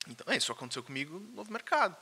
Então, 0.09 0.27
é, 0.33 0.37
isso 0.37 0.53
aconteceu 0.53 0.83
comigo 0.83 1.19
no 1.19 1.33
novo 1.33 1.51
mercado. 1.51 1.97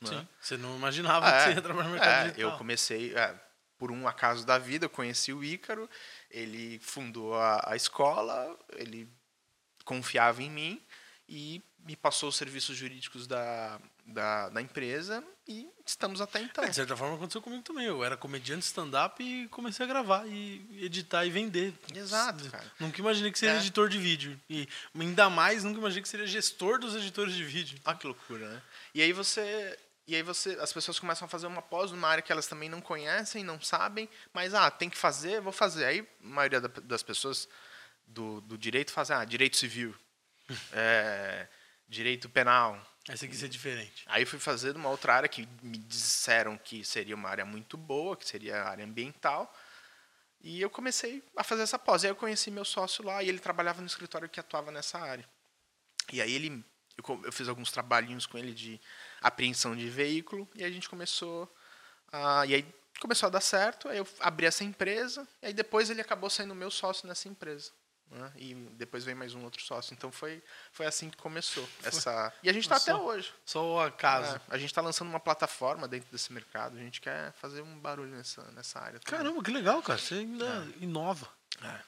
não 0.00 0.12
é? 0.12 0.20
Sim. 0.20 0.28
Você 0.40 0.56
não 0.58 0.76
imaginava 0.76 1.26
É, 1.28 1.38
que 1.38 1.44
você 1.44 1.54
ia 1.54 1.62
trabalhar 1.62 1.88
no 1.88 1.94
mercado 1.94 2.10
é, 2.10 2.24
digital. 2.30 2.50
eu 2.50 2.58
comecei, 2.58 3.16
é, 3.16 3.40
por 3.78 3.90
um 3.90 4.06
acaso 4.06 4.44
da 4.44 4.58
vida, 4.58 4.84
eu 4.84 4.90
conheci 4.90 5.32
o 5.32 5.42
Ícaro, 5.42 5.88
ele 6.30 6.78
fundou 6.80 7.34
a, 7.34 7.72
a 7.72 7.76
escola, 7.76 8.58
ele 8.74 9.08
confiava 9.84 10.42
em 10.42 10.50
mim 10.50 10.86
e 11.26 11.62
me 11.78 11.96
passou 11.96 12.28
os 12.28 12.36
serviços 12.36 12.76
jurídicos 12.76 13.26
da, 13.26 13.80
da, 14.04 14.48
da 14.50 14.60
empresa 14.60 15.24
e 15.46 15.68
estamos 15.84 16.20
até 16.20 16.40
então. 16.40 16.64
É, 16.64 16.68
de 16.68 16.74
certa 16.74 16.96
forma 16.96 17.16
aconteceu 17.16 17.42
comigo 17.42 17.62
também. 17.62 17.84
Eu 17.86 18.02
era 18.02 18.16
comediante 18.16 18.64
stand-up 18.64 19.22
e 19.22 19.46
comecei 19.48 19.84
a 19.84 19.88
gravar 19.88 20.26
e 20.26 20.66
editar 20.84 21.24
e 21.26 21.30
vender. 21.30 21.74
Exato, 21.94 22.50
cara. 22.50 22.64
Nunca 22.80 23.00
imaginei 23.00 23.30
que 23.30 23.38
seria 23.38 23.56
É. 23.56 23.58
editor 23.58 23.88
de 23.88 23.98
vídeo. 23.98 24.40
E 24.48 24.68
ainda 24.98 25.28
mais, 25.28 25.62
nunca 25.64 25.78
imaginei 25.78 26.02
que 26.02 26.08
seria 26.08 26.26
gestor 26.26 26.78
dos 26.78 26.94
editores 26.96 27.34
de 27.34 27.44
vídeo. 27.44 27.78
Olha 27.84 27.96
que 27.96 28.06
loucura, 28.06 28.48
né? 28.48 28.62
E 28.94 29.02
aí 29.02 29.12
você. 29.12 29.78
E 30.06 30.14
aí 30.14 30.22
você, 30.22 30.50
as 30.60 30.70
pessoas 30.70 30.98
começam 30.98 31.24
a 31.24 31.28
fazer 31.28 31.46
uma 31.46 31.62
pós 31.62 31.90
numa 31.90 32.06
área 32.08 32.20
que 32.22 32.30
elas 32.30 32.46
também 32.46 32.68
não 32.68 32.80
conhecem, 32.80 33.42
não 33.42 33.58
sabem, 33.58 34.06
mas 34.34 34.52
ah, 34.52 34.70
tem 34.70 34.90
que 34.90 34.98
fazer, 34.98 35.40
vou 35.40 35.50
fazer. 35.52 35.86
Aí 35.86 36.00
a 36.22 36.26
maioria 36.26 36.60
da- 36.60 36.68
das 36.82 37.02
pessoas 37.02 37.48
do, 38.06 38.42
do 38.42 38.58
direito 38.58 38.92
fazem, 38.92 39.16
ah, 39.16 39.24
direito 39.24 39.56
civil, 39.56 39.94
é, 40.72 41.48
direito 41.88 42.28
penal. 42.28 42.78
Você 43.06 43.28
quis 43.28 43.38
ser 43.38 43.48
diferente. 43.48 44.02
Aí 44.06 44.24
fui 44.24 44.38
fazer 44.38 44.74
uma 44.74 44.88
outra 44.88 45.14
área 45.14 45.28
que 45.28 45.46
me 45.62 45.76
disseram 45.76 46.56
que 46.56 46.82
seria 46.84 47.14
uma 47.14 47.28
área 47.28 47.44
muito 47.44 47.76
boa, 47.76 48.16
que 48.16 48.26
seria 48.26 48.62
a 48.62 48.70
área 48.70 48.84
ambiental. 48.84 49.52
E 50.40 50.60
eu 50.60 50.70
comecei 50.70 51.22
a 51.36 51.44
fazer 51.44 51.62
essa 51.62 51.78
pós. 51.78 52.02
Aí 52.02 52.10
eu 52.10 52.16
conheci 52.16 52.50
meu 52.50 52.64
sócio 52.64 53.04
lá 53.04 53.22
e 53.22 53.28
ele 53.28 53.38
trabalhava 53.38 53.80
no 53.80 53.86
escritório 53.86 54.28
que 54.28 54.40
atuava 54.40 54.70
nessa 54.70 54.98
área. 54.98 55.28
E 56.12 56.22
aí 56.22 56.32
ele, 56.32 56.64
eu 57.24 57.32
fiz 57.32 57.46
alguns 57.46 57.70
trabalhinhos 57.70 58.26
com 58.26 58.38
ele 58.38 58.54
de 58.54 58.80
apreensão 59.20 59.76
de 59.76 59.88
veículo 59.88 60.48
e 60.54 60.64
a 60.64 60.70
gente 60.70 60.88
começou 60.88 61.52
a, 62.10 62.46
e 62.46 62.54
aí 62.54 62.74
começou 63.00 63.26
a 63.26 63.30
dar 63.30 63.40
certo. 63.42 63.86
Aí 63.88 63.98
eu 63.98 64.08
abri 64.20 64.46
essa 64.46 64.64
empresa 64.64 65.28
e 65.42 65.46
aí 65.46 65.52
depois 65.52 65.90
ele 65.90 66.00
acabou 66.00 66.30
sendo 66.30 66.54
meu 66.54 66.70
sócio 66.70 67.06
nessa 67.06 67.28
empresa. 67.28 67.70
Né? 68.10 68.32
E 68.36 68.54
depois 68.72 69.04
veio 69.04 69.16
mais 69.16 69.34
um 69.34 69.42
outro 69.44 69.62
sócio. 69.62 69.92
Então 69.94 70.10
foi, 70.12 70.42
foi 70.72 70.86
assim 70.86 71.10
que 71.10 71.16
começou 71.16 71.66
essa. 71.82 72.32
E 72.42 72.48
a 72.48 72.52
gente 72.52 72.64
está 72.64 72.76
até 72.76 72.94
hoje. 72.94 73.32
Só 73.44 73.64
o 73.74 73.80
acaso. 73.80 74.36
É, 74.36 74.40
a 74.54 74.58
gente 74.58 74.70
está 74.70 74.80
lançando 74.80 75.08
uma 75.08 75.20
plataforma 75.20 75.88
dentro 75.88 76.08
desse 76.10 76.32
mercado. 76.32 76.76
A 76.76 76.80
gente 76.80 77.00
quer 77.00 77.32
fazer 77.32 77.62
um 77.62 77.78
barulho 77.78 78.10
nessa, 78.14 78.42
nessa 78.52 78.78
área. 78.78 79.00
também. 79.00 79.18
Caramba, 79.18 79.42
que 79.42 79.50
legal, 79.50 79.82
cara. 79.82 79.98
Você 79.98 80.14
ainda 80.14 80.66
inova. 80.80 81.28
É. 81.62 81.80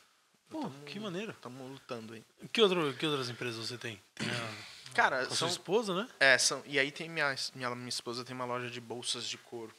Pô, 0.49 0.63
Tamo- 0.63 0.85
que 0.85 0.99
maneiro. 1.01 1.33
Estamos 1.33 1.71
lutando 1.71 2.15
aí. 2.15 2.25
Que, 2.53 2.61
outro, 2.63 2.95
que 2.95 3.07
outras 3.07 3.29
empresas 3.29 3.57
você 3.69 3.77
tem? 3.77 4.01
Tem 4.15 4.29
a, 4.29 4.77
Cara, 4.95 5.21
a 5.21 5.27
sua 5.27 5.37
são, 5.37 5.49
esposa, 5.49 5.95
né? 5.95 6.09
é, 6.21 6.39
são. 6.39 6.63
E 6.65 6.79
aí 6.79 6.91
tem 6.91 7.09
minha, 7.09 7.35
minha, 7.55 7.75
minha 7.75 7.89
esposa 7.89 8.25
tem 8.25 8.35
uma 8.35 8.45
loja 8.45 8.71
de 8.71 8.81
bolsas 8.81 9.25
de 9.27 9.37
couro 9.37 9.75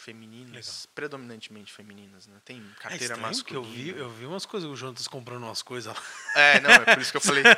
femininas, 0.00 0.52
Legal. 0.84 0.92
predominantemente 0.94 1.72
femininas, 1.72 2.26
né? 2.26 2.40
Tem 2.44 2.58
É 2.58 2.80
carteira 2.82 3.14
que 3.14 3.20
masculina. 3.20 3.66
eu 3.66 3.70
vi, 3.70 3.88
eu 3.90 4.10
vi 4.10 4.26
umas 4.26 4.46
coisas, 4.46 4.68
o 4.68 4.74
Jonas 4.74 5.06
comprando 5.06 5.44
umas 5.44 5.62
coisas 5.62 5.94
lá. 5.94 6.02
É, 6.34 6.60
não, 6.60 6.70
é 6.70 6.94
por 6.94 7.00
isso 7.00 7.10
que 7.10 7.16
eu 7.18 7.20
falei. 7.20 7.42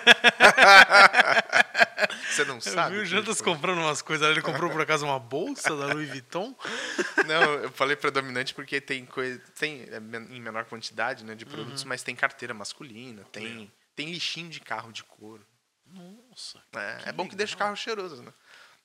Você 2.28 2.44
não 2.44 2.56
Eu 2.56 2.60
sabe? 2.60 2.94
vi 2.96 3.00
o 3.00 3.04
que 3.04 3.08
Jantas 3.10 3.40
comprando 3.40 3.78
umas 3.78 4.00
coisas. 4.02 4.28
Ele 4.28 4.40
comprou 4.42 4.70
por 4.70 4.80
acaso 4.80 5.04
uma 5.04 5.18
bolsa 5.18 5.76
da 5.76 5.86
Louis 5.92 6.08
Vuitton. 6.08 6.56
Não, 7.26 7.42
eu 7.54 7.70
falei 7.72 7.94
predominante 7.94 8.54
porque 8.54 8.80
tem 8.80 9.04
coisa. 9.04 9.38
Tem 9.58 9.82
é, 9.82 9.98
em 10.30 10.40
menor 10.40 10.64
quantidade 10.64 11.24
né, 11.24 11.34
de 11.34 11.44
produtos, 11.44 11.84
mas 11.84 12.02
tem 12.02 12.16
carteira 12.16 12.54
masculina, 12.54 13.22
tem, 13.30 13.70
tem 13.94 14.10
lixinho 14.10 14.48
de 14.48 14.60
carro 14.60 14.90
de 14.92 15.04
couro. 15.04 15.46
Nossa. 15.86 16.58
É, 16.72 16.96
Que 17.02 17.08
é 17.10 17.12
bom 17.12 17.28
que 17.28 17.36
deixa 17.36 17.54
o 17.54 17.58
carro 17.58 17.76
cheiroso, 17.76 18.22
né? 18.22 18.32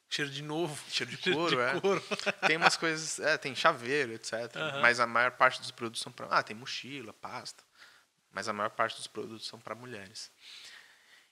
Cheiro 0.09 0.31
de 0.31 0.41
novo. 0.41 0.81
Cheiro 0.89 1.11
de 1.11 1.31
couro, 1.33 1.59
é. 1.59 1.79
couro. 1.81 2.01
Tem 2.47 2.57
umas 2.57 2.77
coisas, 2.77 3.19
é, 3.19 3.37
tem 3.37 3.53
chaveiro, 3.55 4.13
etc. 4.13 4.33
Aham. 4.55 4.81
Mas 4.81 4.99
a 4.99 5.07
maior 5.07 5.31
parte 5.31 5.59
dos 5.59 5.71
produtos 5.71 6.01
são 6.01 6.11
para, 6.11 6.27
ah, 6.27 6.41
tem 6.43 6.55
mochila, 6.55 7.11
pasta. 7.13 7.63
Mas 8.31 8.47
a 8.47 8.53
maior 8.53 8.69
parte 8.69 8.95
dos 8.97 9.07
produtos 9.07 9.47
são 9.47 9.59
para 9.59 9.75
mulheres. 9.75 10.31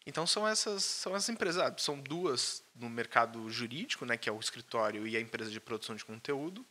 Então 0.05 0.27
são 0.27 0.47
essas, 0.47 0.83
são 0.83 1.15
essas 1.15 1.29
empresas, 1.29 1.61
ah, 1.61 1.73
são 1.77 1.99
duas 1.99 2.63
no 2.75 2.89
mercado 2.89 3.49
jurídico, 3.49 4.05
né, 4.05 4.17
que 4.17 4.29
é 4.29 4.31
o 4.31 4.39
escritório 4.39 5.07
e 5.07 5.15
a 5.17 5.19
empresa 5.21 5.49
de 5.49 5.59
produção 5.59 5.95
de 5.95 6.05
conteúdo, 6.05 6.65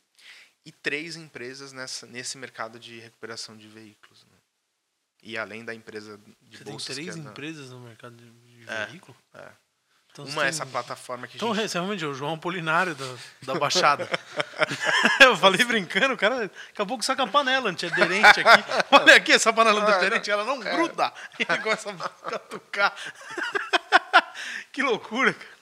e 0.64 0.70
três 0.70 1.16
empresas 1.16 1.72
nessa, 1.72 2.06
nesse 2.06 2.38
mercado 2.38 2.78
de 2.78 2.98
recuperação 3.00 3.56
de 3.56 3.66
veículos. 3.68 4.24
né. 4.30 4.38
E 5.22 5.36
além 5.38 5.64
da 5.64 5.74
empresa 5.74 6.18
de 6.42 6.58
Você 6.58 6.64
tem 6.64 6.72
bolsas 6.74 6.94
três 6.96 7.16
é 7.16 7.18
na- 7.20 7.30
empresas 7.30 7.70
no 7.70 7.80
mercado 7.80 8.14
de 8.16 8.30
de 8.30 8.70
É. 8.70 8.86
veículo? 8.86 9.16
é. 9.34 9.50
Então, 10.14 10.24
Uma 10.26 10.42
é 10.42 10.44
tem- 10.44 10.48
essa 10.50 10.64
plataforma 10.64 11.26
que 11.26 11.34
a 11.34 11.36
Então, 11.38 11.52
gente 11.52 11.68
você 11.68 11.76
realmente 11.76 12.06
o 12.06 12.14
João 12.14 12.34
Apolinário 12.34 12.94
da, 12.94 13.16
da 13.42 13.54
Baixada. 13.58 14.08
eu 15.20 15.36
falei 15.36 15.64
brincando, 15.64 16.14
o 16.14 16.16
cara 16.16 16.48
acabou 16.70 16.96
com 16.96 17.02
saca 17.02 17.24
a 17.24 17.26
panela 17.26 17.68
antiaderente 17.68 18.40
aqui. 18.40 18.64
Olha 18.92 19.16
aqui 19.16 19.32
essa 19.32 19.52
panela 19.52 19.82
antiaderente, 19.82 20.30
ela 20.30 20.44
não 20.44 20.60
gruda. 20.60 21.12
E 21.36 21.42
ele 21.42 21.58
começa 21.60 21.90
a 21.90 22.08
catucar. 22.30 22.94
que 24.70 24.82
loucura, 24.84 25.34
cara. 25.34 25.54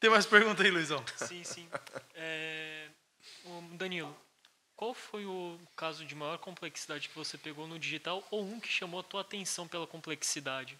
Tem 0.00 0.10
mais 0.10 0.26
pergunta 0.26 0.64
aí, 0.64 0.72
Luizão? 0.72 1.02
Sim, 1.14 1.44
sim. 1.44 1.68
É, 2.16 2.88
Danilo, 3.74 4.14
qual 4.74 4.92
foi 4.92 5.24
o 5.24 5.56
caso 5.76 6.04
de 6.04 6.16
maior 6.16 6.38
complexidade 6.38 7.08
que 7.08 7.14
você 7.14 7.38
pegou 7.38 7.68
no 7.68 7.78
digital 7.78 8.26
ou 8.28 8.42
um 8.44 8.58
que 8.58 8.68
chamou 8.68 8.98
a 8.98 9.04
tua 9.04 9.20
atenção 9.20 9.68
pela 9.68 9.86
complexidade? 9.86 10.76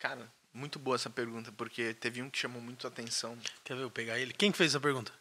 Cara, 0.00 0.28
muito 0.56 0.78
boa 0.78 0.94
essa 0.94 1.10
pergunta, 1.10 1.52
porque 1.52 1.92
teve 1.94 2.22
um 2.22 2.30
que 2.30 2.38
chamou 2.38 2.60
muito 2.62 2.86
a 2.86 2.90
atenção. 2.90 3.38
Quer 3.62 3.76
ver 3.76 3.82
eu 3.82 3.90
pegar 3.90 4.18
ele? 4.18 4.32
Quem 4.32 4.50
que 4.50 4.58
fez 4.58 4.72
essa 4.72 4.80
pergunta? 4.80 5.12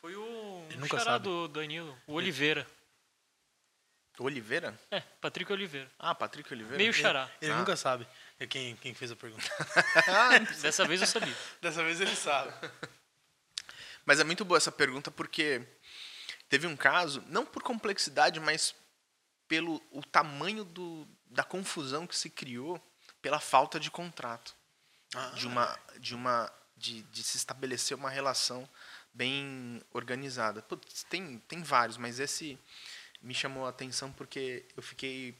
Foi 0.00 0.14
o, 0.16 0.66
Ele 0.68 0.76
o 0.78 0.80
nunca 0.80 0.98
xará 0.98 1.12
sabe. 1.12 1.24
do 1.24 1.48
Danilo, 1.48 1.96
o 2.06 2.14
Oliveira. 2.14 2.66
Oliveira? 4.18 4.78
É, 4.90 5.00
Patrick 5.20 5.50
Oliveira. 5.50 5.90
Ah, 5.98 6.14
Patrick 6.14 6.52
Oliveira. 6.52 6.76
Meio 6.76 6.92
xará. 6.92 7.30
Ele 7.40 7.52
Ah. 7.52 7.58
nunca 7.58 7.74
sabe 7.76 8.06
é 8.38 8.46
quem, 8.46 8.76
quem 8.76 8.92
fez 8.92 9.10
a 9.10 9.16
pergunta. 9.16 9.44
Dessa 10.60 10.84
vez 10.86 11.00
eu 11.00 11.06
sabia. 11.06 11.34
Dessa 11.62 11.82
vez 11.82 12.00
ele 12.00 12.14
sabe. 12.14 12.52
Mas 14.04 14.20
é 14.20 14.24
muito 14.24 14.44
boa 14.44 14.58
essa 14.58 14.72
pergunta 14.72 15.10
porque 15.10 15.62
teve 16.48 16.66
um 16.66 16.76
caso, 16.76 17.22
não 17.28 17.46
por 17.46 17.62
complexidade, 17.62 18.40
mas 18.40 18.74
pelo 19.46 19.80
o 19.90 20.02
tamanho 20.02 20.64
do, 20.64 21.06
da 21.26 21.44
confusão 21.44 22.06
que 22.06 22.16
se 22.16 22.28
criou 22.28 22.80
pela 23.22 23.38
falta 23.38 23.78
de 23.78 23.90
contrato. 23.90 24.56
De 25.34 25.46
uma. 25.46 25.78
De 25.98 26.14
uma. 26.14 26.52
De, 26.76 27.02
de 27.02 27.22
se 27.22 27.36
estabelecer 27.36 27.96
uma 27.96 28.08
relação 28.08 28.68
bem 29.12 29.82
organizada. 29.92 30.62
Putz, 30.62 31.02
tem, 31.04 31.38
tem 31.40 31.62
vários, 31.62 31.98
mas 31.98 32.18
esse 32.18 32.58
me 33.20 33.34
chamou 33.34 33.66
a 33.66 33.68
atenção 33.68 34.10
porque 34.12 34.64
eu 34.76 34.82
fiquei 34.82 35.36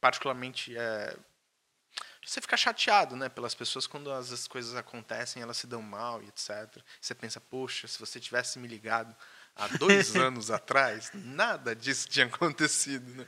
particularmente. 0.00 0.76
é, 0.76 1.16
você 2.24 2.40
fica 2.40 2.56
chateado, 2.56 3.16
né, 3.16 3.28
pelas 3.28 3.54
pessoas 3.54 3.86
quando 3.86 4.10
as, 4.10 4.32
as 4.32 4.48
coisas 4.48 4.74
acontecem, 4.74 5.42
elas 5.42 5.58
se 5.58 5.66
dão 5.66 5.82
mal 5.82 6.22
e 6.22 6.28
etc. 6.28 6.82
Você 7.00 7.14
pensa, 7.14 7.40
poxa, 7.40 7.86
se 7.86 7.98
você 7.98 8.18
tivesse 8.18 8.58
me 8.58 8.66
ligado 8.66 9.14
há 9.54 9.68
dois 9.68 10.16
anos 10.16 10.50
atrás, 10.50 11.10
nada 11.14 11.76
disso 11.76 12.08
tinha 12.08 12.26
acontecido, 12.26 13.14
né? 13.14 13.26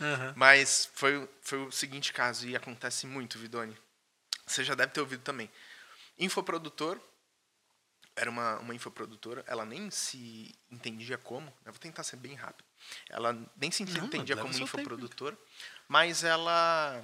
Aham. 0.00 0.32
Mas 0.36 0.88
foi, 0.94 1.28
foi 1.42 1.58
o 1.58 1.72
seguinte 1.72 2.12
caso, 2.12 2.46
e 2.46 2.56
acontece 2.56 3.06
muito, 3.06 3.38
Vidoni. 3.38 3.76
Você 4.50 4.64
já 4.64 4.74
deve 4.74 4.92
ter 4.92 5.00
ouvido 5.00 5.22
também. 5.22 5.50
Infoprodutor, 6.18 7.00
era 8.16 8.28
uma, 8.28 8.58
uma 8.58 8.74
infoprodutora, 8.74 9.44
ela 9.46 9.64
nem 9.64 9.90
se 9.90 10.54
entendia 10.70 11.16
como, 11.16 11.46
eu 11.64 11.72
vou 11.72 11.80
tentar 11.80 12.02
ser 12.02 12.16
bem 12.16 12.34
rápido. 12.34 12.66
Ela 13.08 13.32
nem 13.56 13.70
se 13.70 13.84
Não, 13.84 14.06
entendia 14.06 14.36
como 14.36 14.52
infoprodutora, 14.58 15.38
mas 15.88 16.24
ela 16.24 17.02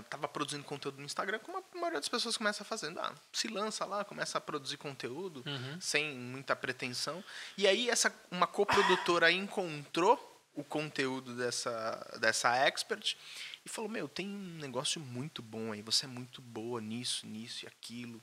estava 0.00 0.28
produzindo 0.28 0.64
conteúdo 0.64 0.98
no 0.98 1.04
Instagram, 1.04 1.38
como 1.40 1.58
a 1.58 1.62
maioria 1.74 1.98
das 2.00 2.08
pessoas 2.08 2.36
começa 2.36 2.64
fazendo. 2.64 3.00
Ah, 3.00 3.14
se 3.32 3.48
lança 3.48 3.84
lá, 3.84 4.04
começa 4.04 4.38
a 4.38 4.40
produzir 4.40 4.76
conteúdo 4.76 5.42
Uhum. 5.46 5.80
sem 5.80 6.14
muita 6.16 6.54
pretensão. 6.54 7.22
E 7.56 7.66
aí 7.66 7.90
essa 7.90 8.14
uma 8.30 8.46
coprodutora 8.46 9.30
encontrou 9.32 10.24
o 10.54 10.64
conteúdo 10.64 11.36
dessa 11.36 12.16
dessa 12.20 12.54
expert 12.56 13.16
e 13.64 13.68
falou: 13.68 13.90
"Meu, 13.90 14.08
tem 14.08 14.28
um 14.28 14.58
negócio 14.58 15.00
muito 15.00 15.42
bom 15.42 15.72
aí, 15.72 15.82
você 15.82 16.06
é 16.06 16.08
muito 16.08 16.40
boa 16.42 16.80
nisso, 16.80 17.26
nisso 17.26 17.64
e 17.64 17.68
aquilo. 17.68 18.22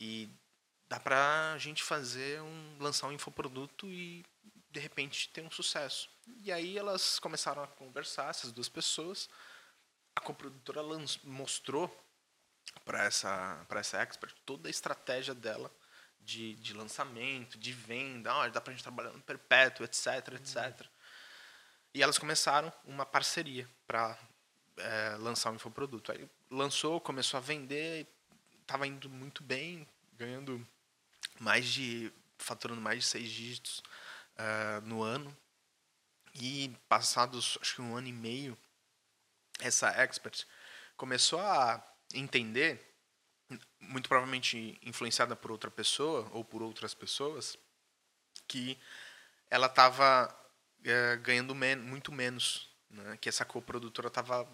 E 0.00 0.28
dá 0.88 1.00
pra 1.00 1.56
gente 1.58 1.82
fazer 1.82 2.40
um 2.42 2.78
lançar 2.80 3.08
um 3.08 3.12
infoproduto 3.12 3.86
e 3.86 4.24
de 4.70 4.80
repente 4.80 5.28
ter 5.30 5.42
um 5.42 5.50
sucesso". 5.50 6.10
E 6.42 6.52
aí 6.52 6.78
elas 6.78 7.18
começaram 7.18 7.62
a 7.62 7.66
conversar 7.68 8.30
essas 8.30 8.52
duas 8.52 8.68
pessoas 8.68 9.28
a 10.18 10.20
coprodutora 10.20 10.82
mostrou 11.22 11.88
para 12.84 13.04
essa 13.04 13.64
para 13.68 13.80
essa 13.80 13.98
expert 13.98 14.34
toda 14.44 14.68
a 14.68 14.70
estratégia 14.70 15.32
dela 15.32 15.72
de, 16.20 16.56
de 16.56 16.74
lançamento, 16.74 17.56
de 17.56 17.72
venda, 17.72 18.32
ah, 18.32 18.48
dá 18.48 18.60
pra 18.60 18.72
gente 18.72 18.82
trabalhar 18.82 19.12
no 19.12 19.22
perpétuo, 19.22 19.84
etc, 19.84 20.06
etc. 20.34 20.86
E 21.94 22.02
elas 22.02 22.18
começaram 22.18 22.72
uma 22.84 23.06
parceria 23.06 23.68
para 23.86 24.18
lançar 25.20 25.50
um 25.50 25.56
infoproduto. 25.56 26.12
Aí 26.12 26.28
lançou, 26.50 27.00
começou 27.00 27.38
a 27.38 27.40
vender, 27.40 28.06
estava 28.60 28.86
indo 28.86 29.08
muito 29.08 29.42
bem, 29.42 29.86
ganhando 30.16 30.66
mais 31.40 31.66
de 31.66 32.12
faturando 32.38 32.80
mais 32.80 33.00
de 33.00 33.06
seis 33.06 33.30
dígitos 33.30 33.82
eh, 34.36 34.80
no 34.84 35.02
ano. 35.02 35.36
E 36.34 36.72
passados 36.88 37.58
acho 37.60 37.74
que 37.74 37.82
um 37.82 37.96
ano 37.96 38.08
e 38.08 38.12
meio 38.12 38.56
essa 39.60 39.88
expert 39.88 40.46
começou 40.96 41.40
a 41.40 41.82
entender, 42.14 42.80
muito 43.80 44.08
provavelmente 44.08 44.78
influenciada 44.82 45.34
por 45.34 45.50
outra 45.50 45.70
pessoa 45.70 46.28
ou 46.32 46.44
por 46.44 46.62
outras 46.62 46.94
pessoas, 46.94 47.58
que 48.46 48.78
ela 49.50 49.66
estava 49.66 50.34
ganhando 51.22 51.54
men 51.54 51.76
muito 51.76 52.12
menos, 52.12 52.70
né? 52.90 53.16
que 53.20 53.28
essa 53.28 53.44
coprodutora 53.44 54.08
estava 54.08 54.46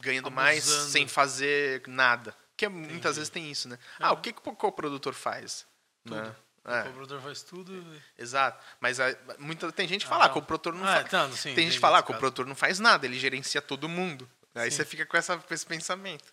ganhando 0.00 0.30
mais 0.30 0.68
Abusando. 0.68 0.90
sem 0.90 1.08
fazer 1.08 1.82
nada. 1.86 2.34
Que 2.56 2.66
é- 2.66 2.68
muitas 2.68 3.16
vezes 3.16 3.30
tem 3.30 3.50
isso, 3.50 3.68
né? 3.68 3.78
Ah, 3.98 4.12
o 4.12 4.16
que, 4.20 4.32
que 4.32 4.40
o 4.48 4.52
coprodutor 4.54 5.14
faz? 5.14 5.66
Né? 6.04 6.34
O 6.64 6.70
É. 6.70 6.82
cobrador 6.82 7.20
faz 7.22 7.42
tudo. 7.42 7.84
Exato. 8.18 8.62
Mas 8.80 9.00
a, 9.00 9.16
muita, 9.38 9.70
tem 9.72 9.86
gente 9.88 10.00
que 10.02 10.06
Ah, 10.06 10.10
fala, 10.10 10.24
ah, 10.26 10.28
que 10.28 10.38
o 10.38 10.42
produtor 10.42 10.74
não 10.74 10.84
Ah, 10.84 10.96
faz. 10.96 11.10
tá, 11.10 11.30
sim, 11.32 11.54
tem 11.54 11.64
gente 11.66 11.74
que 11.74 11.80
fala, 11.80 11.98
ah, 11.98 12.02
que 12.02 12.10
o 12.10 12.14
caso. 12.14 12.20
produtor 12.20 12.46
não 12.46 12.54
faz 12.54 12.78
nada, 12.78 13.06
ele 13.06 13.18
gerencia 13.18 13.62
todo 13.62 13.88
mundo. 13.88 14.28
Aí 14.54 14.70
Sim. 14.70 14.78
você 14.78 14.84
fica 14.84 15.06
com, 15.06 15.16
essa, 15.16 15.36
com 15.38 15.54
esse 15.54 15.64
pensamento. 15.64 16.24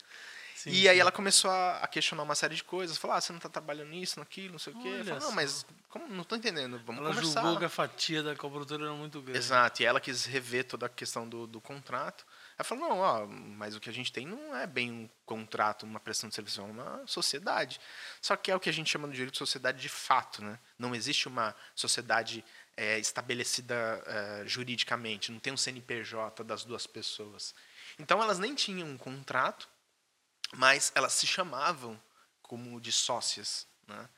Sim, 0.55 0.69
e 0.69 0.87
aí 0.87 0.97
ela 0.97 1.11
começou 1.11 1.51
a, 1.51 1.79
a 1.79 1.87
questionar 1.87 2.23
uma 2.23 2.33
série 2.33 2.55
de 2.55 2.63
coisas. 2.63 2.97
Falou, 2.97 3.17
ah, 3.17 3.21
você 3.21 3.33
não 3.33 3.41
tá 3.41 3.49
trabalhando 3.49 3.89
nisso, 3.89 4.19
naquilo, 4.19 4.53
não 4.53 4.59
sei 4.59 4.71
o 4.71 4.81
quê. 4.81 4.87
Eu 4.87 5.03
falei, 5.03 5.19
não, 5.19 5.31
mas 5.33 5.65
como, 5.89 6.07
não 6.07 6.23
tô 6.23 6.37
entendendo, 6.37 6.81
vamos 6.85 7.01
Ela 7.01 7.13
conversar. 7.13 7.41
julgou 7.41 7.59
que 7.59 7.65
a 7.65 7.69
fatia 7.69 8.23
da 8.23 8.35
coprodutora 8.37 8.85
era 8.85 8.93
muito 8.93 9.21
grande. 9.21 9.37
Exato, 9.37 9.81
e 9.81 9.85
ela 9.85 9.99
quis 9.99 10.25
rever 10.25 10.63
toda 10.63 10.85
a 10.85 10.89
questão 10.89 11.27
do, 11.27 11.45
do 11.45 11.59
contrato. 11.59 12.25
Ela 12.57 12.63
falou, 12.63 12.87
não, 12.87 12.99
ó, 12.99 13.27
mas 13.27 13.75
o 13.75 13.81
que 13.81 13.89
a 13.89 13.93
gente 13.93 14.13
tem 14.13 14.25
não 14.25 14.55
é 14.55 14.65
bem 14.65 14.89
um 14.89 15.09
contrato, 15.25 15.83
uma 15.83 15.99
prestação 15.99 16.29
de 16.29 16.35
serviço, 16.35 16.61
é 16.61 16.63
uma 16.63 17.03
sociedade. 17.05 17.81
Só 18.21 18.37
que 18.37 18.49
é 18.49 18.55
o 18.55 18.59
que 18.59 18.69
a 18.69 18.73
gente 18.73 18.89
chama 18.89 19.07
no 19.07 19.13
direito 19.13 19.33
de 19.33 19.39
sociedade 19.39 19.81
de 19.81 19.89
fato, 19.89 20.41
né? 20.41 20.57
Não 20.79 20.95
existe 20.95 21.27
uma 21.27 21.53
sociedade 21.75 22.45
é, 22.77 22.97
estabelecida 22.97 24.01
é, 24.05 24.43
juridicamente, 24.45 25.31
não 25.33 25.39
tem 25.39 25.51
um 25.51 25.57
CNPJ 25.57 26.43
das 26.43 26.63
duas 26.63 26.87
pessoas. 26.87 27.53
Então 27.99 28.21
elas 28.21 28.39
nem 28.39 28.53
tinham 28.55 28.87
um 28.87 28.97
contrato, 28.97 29.67
mas 30.53 30.91
elas 30.95 31.13
se 31.13 31.25
chamavam 31.27 31.99
como 32.41 32.79
de 32.79 32.91
sócias, 32.91 33.67
né? 33.87 34.09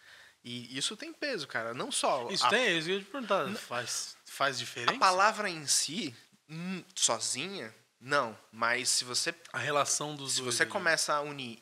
E 0.43 0.77
isso 0.77 0.95
tem 0.95 1.11
peso, 1.11 1.47
cara. 1.47 1.73
Não 1.73 1.91
só 1.91 2.29
Isso 2.29 2.45
a 2.45 2.49
tem, 2.49 2.77
isso 2.77 2.85
que 2.87 2.91
eu 2.93 2.97
ia 2.99 3.03
te 3.03 3.09
perguntar. 3.11 3.53
Faz, 3.55 4.15
faz 4.25 4.57
diferença? 4.57 4.95
a 4.95 4.99
palavra 4.99 5.49
em 5.49 5.65
si, 5.67 6.15
hum, 6.47 6.83
sozinha, 6.95 7.73
não. 7.99 8.37
Mas 8.51 8.87
se 8.89 9.03
você, 9.03 9.35
A 9.51 9.57
relação 9.57 10.15
dos 10.15 10.33
se 10.33 10.41
dois. 10.41 10.55
você 10.55 10.65
começa 10.65 11.13
a 11.13 11.21
unir 11.21 11.61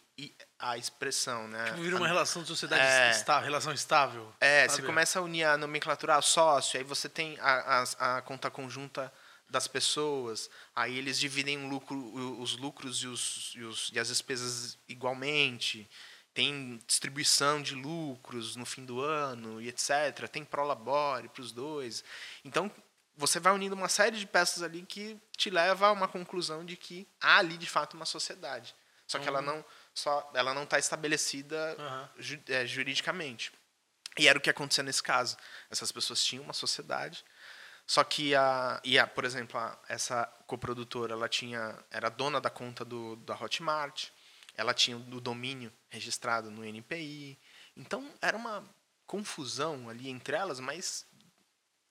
a 0.59 0.78
expressão, 0.78 1.47
né? 1.47 1.66
Tipo, 1.66 1.82
vira 1.82 1.95
a- 1.95 1.99
uma 1.99 2.07
relação 2.07 2.41
de 2.41 2.47
sociedade 2.47 2.82
É. 2.84 3.09
estável, 3.11 3.43
relação 3.45 3.74
estável. 3.74 4.34
É, 4.39 4.68
sabe? 4.68 4.82
você 4.82 4.86
começa 4.86 5.20
a 5.20 5.22
unir 5.22 5.43
a 5.43 5.57
nomenclatura 5.57 6.16
a 6.16 6.22
sócio, 6.22 6.78
aí 6.78 6.84
você 6.84 7.09
tem 7.09 7.38
a, 7.39 7.84
a, 7.99 8.18
a 8.18 8.22
conta 8.22 8.49
conjunta 8.51 9.11
das 9.50 9.68
pessoas, 9.68 10.50
aí 10.76 10.98
eles 10.98 11.20
dividem 11.20 11.70
lucro, 11.70 11.98
os 12.41 12.58
lucros 12.58 13.02
e, 13.04 13.08
os, 13.08 13.54
e, 13.56 13.62
os- 13.64 13.91
e 13.93 14.00
as 14.00 14.08
despesas 14.08 14.78
igualmente, 14.88 15.89
tem 16.34 16.80
distribuição 16.86 17.62
de 17.62 17.76
lucros 17.76 18.56
no 18.56 18.66
fim 18.66 18.84
do 18.86 19.00
ano 19.00 19.62
e 19.62 19.70
etc. 19.70 20.28
Tem 20.30 20.43
prolabore 20.43 21.30
para 21.30 21.41
os 21.41 21.52
dois. 21.52 22.04
Então, 22.43 22.70
você 23.16 23.39
vai 23.39 23.54
unindo 23.54 23.74
uma 23.76 23.88
série 23.88 24.18
de 24.18 24.28
peças 24.28 24.62
ali 24.62 24.82
que 24.82 25.18
te 25.38 25.50
leva 25.50 25.88
a 25.88 25.91
uma 25.93 26.08
conclusão 26.10 26.66
de 26.66 26.76
que 26.76 27.08
há 27.22 27.38
ali, 27.38 27.58
de 27.58 27.70
fato, 27.70 27.93
uma 27.93 28.06
sociedade. 28.06 28.76
Só 29.08 29.18
que 29.20 29.28
ela 29.28 29.41
não 29.41 29.64
só 29.93 30.30
ela 30.34 30.54
não 30.54 30.64
está 30.64 30.78
estabelecida 30.78 31.76
Aham. 31.80 32.10
ju- 32.18 32.41
é, 32.50 32.66
juridicamente. 32.66 33.54
E 34.18 34.28
era 34.28 34.38
o 34.38 34.41
que 34.41 34.50
acontecia 34.50 34.84
nesse 34.84 35.04
caso. 35.04 35.38
Essas 35.70 35.91
pessoas 35.91 36.22
tinham 36.24 36.43
uma 36.43 36.54
sociedade, 36.54 37.24
só 37.88 38.04
que 38.04 38.34
a, 38.34 38.82
e 38.84 38.98
a 38.98 39.06
por 39.06 39.26
exemplo, 39.26 39.60
a, 39.60 39.78
essa 39.88 40.26
coprodutora, 40.48 41.14
ela 41.14 41.30
tinha 41.30 41.78
era 41.92 42.10
dona 42.10 42.42
da 42.42 42.50
conta 42.50 42.84
do, 42.84 43.16
da 43.18 43.36
Hotmart, 43.36 44.10
ela 44.56 44.74
tinha 44.74 44.98
o 44.98 45.22
domínio 45.22 45.72
registrado 45.90 46.50
no 46.50 46.64
NPI. 46.64 47.38
Então 47.76 48.12
era 48.22 48.38
uma 48.38 48.64
confusão 49.06 49.90
ali 49.90 50.10
entre 50.10 50.36
elas, 50.36 50.60
mas 50.60 51.06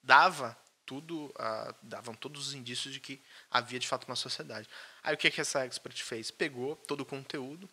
dava 0.02 0.56
tudo, 0.84 1.32
ah, 1.38 1.74
davam 1.82 2.14
todos 2.14 2.48
os 2.48 2.54
indícios 2.54 2.92
de 2.92 3.00
que 3.00 3.22
havia 3.50 3.78
de 3.78 3.88
fato 3.88 4.04
uma 4.04 4.16
sociedade. 4.16 4.68
Aí 5.02 5.14
o 5.14 5.18
que 5.18 5.30
que 5.30 5.40
essa 5.40 5.64
expert 5.64 6.02
fez? 6.02 6.30
Pegou 6.30 6.76
todo 6.76 7.02
o 7.02 7.06
conteúdo, 7.06 7.68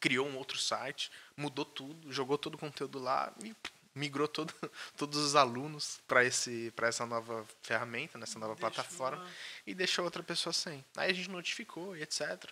criou 0.00 0.26
um 0.26 0.36
outro 0.36 0.58
site, 0.58 1.10
mudou 1.36 1.64
tudo, 1.64 2.12
jogou 2.12 2.38
todo 2.38 2.54
o 2.54 2.58
conteúdo 2.58 2.98
lá 2.98 3.32
e 3.44 3.54
migrou 3.96 4.28
todo, 4.28 4.52
todos 4.96 5.18
os 5.18 5.34
alunos 5.34 6.00
para 6.06 6.24
esse 6.24 6.70
para 6.76 6.88
essa 6.88 7.06
nova 7.06 7.44
ferramenta, 7.62 8.18
nessa 8.18 8.38
nova 8.38 8.54
Deixou 8.54 8.70
plataforma 8.70 9.24
lá. 9.24 9.30
e 9.66 9.74
deixou 9.74 10.04
outra 10.04 10.22
pessoa 10.22 10.52
sem. 10.52 10.84
Aí 10.96 11.10
a 11.10 11.14
gente 11.14 11.30
notificou 11.30 11.96
e 11.96 12.02
etc. 12.02 12.48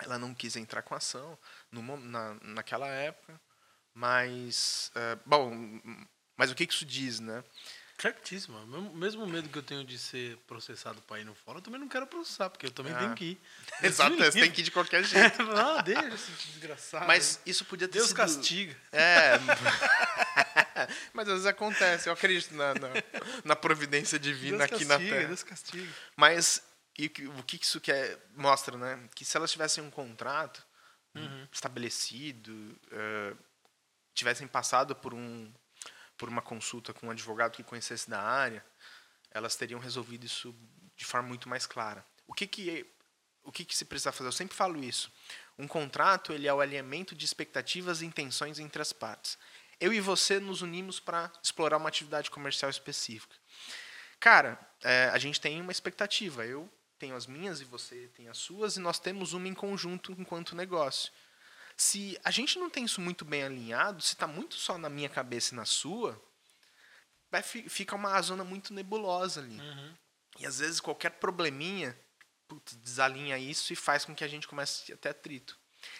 Ela 0.00 0.18
não 0.18 0.34
quis 0.34 0.56
entrar 0.56 0.82
com 0.82 0.94
ação 0.94 1.38
no, 1.70 1.96
na, 1.98 2.34
naquela 2.42 2.86
época, 2.88 3.40
mas 3.92 4.90
é, 4.94 5.18
bom, 5.26 5.52
mas 6.36 6.50
o 6.50 6.54
que 6.54 6.66
que 6.66 6.72
isso 6.72 6.86
diz, 6.86 7.20
né? 7.20 7.44
Certíssimo. 8.00 8.58
Mesmo- 8.66 8.94
Mesmo 8.94 9.26
medo 9.26 9.48
que 9.48 9.58
eu 9.58 9.62
tenho 9.62 9.84
de 9.84 9.98
ser 9.98 10.36
processado 10.46 11.00
pra 11.02 11.18
ir 11.18 11.24
no 11.24 11.34
fórum, 11.34 11.58
eu 11.58 11.62
também 11.62 11.80
não 11.80 11.88
quero 11.88 12.06
processar, 12.06 12.48
porque 12.48 12.66
eu 12.66 12.70
também 12.70 12.92
Ah. 12.92 12.98
tenho 13.00 13.14
que 13.14 13.24
ir. 13.24 13.40
Exato, 13.82 14.10
me 14.16 14.24
você 14.24 14.40
tem 14.40 14.50
que 14.50 14.60
ir 14.60 14.64
de 14.64 14.70
qualquer 14.70 15.02
jeito. 15.04 15.42
Não, 15.42 15.82
deixa 15.82 16.06
esse 16.14 16.30
desgraçado. 16.52 17.06
Mas 17.06 17.40
isso 17.44 17.64
podia 17.64 17.88
ter 17.88 17.94
Deus 17.98 18.08
sido 18.08 18.16
castiga. 18.16 18.76
É. 18.92 19.32
Mas 21.12 21.26
às 21.28 21.34
vezes 21.34 21.46
acontece, 21.46 22.08
eu 22.08 22.12
acredito 22.12 22.54
na, 22.54 22.72
na, 22.74 22.88
na 23.44 23.56
providência 23.56 24.18
divina 24.18 24.58
Deus 24.58 24.72
aqui 24.72 24.84
na 24.84 24.94
castiga, 24.94 25.14
Terra. 25.16 25.26
Deus 25.28 25.42
castiga. 25.42 25.92
Mas 26.16 26.62
e 26.96 27.06
o 27.06 27.42
que- 27.44 27.56
isso 27.62 27.80
quer, 27.80 28.18
mostra, 28.36 28.76
né? 28.76 29.08
Que 29.14 29.24
se 29.24 29.36
elas 29.36 29.50
tivessem 29.50 29.82
um 29.82 29.90
contrato 29.90 30.64
Uhum. 31.14 31.48
estabelecido, 31.52 32.78
eh, 32.92 33.34
tivessem 34.14 34.46
passado 34.46 34.94
por, 34.94 35.14
um, 35.14 35.52
por 36.18 36.28
uma 36.28 36.42
consulta 36.42 36.92
com 36.92 37.06
um 37.06 37.10
advogado 37.10 37.52
que 37.52 37.62
conhecesse 37.62 38.10
da 38.10 38.20
área, 38.20 38.64
elas 39.30 39.56
teriam 39.56 39.80
resolvido 39.80 40.26
isso 40.26 40.54
de 40.96 41.04
forma 41.04 41.28
muito 41.28 41.48
mais 41.48 41.64
clara. 41.64 42.04
O 42.26 42.34
que, 42.34 42.46
que, 42.46 42.84
o 43.44 43.52
que, 43.52 43.64
que 43.64 43.76
se 43.76 43.84
precisa 43.84 44.12
fazer? 44.12 44.28
Eu 44.28 44.32
sempre 44.32 44.56
falo 44.56 44.82
isso. 44.82 45.10
Um 45.56 45.68
contrato 45.68 46.32
ele 46.32 46.48
é 46.48 46.52
o 46.52 46.60
alinhamento 46.60 47.14
de 47.14 47.24
expectativas 47.24 48.02
e 48.02 48.06
intenções 48.06 48.58
entre 48.58 48.82
as 48.82 48.92
partes. 48.92 49.38
Eu 49.80 49.92
e 49.92 50.00
você 50.00 50.40
nos 50.40 50.60
unimos 50.60 50.98
para 50.98 51.30
explorar 51.40 51.76
uma 51.76 51.88
atividade 51.88 52.30
comercial 52.30 52.68
específica. 52.68 53.34
Cara, 54.18 54.58
é, 54.82 55.10
a 55.12 55.18
gente 55.18 55.40
tem 55.40 55.60
uma 55.60 55.70
expectativa. 55.70 56.44
Eu 56.44 56.68
tenho 56.98 57.14
as 57.14 57.26
minhas 57.26 57.60
e 57.60 57.64
você 57.64 58.10
tem 58.16 58.28
as 58.28 58.38
suas, 58.38 58.76
e 58.76 58.80
nós 58.80 58.98
temos 58.98 59.32
uma 59.32 59.46
em 59.46 59.54
conjunto 59.54 60.12
enquanto 60.18 60.56
negócio. 60.56 61.12
Se 61.80 62.18
a 62.24 62.30
gente 62.32 62.58
não 62.58 62.68
tem 62.68 62.84
isso 62.84 63.00
muito 63.00 63.24
bem 63.24 63.44
alinhado, 63.44 64.02
se 64.02 64.12
está 64.14 64.26
muito 64.26 64.56
só 64.56 64.76
na 64.76 64.90
minha 64.90 65.08
cabeça 65.08 65.54
e 65.54 65.56
na 65.56 65.64
sua, 65.64 66.20
vai, 67.30 67.40
fi- 67.42 67.68
fica 67.68 67.94
uma 67.94 68.20
zona 68.20 68.42
muito 68.42 68.74
nebulosa 68.74 69.40
ali. 69.40 69.60
E 70.40 70.44
às 70.46 70.58
vezes 70.58 70.80
qualquer 70.80 71.10
probleminha 71.12 71.98
putz, 72.48 72.74
desalinha 72.76 73.38
isso 73.38 73.72
e 73.72 73.76
faz 73.76 74.04
com 74.04 74.14
que 74.14 74.24
a 74.24 74.28
gente 74.28 74.48
comece 74.48 74.92
a 74.92 74.96
ter 74.96 75.10
atrito. 75.10 75.56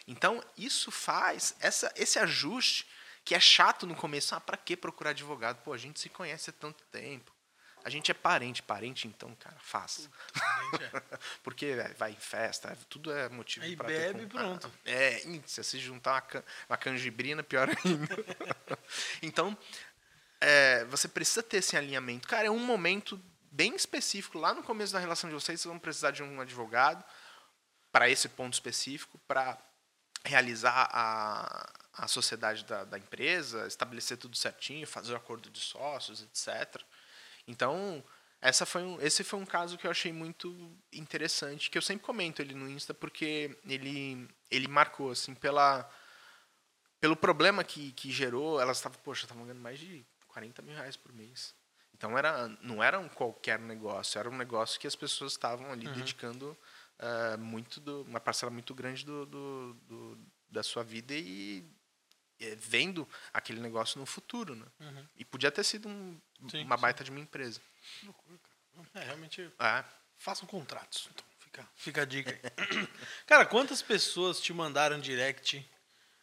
Então, 0.07 0.43
isso 0.57 0.91
faz, 0.91 1.55
essa, 1.61 1.93
esse 1.95 2.19
ajuste, 2.19 2.87
que 3.25 3.35
é 3.35 3.41
chato 3.41 3.87
no 3.87 3.95
começo, 3.95 4.35
ah, 4.35 4.41
para 4.41 4.57
que 4.57 4.77
procurar 4.77 5.11
advogado? 5.11 5.63
Pô, 5.63 5.73
a 5.73 5.79
gente 5.79 6.01
se 6.01 6.09
conhece 6.09 6.51
há 6.51 6.53
tanto 6.53 6.83
tempo. 6.87 7.33
A 7.89 7.91
gente 7.91 8.11
é 8.11 8.15
parente, 8.15 8.63
parente 8.63 9.09
então, 9.09 9.35
cara, 9.37 9.57
faça. 9.61 10.11
Porque 11.43 11.65
é, 11.65 11.89
vai 11.95 12.11
em 12.13 12.17
festa, 12.17 12.77
tudo 12.91 13.11
é 13.11 13.31
motivo 13.31 13.65
Aí 13.65 13.75
pra 13.75 13.87
bebe 13.87 14.21
ter 14.21 14.29
pronto. 14.29 14.71
É, 14.85 15.19
se 15.47 15.65
se 15.65 15.79
juntar 15.79 16.13
uma, 16.13 16.21
can- 16.21 16.45
uma 16.69 16.77
canjibrina, 16.77 17.43
pior 17.43 17.67
ainda. 17.71 18.15
então, 19.23 19.57
é, 20.39 20.85
você 20.85 21.09
precisa 21.09 21.43
ter 21.43 21.57
esse 21.57 21.79
alinhamento. 21.79 22.29
Cara, 22.29 22.47
é 22.49 22.51
um 22.51 22.59
momento 22.59 23.19
bem 23.51 23.75
específico. 23.75 24.39
Lá 24.39 24.53
no 24.53 24.63
começo 24.63 24.93
da 24.93 24.99
relação 24.99 25.31
de 25.31 25.35
vocês, 25.35 25.59
vocês 25.59 25.71
vão 25.71 25.79
precisar 25.79 26.11
de 26.11 26.23
um 26.23 26.43
advogado 26.43 27.03
para 27.91 28.07
esse 28.11 28.29
ponto 28.29 28.53
específico, 28.53 29.19
para 29.27 29.57
realizar 30.27 30.91
a, 30.93 31.73
a 31.95 32.07
sociedade 32.07 32.67
da, 32.67 32.85
da 32.85 32.99
empresa, 32.99 33.67
estabelecer 33.67 34.19
tudo 34.19 34.37
certinho, 34.37 34.87
fazer 34.87 35.15
o 35.15 35.17
acordo 35.17 35.49
de 35.49 35.59
sócios, 35.59 36.21
etc. 36.23 36.83
Então, 37.49 38.05
essa 38.41 38.65
foi 38.67 38.83
um, 38.83 39.01
esse 39.01 39.25
foi 39.25 39.39
um 39.41 39.47
caso 39.47 39.77
que 39.79 39.87
eu 39.87 39.91
achei 39.91 40.13
muito 40.13 40.71
interessante, 40.93 41.71
que 41.71 41.79
eu 41.79 41.83
sempre 41.83 42.05
comento 42.07 42.41
ele 42.43 42.55
no 42.55 42.69
Insta, 42.69 42.93
porque 42.95 43.59
ele, 43.67 44.29
ele 44.51 44.69
marcou, 44.69 45.11
assim, 45.11 45.35
pela, 45.35 45.91
pelo 47.01 47.17
problema 47.17 47.65
que, 47.65 47.93
que 47.93 48.11
gerou. 48.13 48.61
Elas 48.61 48.77
estavam, 48.77 48.99
poxa, 49.03 49.25
estavam 49.25 49.45
ganhando 49.45 49.61
mais 49.63 49.79
de 49.79 50.05
40 50.29 50.63
mil 50.63 50.75
reais 50.75 50.97
por 50.97 51.13
mês. 51.13 51.55
Então, 51.95 52.17
era, 52.17 52.47
não 52.61 52.83
era 52.83 52.99
um 53.01 53.09
qualquer 53.09 53.59
negócio, 53.59 54.19
era 54.21 54.29
um 54.31 54.37
negócio 54.37 54.79
que 54.79 54.87
as 54.87 54.95
pessoas 54.95 55.33
estavam 55.33 55.73
ali 55.73 55.87
dedicando 55.95 56.57
ah, 56.99 57.37
muito 57.39 57.81
do, 57.81 58.03
uma 58.03 58.21
parcela 58.21 58.51
muito 58.53 58.73
grande 58.75 59.05
do, 59.05 59.27
do, 59.27 59.75
do- 59.89 60.19
da 60.51 60.63
sua 60.63 60.83
vida 60.85 61.13
e 61.15 61.65
vendo 62.59 63.09
aquele 63.33 63.61
negócio 63.61 63.99
no 63.99 64.07
futuro, 64.07 64.55
né? 64.55 64.67
E 65.17 65.25
podia 65.25 65.51
ter 65.51 65.65
sido 65.65 65.89
um- 65.89 66.21
Sim, 66.51 66.65
uma 66.65 66.77
sim. 66.77 66.83
baita 66.83 67.03
de 67.05 67.11
uma 67.11 67.21
empresa. 67.21 67.61
É, 68.95 69.01
realmente, 69.05 69.51
É. 69.59 69.85
façam 70.19 70.47
contratos. 70.47 71.09
Então, 71.13 71.25
fica, 71.41 71.69
fica 71.77 72.03
a 72.03 72.05
dica 72.05 72.31
aí. 72.31 72.89
Cara, 73.27 73.45
quantas 73.45 73.83
pessoas 73.83 74.41
te 74.41 74.53
mandaram 74.53 75.01
direct 75.01 75.69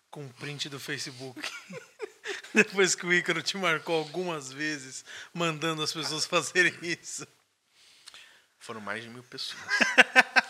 com 0.09 0.27
print 0.29 0.69
do 0.69 0.79
Facebook? 0.79 1.39
Depois 2.53 2.95
que 2.95 3.05
o 3.05 3.11
Ícaro 3.13 3.41
te 3.43 3.57
marcou 3.57 3.97
algumas 3.99 4.51
vezes, 4.51 5.03
mandando 5.33 5.83
as 5.83 5.91
pessoas 5.91 6.25
fazerem 6.25 6.73
isso. 6.81 7.27
Foram 8.57 8.79
mais 8.79 9.03
de 9.03 9.09
mil 9.09 9.23
pessoas. 9.23 9.61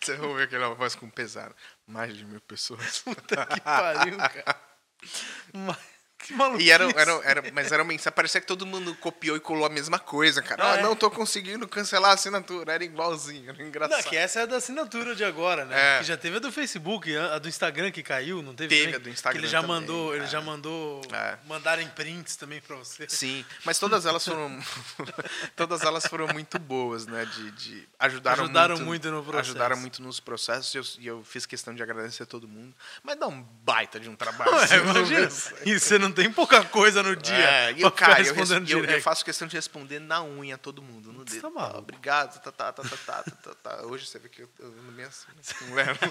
Você 0.04 0.18
ouve 0.18 0.42
aquela 0.44 0.74
voz 0.74 0.94
com 0.94 1.10
pesar. 1.10 1.54
Mais 1.86 2.16
de 2.16 2.24
mil 2.24 2.40
pessoas. 2.40 3.00
Puta 3.00 3.46
que 3.46 3.60
pariu, 3.60 4.16
cara. 4.16 4.60
Mas, 5.52 5.78
que 6.22 6.32
maluquice. 6.34 6.66
E 6.66 6.70
era, 6.70 6.84
era, 6.96 7.12
era, 7.24 7.42
mas 7.52 7.72
era 7.72 7.82
uma 7.82 7.88
mensagem. 7.88 8.12
Parecia 8.14 8.40
que 8.40 8.46
todo 8.46 8.64
mundo 8.66 8.94
copiou 8.96 9.36
e 9.36 9.40
colou 9.40 9.64
a 9.66 9.68
mesma 9.70 9.98
coisa, 9.98 10.42
cara. 10.42 10.62
Ah, 10.62 10.72
Ah, 10.74 10.76
é? 10.78 10.82
não 10.82 10.94
tô 10.94 11.10
conseguindo 11.10 11.66
cancelar 11.66 12.10
a 12.12 12.14
assinatura. 12.14 12.72
Era 12.72 12.84
igualzinho, 12.84 13.50
era 13.50 13.62
engraçado. 13.62 14.02
Não, 14.02 14.08
que 14.10 14.16
essa 14.16 14.40
é 14.40 14.42
a 14.42 14.46
da 14.46 14.56
assinatura 14.56 15.14
de 15.14 15.24
agora, 15.24 15.64
né? 15.64 15.96
É. 15.96 15.98
Que 15.98 16.04
já 16.04 16.16
teve 16.16 16.36
a 16.36 16.40
do 16.40 16.52
Facebook, 16.52 17.14
a 17.16 17.38
do 17.38 17.48
Instagram 17.48 17.90
que 17.90 18.02
caiu, 18.02 18.42
não 18.42 18.54
teve? 18.54 18.68
Teve 18.76 18.96
a 18.96 18.98
do 18.98 19.08
Instagram 19.08 19.40
Que 19.40 19.46
ele 19.46 19.50
já 19.52 19.60
também, 19.60 19.76
mandou, 19.76 20.14
ele 20.14 20.24
é. 20.24 20.28
já 20.28 20.40
mandou 20.40 21.00
É. 21.12 21.36
mandarem 21.46 21.88
prints 21.88 22.36
também 22.36 22.60
pra 22.60 22.76
você. 22.76 23.06
Sim, 23.08 23.44
mas 23.64 23.78
todas 23.78 24.06
elas 24.06 24.24
foram 24.24 24.58
todas 25.56 25.82
elas 25.82 26.06
foram 26.06 26.28
muito 26.28 26.58
boas, 26.58 27.06
né? 27.06 27.24
De, 27.24 27.50
de 27.52 27.88
ajudaram, 27.98 28.44
Ajudaram 28.44 28.74
muito, 28.76 28.86
muito 28.86 29.10
no 29.10 29.22
processo. 29.22 29.50
Ajudaram 29.50 29.76
muito 29.76 30.02
nos 30.02 30.20
processos 30.20 30.74
e 30.74 30.78
eu, 30.78 30.84
e 31.00 31.06
eu 31.06 31.24
fiz 31.24 31.46
questão 31.46 31.74
de 31.74 31.82
agradecer 31.82 32.22
a 32.22 32.26
todo 32.26 32.46
mundo. 32.48 32.74
Mas 33.02 33.16
dá 33.18 33.26
um 33.26 33.42
baita 33.64 33.98
de 33.98 34.08
um 34.08 34.16
trabalho. 34.16 34.52
Ué, 34.52 34.76
imagina. 34.78 35.28
E 35.64 35.78
você 35.78 35.98
não 35.98 36.09
não 36.10 36.14
tem 36.14 36.30
pouca 36.30 36.62
coisa 36.64 37.02
no 37.02 37.16
dia. 37.16 37.34
É, 37.34 37.72
e 37.72 37.80
eu, 37.82 37.90
cara, 37.90 38.20
eu, 38.20 38.34
eu, 38.34 38.84
eu, 38.84 39.02
faço 39.02 39.24
questão 39.24 39.48
de 39.48 39.56
responder 39.56 39.98
na 40.00 40.22
unha 40.22 40.58
todo 40.58 40.82
mundo, 40.82 41.10
no 41.12 41.24
dedo. 41.24 41.40
Tá 41.40 41.50
mal. 41.50 41.78
Obrigado, 41.78 42.38
tá 42.42 42.52
tá, 42.52 42.72
tá, 42.72 42.82
tá, 42.82 42.96
tá, 42.96 43.22
tá, 43.22 43.30
tá, 43.30 43.54
tá, 43.54 43.86
Hoje 43.86 44.06
você 44.06 44.18
vê 44.18 44.28
que 44.28 44.42
eu, 44.42 44.50
eu 44.58 44.70
não 44.70 44.92
me 44.92 45.04
assumo, 45.04 45.34
né? 45.36 45.42
não 45.62 45.78
é, 45.78 45.84
levo. 45.84 46.00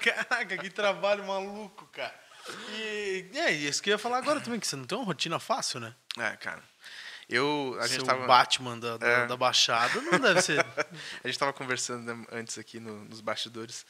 Caraca, 0.00 0.56
que 0.58 0.70
trabalho 0.70 1.26
maluco, 1.26 1.86
cara. 1.86 2.14
E 2.70 3.28
é 3.34 3.50
isso 3.50 3.82
que 3.82 3.90
eu 3.90 3.94
ia 3.94 3.98
falar 3.98 4.18
agora 4.18 4.40
também, 4.40 4.60
que 4.60 4.66
você 4.66 4.76
não 4.76 4.84
tem 4.84 4.96
uma 4.96 5.04
rotina 5.04 5.40
fácil, 5.40 5.80
né? 5.80 5.94
É, 6.16 6.36
cara. 6.36 6.62
Eu, 7.28 7.76
a 7.80 7.88
gente 7.88 8.04
tava... 8.04 8.24
Batman 8.24 8.78
da, 8.78 8.96
da, 8.96 9.06
é. 9.06 9.26
da, 9.26 9.36
Baixada 9.36 10.00
não 10.00 10.20
deve 10.20 10.40
ser. 10.42 10.60
a 11.24 11.26
gente 11.26 11.38
tava 11.38 11.52
conversando 11.52 12.14
né, 12.14 12.24
antes 12.30 12.56
aqui 12.56 12.78
no, 12.78 13.04
nos 13.04 13.20
bastidores. 13.20 13.84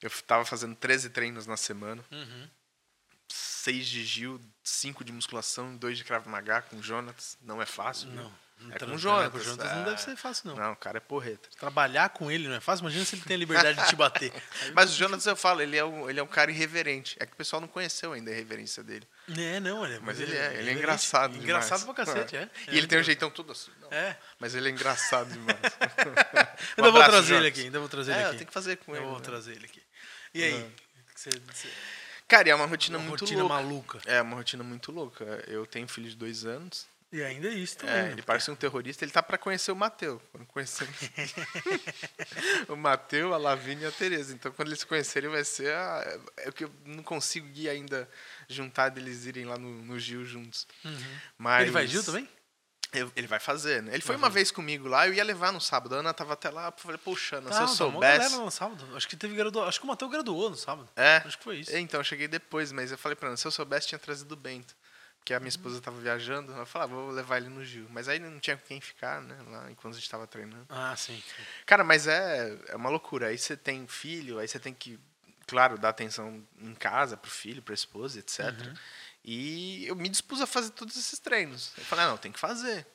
Eu 0.00 0.08
tava 0.24 0.44
fazendo 0.44 0.76
13 0.76 1.10
treinos 1.10 1.44
na 1.44 1.56
semana. 1.56 2.04
Uhum. 2.12 2.48
6 3.28 3.86
de 3.86 4.04
Gil, 4.04 4.40
5 4.62 5.04
de 5.04 5.12
musculação, 5.12 5.76
2 5.76 5.98
de 5.98 6.04
Krav 6.04 6.26
Maga 6.28 6.62
com 6.62 6.76
o 6.76 6.82
Jonas. 6.82 7.36
Não 7.42 7.60
é 7.60 7.66
fácil. 7.66 8.08
Não. 8.08 8.32
não 8.60 8.72
É 8.74 8.78
tra- 8.78 8.86
com 8.86 8.92
o 8.94 8.96
é, 8.96 8.98
Jonas. 8.98 9.30
com 9.32 9.38
o 9.38 9.40
Jonas 9.42 9.66
é. 9.70 9.74
não 9.74 9.84
deve 9.84 10.00
ser 10.00 10.16
fácil, 10.16 10.48
não. 10.48 10.56
Não, 10.56 10.72
o 10.72 10.76
cara 10.76 10.96
é 10.96 11.00
porreta. 11.00 11.48
Trabalhar 11.58 12.08
com 12.08 12.30
ele 12.30 12.48
não 12.48 12.54
é 12.54 12.60
fácil. 12.60 12.84
Imagina 12.84 13.04
se 13.04 13.14
ele 13.16 13.22
tem 13.22 13.34
a 13.36 13.38
liberdade 13.38 13.80
de 13.82 13.86
te 13.88 13.94
bater. 13.96 14.32
Mas 14.74 14.90
o 14.92 14.96
Jonas, 14.96 15.26
eu 15.26 15.36
falo, 15.36 15.60
ele 15.60 15.76
é, 15.76 15.84
um, 15.84 16.08
ele 16.08 16.18
é 16.18 16.22
um 16.22 16.26
cara 16.26 16.50
irreverente. 16.50 17.16
É 17.20 17.26
que 17.26 17.34
o 17.34 17.36
pessoal 17.36 17.60
não 17.60 17.68
conheceu 17.68 18.12
ainda 18.14 18.30
a 18.30 18.34
irreverência 18.34 18.82
dele. 18.82 19.06
É, 19.36 19.60
não, 19.60 19.84
ele 19.84 19.96
é. 19.96 20.00
Mas 20.00 20.18
ele 20.18 20.34
é, 20.34 20.54
ele 20.58 20.70
é 20.70 20.72
engraçado 20.72 21.32
demais. 21.32 21.44
Engraçado 21.44 21.84
pra 21.84 21.94
cacete, 21.94 22.36
é. 22.36 22.48
E 22.68 22.78
ele 22.78 22.86
tem 22.86 22.98
um 22.98 23.02
jeitão 23.02 23.30
tudo 23.30 23.52
assim. 23.52 23.70
Não, 23.82 23.92
É. 23.92 24.18
Mas 24.38 24.54
ele 24.54 24.68
é 24.68 24.70
engraçado 24.72 25.30
demais. 25.30 25.58
Um 26.78 26.84
Ainda 26.84 26.90
vou 26.92 27.04
trazer 27.04 27.34
ele 27.34 27.42
Jonas. 27.42 27.46
aqui, 27.48 27.60
ainda 27.64 27.78
vou 27.78 27.88
trazer 27.88 28.12
ele 28.12 28.20
É, 28.22 28.26
aqui. 28.28 28.36
tem 28.38 28.46
que 28.46 28.52
fazer 28.52 28.76
com 28.78 28.92
Eu 28.94 29.02
ele. 29.02 29.06
vou 29.10 29.18
né? 29.18 29.24
trazer 29.24 29.52
ele 29.52 29.66
aqui. 29.66 29.82
E 30.34 30.42
aí? 30.44 30.74
Você, 31.14 31.30
você- 31.30 31.68
Cara, 32.28 32.50
é 32.50 32.54
uma 32.54 32.66
rotina 32.66 32.98
uma 32.98 33.08
muito 33.08 33.22
rotina 33.22 33.40
louca. 33.40 33.54
maluca. 33.54 34.00
É 34.04 34.20
uma 34.20 34.36
rotina 34.36 34.62
muito 34.62 34.92
louca. 34.92 35.24
Eu 35.46 35.66
tenho 35.66 35.86
um 35.86 35.88
filho 35.88 36.10
de 36.10 36.16
dois 36.16 36.44
anos. 36.44 36.86
E 37.10 37.22
ainda 37.22 37.48
é 37.48 37.54
isso 37.54 37.78
também. 37.78 37.94
É, 37.96 38.10
ele 38.12 38.20
parece 38.20 38.50
um 38.50 38.54
terrorista. 38.54 39.02
Ele 39.02 39.10
tá 39.10 39.22
pra 39.22 39.38
conhecer 39.38 39.72
o 39.72 39.76
Mateu. 39.76 40.20
Quando 40.30 40.44
conhecer 40.44 40.86
o 42.68 42.76
Mateu, 42.76 43.32
a 43.32 43.38
Lavínia 43.38 43.86
e 43.86 43.88
a 43.88 43.92
Tereza. 43.92 44.34
Então, 44.34 44.52
quando 44.52 44.68
eles 44.68 44.80
se 44.80 44.86
conhecerem, 44.86 45.30
vai 45.30 45.42
ser 45.42 45.72
a... 45.72 46.18
É 46.36 46.50
o 46.50 46.52
que 46.52 46.64
eu 46.64 46.70
não 46.84 47.02
consigo 47.02 47.48
ir 47.54 47.70
ainda 47.70 48.06
juntar 48.46 48.90
deles 48.90 49.24
irem 49.24 49.46
lá 49.46 49.56
no, 49.56 49.70
no 49.70 49.98
Gil 49.98 50.22
juntos. 50.26 50.66
Mas... 51.38 51.60
Uhum. 51.60 51.62
Ele 51.62 51.70
vai 51.70 51.86
Gil 51.86 52.04
também? 52.04 52.28
Eu- 52.92 53.12
ele 53.14 53.26
vai 53.26 53.38
fazer, 53.38 53.82
né? 53.82 53.92
Ele 53.92 54.02
foi 54.02 54.16
uma 54.16 54.30
vez 54.30 54.50
comigo 54.50 54.88
lá, 54.88 55.06
eu 55.06 55.12
ia 55.12 55.22
levar 55.22 55.52
no 55.52 55.60
sábado. 55.60 55.94
A 55.94 55.98
Ana 55.98 56.14
tava 56.14 56.32
até 56.32 56.48
lá, 56.48 56.66
eu 56.68 56.72
falei, 56.76 56.96
poxa, 56.98 57.36
Ana, 57.36 57.52
se 57.52 57.58
eu 57.58 57.66
Não, 57.66 57.76
tomou 57.76 57.92
soubesse... 57.92 58.18
galera 58.18 58.44
no 58.44 58.50
sábado. 58.50 58.96
Acho 58.96 59.06
que 59.08 59.16
teve 59.16 59.34
graduou. 59.36 59.64
Acho 59.66 59.78
que 59.78 59.84
o 59.84 59.88
Matheus 59.88 60.10
graduou 60.10 60.48
no 60.50 60.56
sábado. 60.56 60.88
É? 60.96 61.16
Acho 61.24 61.36
que 61.36 61.44
foi 61.44 61.56
isso. 61.58 61.76
Então, 61.76 62.00
eu 62.00 62.04
cheguei 62.04 62.26
depois, 62.28 62.72
mas 62.72 62.90
eu 62.90 62.96
falei 62.98 63.14
pra 63.16 63.28
Ana, 63.28 63.36
se 63.36 63.46
eu 63.46 63.50
soubesse, 63.50 63.88
tinha 63.88 63.98
trazido 63.98 64.32
o 64.32 64.36
Bento. 64.36 64.74
Porque 65.18 65.34
a 65.34 65.40
minha 65.40 65.50
esposa 65.50 65.78
tava 65.82 66.00
viajando, 66.00 66.52
eu 66.52 66.64
falei, 66.64 66.86
ah, 66.88 66.90
vou 66.90 67.10
levar 67.10 67.36
ele 67.36 67.50
no 67.50 67.62
Gil. 67.62 67.86
Mas 67.90 68.08
aí 68.08 68.18
não 68.18 68.40
tinha 68.40 68.56
com 68.56 68.66
quem 68.66 68.80
ficar, 68.80 69.20
né, 69.20 69.36
lá, 69.48 69.70
enquanto 69.70 69.92
a 69.94 69.98
gente 69.98 70.08
tava 70.08 70.26
treinando. 70.26 70.64
Ah, 70.70 70.94
sim. 70.96 71.22
Cara, 71.66 71.84
mas 71.84 72.06
é, 72.06 72.56
é 72.68 72.76
uma 72.76 72.88
loucura. 72.88 73.26
Aí 73.26 73.36
você 73.36 73.54
tem 73.54 73.86
filho, 73.86 74.38
aí 74.38 74.48
você 74.48 74.58
tem 74.58 74.72
que, 74.72 74.98
claro, 75.46 75.76
dar 75.76 75.90
atenção 75.90 76.42
em 76.58 76.74
casa 76.74 77.14
pro 77.18 77.30
filho, 77.30 77.60
pra 77.60 77.74
esposa, 77.74 78.18
etc. 78.18 78.54
E 79.30 79.86
eu 79.86 79.94
me 79.94 80.08
dispus 80.08 80.40
a 80.40 80.46
fazer 80.46 80.70
todos 80.70 80.96
esses 80.96 81.18
treinos. 81.18 81.70
Eu 81.76 81.84
falei, 81.84 82.06
ah, 82.06 82.08
não, 82.08 82.16
tem 82.16 82.32
que 82.32 82.38
fazer. 82.38 82.86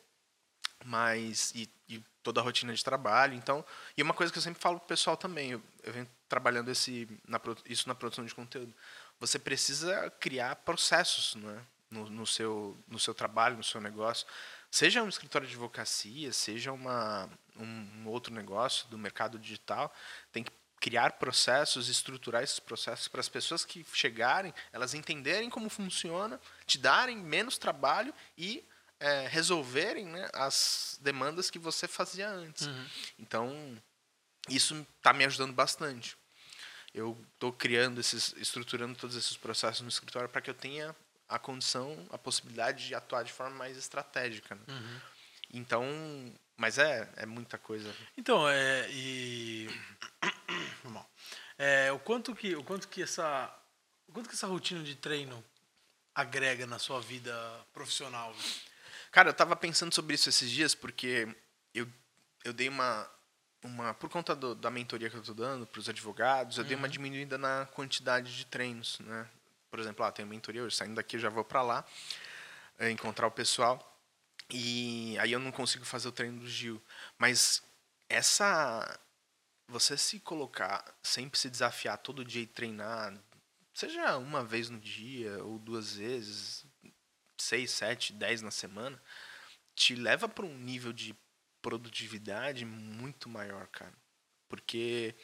Mas, 0.84 1.52
e, 1.54 1.72
e 1.88 2.02
toda 2.24 2.40
a 2.40 2.42
rotina 2.42 2.74
de 2.74 2.82
trabalho, 2.82 3.34
então... 3.34 3.64
E 3.96 4.02
uma 4.02 4.12
coisa 4.12 4.32
que 4.32 4.38
eu 4.40 4.42
sempre 4.42 4.60
falo 4.60 4.80
pro 4.80 4.88
pessoal 4.88 5.16
também, 5.16 5.52
eu, 5.52 5.62
eu 5.84 5.92
venho 5.92 6.10
trabalhando 6.28 6.72
esse, 6.72 7.06
na, 7.24 7.40
isso 7.66 7.86
na 7.86 7.94
produção 7.94 8.24
de 8.24 8.34
conteúdo. 8.34 8.74
Você 9.20 9.38
precisa 9.38 10.10
criar 10.18 10.56
processos, 10.56 11.36
não 11.36 11.50
é? 11.50 11.62
No, 11.88 12.10
no, 12.10 12.26
seu, 12.26 12.76
no 12.88 12.98
seu 12.98 13.14
trabalho, 13.14 13.56
no 13.56 13.62
seu 13.62 13.80
negócio. 13.80 14.26
Seja 14.72 15.04
um 15.04 15.08
escritório 15.08 15.46
de 15.46 15.54
advocacia, 15.54 16.32
seja 16.32 16.72
uma, 16.72 17.30
um, 17.54 17.64
um 17.64 18.08
outro 18.08 18.34
negócio 18.34 18.88
do 18.88 18.98
mercado 18.98 19.38
digital, 19.38 19.94
tem 20.32 20.42
que 20.42 20.50
criar 20.84 21.12
processos, 21.12 21.88
estruturar 21.88 22.42
esses 22.42 22.60
processos 22.60 23.08
para 23.08 23.18
as 23.18 23.28
pessoas 23.30 23.64
que 23.64 23.86
chegarem, 23.94 24.52
elas 24.70 24.92
entenderem 24.92 25.48
como 25.48 25.70
funciona, 25.70 26.38
te 26.66 26.76
darem 26.76 27.16
menos 27.16 27.56
trabalho 27.56 28.12
e 28.36 28.62
é, 29.00 29.26
resolverem 29.26 30.04
né, 30.04 30.28
as 30.34 30.98
demandas 31.00 31.48
que 31.48 31.58
você 31.58 31.88
fazia 31.88 32.28
antes. 32.28 32.68
Então, 33.18 33.82
isso 34.46 34.86
está 34.98 35.14
me 35.14 35.24
ajudando 35.24 35.54
bastante. 35.54 36.18
Eu 36.92 37.18
estou 37.32 37.50
criando 37.50 37.98
esses, 37.98 38.34
estruturando 38.36 38.94
todos 38.94 39.16
esses 39.16 39.38
processos 39.38 39.80
no 39.80 39.88
escritório 39.88 40.28
para 40.28 40.42
que 40.42 40.50
eu 40.50 40.54
tenha 40.54 40.94
a 41.26 41.38
condição, 41.38 42.06
a 42.10 42.18
possibilidade 42.18 42.86
de 42.88 42.94
atuar 42.94 43.24
de 43.24 43.32
forma 43.32 43.56
mais 43.56 43.78
estratégica. 43.78 44.54
né? 44.54 44.60
Então, 45.50 45.82
mas 46.58 46.78
é, 46.78 47.08
é 47.16 47.24
muita 47.24 47.56
coisa. 47.56 47.90
Então, 48.18 48.46
é. 48.46 48.86
E. 48.90 49.68
É, 51.58 51.92
o 51.92 51.98
quanto 51.98 52.34
que, 52.34 52.54
o 52.56 52.64
quanto 52.64 52.88
que 52.88 53.02
essa, 53.02 53.52
o 54.08 54.12
quanto 54.12 54.28
que 54.28 54.34
essa 54.34 54.46
rotina 54.46 54.82
de 54.82 54.94
treino 54.96 55.44
agrega 56.14 56.66
na 56.66 56.78
sua 56.78 57.00
vida 57.00 57.32
profissional? 57.72 58.34
Cara, 59.12 59.30
eu 59.30 59.34
tava 59.34 59.54
pensando 59.54 59.94
sobre 59.94 60.14
isso 60.14 60.28
esses 60.28 60.50
dias 60.50 60.74
porque 60.74 61.28
eu, 61.72 61.86
eu 62.44 62.52
dei 62.52 62.68
uma, 62.68 63.08
uma. 63.62 63.94
Por 63.94 64.08
conta 64.10 64.34
do- 64.34 64.54
da 64.54 64.70
mentoria 64.70 65.08
que 65.08 65.16
eu 65.16 65.22
tô 65.22 65.32
dando 65.34 65.66
para 65.66 65.78
os 65.78 65.88
advogados, 65.88 66.58
eu 66.58 66.64
dei 66.64 66.76
uma 66.76 66.88
diminuída 66.88 67.38
na 67.38 67.66
quantidade 67.66 68.36
de 68.36 68.44
treinos, 68.46 68.98
né? 69.00 69.28
Por 69.70 69.78
exemplo, 69.80 70.04
ah, 70.04 70.12
tenho 70.12 70.28
mentoria 70.28 70.62
hoje, 70.62 70.76
saindo 70.76 70.94
daqui 70.96 71.16
eu 71.16 71.20
já 71.20 71.28
vou 71.28 71.44
para 71.44 71.62
lá. 71.62 71.84
é, 72.78 72.90
encontrar 72.90 73.26
o 73.28 73.30
pessoal. 73.30 73.90
E 74.50 75.16
aí 75.20 75.32
eu 75.32 75.38
não 75.38 75.50
consigo 75.52 75.84
fazer 75.84 76.08
o 76.08 76.12
treino 76.12 76.40
do 76.40 76.48
Gil. 76.48 76.82
Mas 77.16 77.62
essa. 78.08 78.98
Você 79.68 79.96
se 79.96 80.20
colocar, 80.20 80.94
sempre 81.02 81.38
se 81.38 81.48
desafiar 81.48 81.98
todo 81.98 82.24
dia 82.24 82.42
e 82.42 82.46
treinar, 82.46 83.18
seja 83.72 84.16
uma 84.18 84.44
vez 84.44 84.68
no 84.70 84.78
dia 84.78 85.42
ou 85.42 85.58
duas 85.58 85.96
vezes, 85.96 86.66
seis, 87.38 87.70
sete, 87.70 88.12
dez 88.12 88.42
na 88.42 88.50
semana, 88.50 89.00
te 89.74 89.94
leva 89.94 90.28
para 90.28 90.46
um 90.46 90.58
nível 90.58 90.92
de 90.92 91.14
produtividade 91.60 92.64
muito 92.64 93.28
maior, 93.28 93.66
cara. 93.68 93.94
Porque 94.48 95.14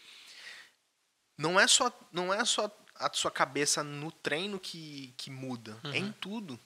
não 1.37 1.61
é 1.61 1.67
só, 1.67 1.93
não 2.11 2.33
é 2.33 2.45
só 2.45 2.71
a 2.95 3.13
sua 3.13 3.31
cabeça 3.31 3.83
no 3.83 4.11
treino 4.11 4.59
que, 4.59 5.15
que 5.17 5.31
muda, 5.31 5.79
é 5.85 5.99
em 5.99 6.13
tudo. 6.13 6.59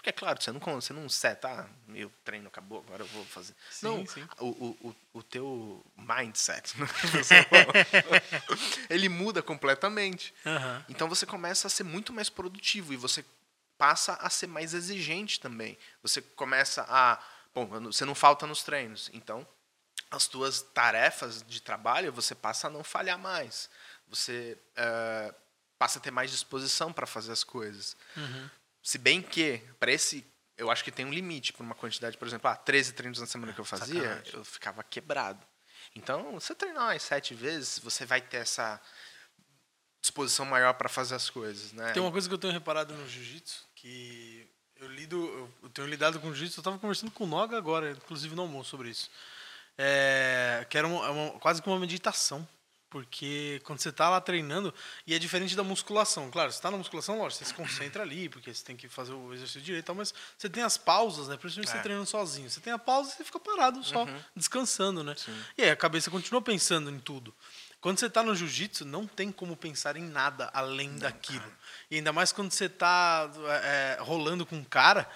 Porque, 0.00 0.08
é 0.08 0.12
claro, 0.14 0.40
você 0.40 0.50
não, 0.50 0.60
você 0.60 0.92
não 0.94 1.10
seta, 1.10 1.46
ah, 1.46 1.66
meu 1.86 2.10
treino 2.24 2.48
acabou, 2.48 2.78
agora 2.78 3.02
eu 3.02 3.06
vou 3.08 3.22
fazer. 3.26 3.54
Sim, 3.70 3.86
não, 3.86 4.06
sim. 4.06 4.26
O, 4.38 4.46
o, 4.46 4.96
o, 5.12 5.22
teu 5.22 5.84
mindset, 5.94 6.72
né? 6.80 6.86
ele 8.88 9.10
muda 9.10 9.42
completamente. 9.42 10.32
Aham. 10.46 10.82
Então 10.88 11.06
você 11.06 11.26
começa 11.26 11.66
a 11.66 11.70
ser 11.70 11.84
muito 11.84 12.14
mais 12.14 12.30
produtivo 12.30 12.94
e 12.94 12.96
você 12.96 13.22
passa 13.76 14.14
a 14.14 14.30
ser 14.30 14.46
mais 14.46 14.72
exigente 14.72 15.38
também. 15.38 15.76
Você 16.02 16.22
começa 16.22 16.86
a, 16.88 17.22
bom, 17.54 17.66
você 17.66 18.06
não 18.06 18.14
falta 18.14 18.46
nos 18.46 18.62
treinos, 18.62 19.10
então 19.12 19.46
as 20.10 20.26
tuas 20.26 20.62
tarefas 20.62 21.44
de 21.46 21.60
trabalho 21.60 22.10
você 22.10 22.34
passa 22.34 22.68
a 22.68 22.70
não 22.70 22.82
falhar 22.82 23.18
mais. 23.18 23.68
Você 24.08 24.56
eh, 24.76 25.34
passa 25.78 25.98
a 25.98 26.02
ter 26.02 26.10
mais 26.10 26.30
disposição 26.30 26.92
para 26.92 27.06
fazer 27.06 27.32
as 27.32 27.44
coisas. 27.44 27.96
Se 28.82 28.98
bem 28.98 29.20
que 29.22 29.58
para 29.78 29.92
esse 29.92 30.24
eu 30.56 30.70
acho 30.70 30.84
que 30.84 30.90
tem 30.92 31.06
um 31.06 31.12
limite 31.12 31.52
para 31.54 31.62
uma 31.62 31.74
quantidade, 31.74 32.18
por 32.18 32.28
exemplo, 32.28 32.50
ah, 32.50 32.56
13 32.56 32.92
treinos 32.92 33.18
na 33.18 33.26
semana 33.26 33.52
que 33.52 33.58
eu 33.60 33.64
fazia, 33.64 34.02
Sacanagem. 34.02 34.34
eu 34.34 34.44
ficava 34.44 34.84
quebrado. 34.84 35.40
Então, 35.94 36.32
você 36.32 36.54
treinar 36.54 36.84
umas 36.84 37.02
sete 37.02 37.34
vezes, 37.34 37.78
você 37.78 38.04
vai 38.04 38.20
ter 38.20 38.36
essa 38.38 38.80
disposição 40.00 40.44
maior 40.46 40.74
para 40.74 40.88
fazer 40.88 41.14
as 41.14 41.28
coisas, 41.30 41.72
né? 41.72 41.92
Tem 41.92 42.02
uma 42.02 42.12
coisa 42.12 42.28
que 42.28 42.34
eu 42.34 42.38
tenho 42.38 42.52
reparado 42.52 42.94
no 42.94 43.08
jiu-jitsu, 43.08 43.66
que 43.74 44.48
eu 44.76 44.88
lido, 44.88 45.50
eu- 45.62 45.70
tenho 45.70 45.88
lidado 45.88 46.20
com 46.20 46.28
jiu-jitsu, 46.28 46.60
eu 46.60 46.64
tava 46.64 46.78
conversando 46.78 47.10
com 47.12 47.24
o 47.24 47.26
Noga 47.26 47.56
agora, 47.56 47.90
inclusive 47.92 48.34
no 48.34 48.42
almoço 48.42 48.70
sobre 48.70 48.90
isso. 48.90 49.10
É, 49.78 50.66
que 50.68 50.76
era 50.76 50.86
uma- 50.86 51.06
é 51.06 51.10
uma- 51.10 51.38
quase 51.40 51.60
que 51.62 51.68
uma 51.68 51.78
meditação. 51.78 52.46
Porque 52.90 53.60
quando 53.62 53.78
você 53.78 53.92
tá 53.92 54.10
lá 54.10 54.20
treinando, 54.20 54.74
e 55.06 55.14
é 55.14 55.18
diferente 55.18 55.54
da 55.54 55.62
musculação. 55.62 56.28
Claro, 56.28 56.50
você 56.50 56.60
tá 56.60 56.72
na 56.72 56.76
musculação, 56.76 57.18
lógico, 57.18 57.38
você 57.38 57.44
se 57.44 57.54
concentra 57.54 58.02
ali, 58.02 58.28
porque 58.28 58.52
você 58.52 58.64
tem 58.64 58.76
que 58.76 58.88
fazer 58.88 59.12
o 59.12 59.32
exercício 59.32 59.62
direito 59.62 59.84
e 59.84 59.86
tal, 59.86 59.94
mas 59.94 60.12
você 60.36 60.50
tem 60.50 60.64
as 60.64 60.76
pausas, 60.76 61.28
né? 61.28 61.36
Principalmente 61.36 61.70
você 61.70 61.78
É. 61.78 61.82
treinando 61.82 62.06
sozinho. 62.06 62.50
Você 62.50 62.60
tem 62.60 62.72
a 62.72 62.78
pausa 62.78 63.10
e 63.10 63.12
você 63.12 63.24
fica 63.24 63.38
parado 63.38 63.82
só, 63.84 64.06
descansando, 64.34 65.04
né? 65.04 65.14
E 65.56 65.62
aí 65.62 65.70
a 65.70 65.76
cabeça 65.76 66.10
continua 66.10 66.42
pensando 66.42 66.90
em 66.90 66.98
tudo. 66.98 67.32
Quando 67.80 67.98
você 67.98 68.10
tá 68.10 68.22
no 68.22 68.34
jiu-jitsu, 68.34 68.84
não 68.84 69.06
tem 69.06 69.32
como 69.32 69.56
pensar 69.56 69.96
em 69.96 70.02
nada 70.02 70.50
além 70.52 70.98
daquilo. 70.98 71.50
E 71.90 71.96
ainda 71.96 72.12
mais 72.12 72.32
quando 72.32 72.50
você 72.50 72.68
tá 72.68 73.30
é, 73.46 73.96
é, 73.98 74.02
rolando 74.02 74.44
com 74.44 74.56
um 74.56 74.64
cara, 74.64 75.08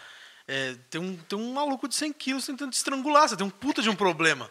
é, 0.47 0.75
tem, 0.91 1.01
um, 1.01 1.17
tem 1.17 1.39
um 1.39 1.53
maluco 1.55 1.89
de 1.89 1.95
100 1.95 2.13
quilos 2.13 2.45
tentando 2.47 2.71
te 2.71 2.77
estrangular, 2.77 3.29
você 3.29 3.37
tem 3.37 3.47
um 3.47 3.51
puta 3.51 3.81
de 3.81 3.89
um 3.89 3.97
problema. 3.97 4.49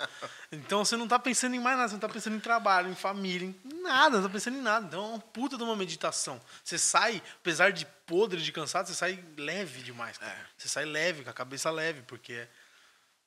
Então 0.52 0.84
você 0.84 0.98
não 0.98 1.08
tá 1.08 1.20
pensando 1.20 1.56
em 1.56 1.60
mais 1.60 1.78
nada, 1.78 1.90
você 1.90 1.94
não 1.94 2.00
tá 2.00 2.10
pensando 2.10 2.36
em 2.36 2.40
trabalho, 2.40 2.90
em 2.90 2.96
família, 2.96 3.48
em 3.48 3.82
nada, 3.82 4.18
não 4.18 4.24
tá 4.28 4.30
pensando 4.30 4.58
em 4.58 4.62
nada. 4.62 4.86
Então 4.88 5.04
é 5.04 5.08
uma 5.10 5.20
puta 5.20 5.58
de 5.58 5.64
uma 5.64 5.76
meditação. 5.76 6.42
Você 6.64 6.78
sai, 6.78 7.22
apesar 7.42 7.72
de 7.72 7.86
podre, 8.06 8.42
de 8.42 8.52
cansado, 8.52 8.88
você 8.88 8.96
sai 8.96 9.24
leve 9.38 9.82
demais. 9.82 10.18
cara. 10.18 10.32
É. 10.32 10.46
Você 10.58 10.68
sai 10.68 10.86
leve, 10.86 11.24
com 11.24 11.30
a 11.30 11.34
cabeça 11.34 11.70
leve, 11.70 12.02
porque 12.04 12.48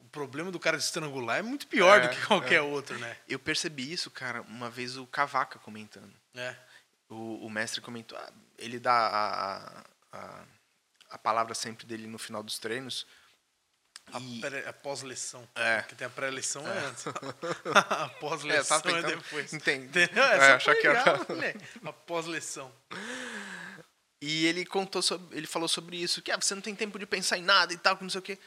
o 0.01 0.05
problema 0.05 0.51
do 0.51 0.59
cara 0.59 0.77
te 0.79 0.83
estrangular 0.83 1.39
é 1.39 1.43
muito 1.43 1.67
pior 1.67 1.99
É, 2.01 2.09
do 2.09 2.15
que 2.15 2.27
qualquer 2.27 2.57
é. 2.57 2.63
outro, 2.63 2.99
né? 2.99 3.17
Eu 3.29 3.39
percebi 3.39 3.93
isso, 3.93 4.11
cara, 4.11 4.43
uma 4.43 4.69
vez 4.71 4.97
o 4.97 5.07
Cavaca 5.07 5.59
comentando. 5.59 6.13
É. 6.35 6.55
O, 7.09 7.47
o 7.47 7.51
mestre 7.51 7.81
comentou, 7.81 8.19
ah, 8.19 8.31
ele 8.59 8.79
dá 8.81 8.93
a, 8.93 9.57
a, 9.57 9.85
a, 10.13 10.45
a 11.11 11.19
palavra 11.19 11.55
sempre 11.55 11.87
dele 11.87 12.07
no 12.07 12.19
final 12.19 12.43
dos 12.43 12.59
treinos. 12.59 13.07
A, 14.13 14.21
E- 14.21 14.73
pós-lição. 14.83 15.49
É. 15.57 15.81
Porque 15.81 15.97
tem 15.97 16.07
a 16.07 16.11
pré-lição 16.11 16.67
é. 16.67 16.79
antes. 16.87 17.05
a 17.75 18.05
É, 18.15 18.21
pós-lição 18.21 18.81
tava 18.81 18.91
é, 18.99 19.03
tentando- 19.03 19.21
depois. 19.23 19.53
Entendi. 19.53 19.87
Entendeu? 19.87 20.23
É, 20.25 20.53
achar 20.53 20.75
que 20.77 20.87
era-. 20.87 21.21
A 21.85 21.93
pós-lição. 21.93 22.73
E 24.23 24.47
ele 24.47 24.65
contou 24.65 25.03
sobre, 25.03 25.37
ele 25.37 25.47
falou 25.47 25.69
sobre 25.69 25.97
isso, 26.01 26.23
que 26.23 26.31
ah, 26.31 26.37
você 26.41 26.55
não 26.55 26.63
tem 26.63 26.75
tempo 26.75 26.99
de 26.99 27.07
pensar 27.07 27.37
em 27.37 27.43
nada 27.43 27.73
e 27.73 27.77
tal, 27.77 27.97
que 27.97 28.03
não 28.03 28.11
sei 28.11 28.19
o 28.21 28.23
quê. 28.23 28.39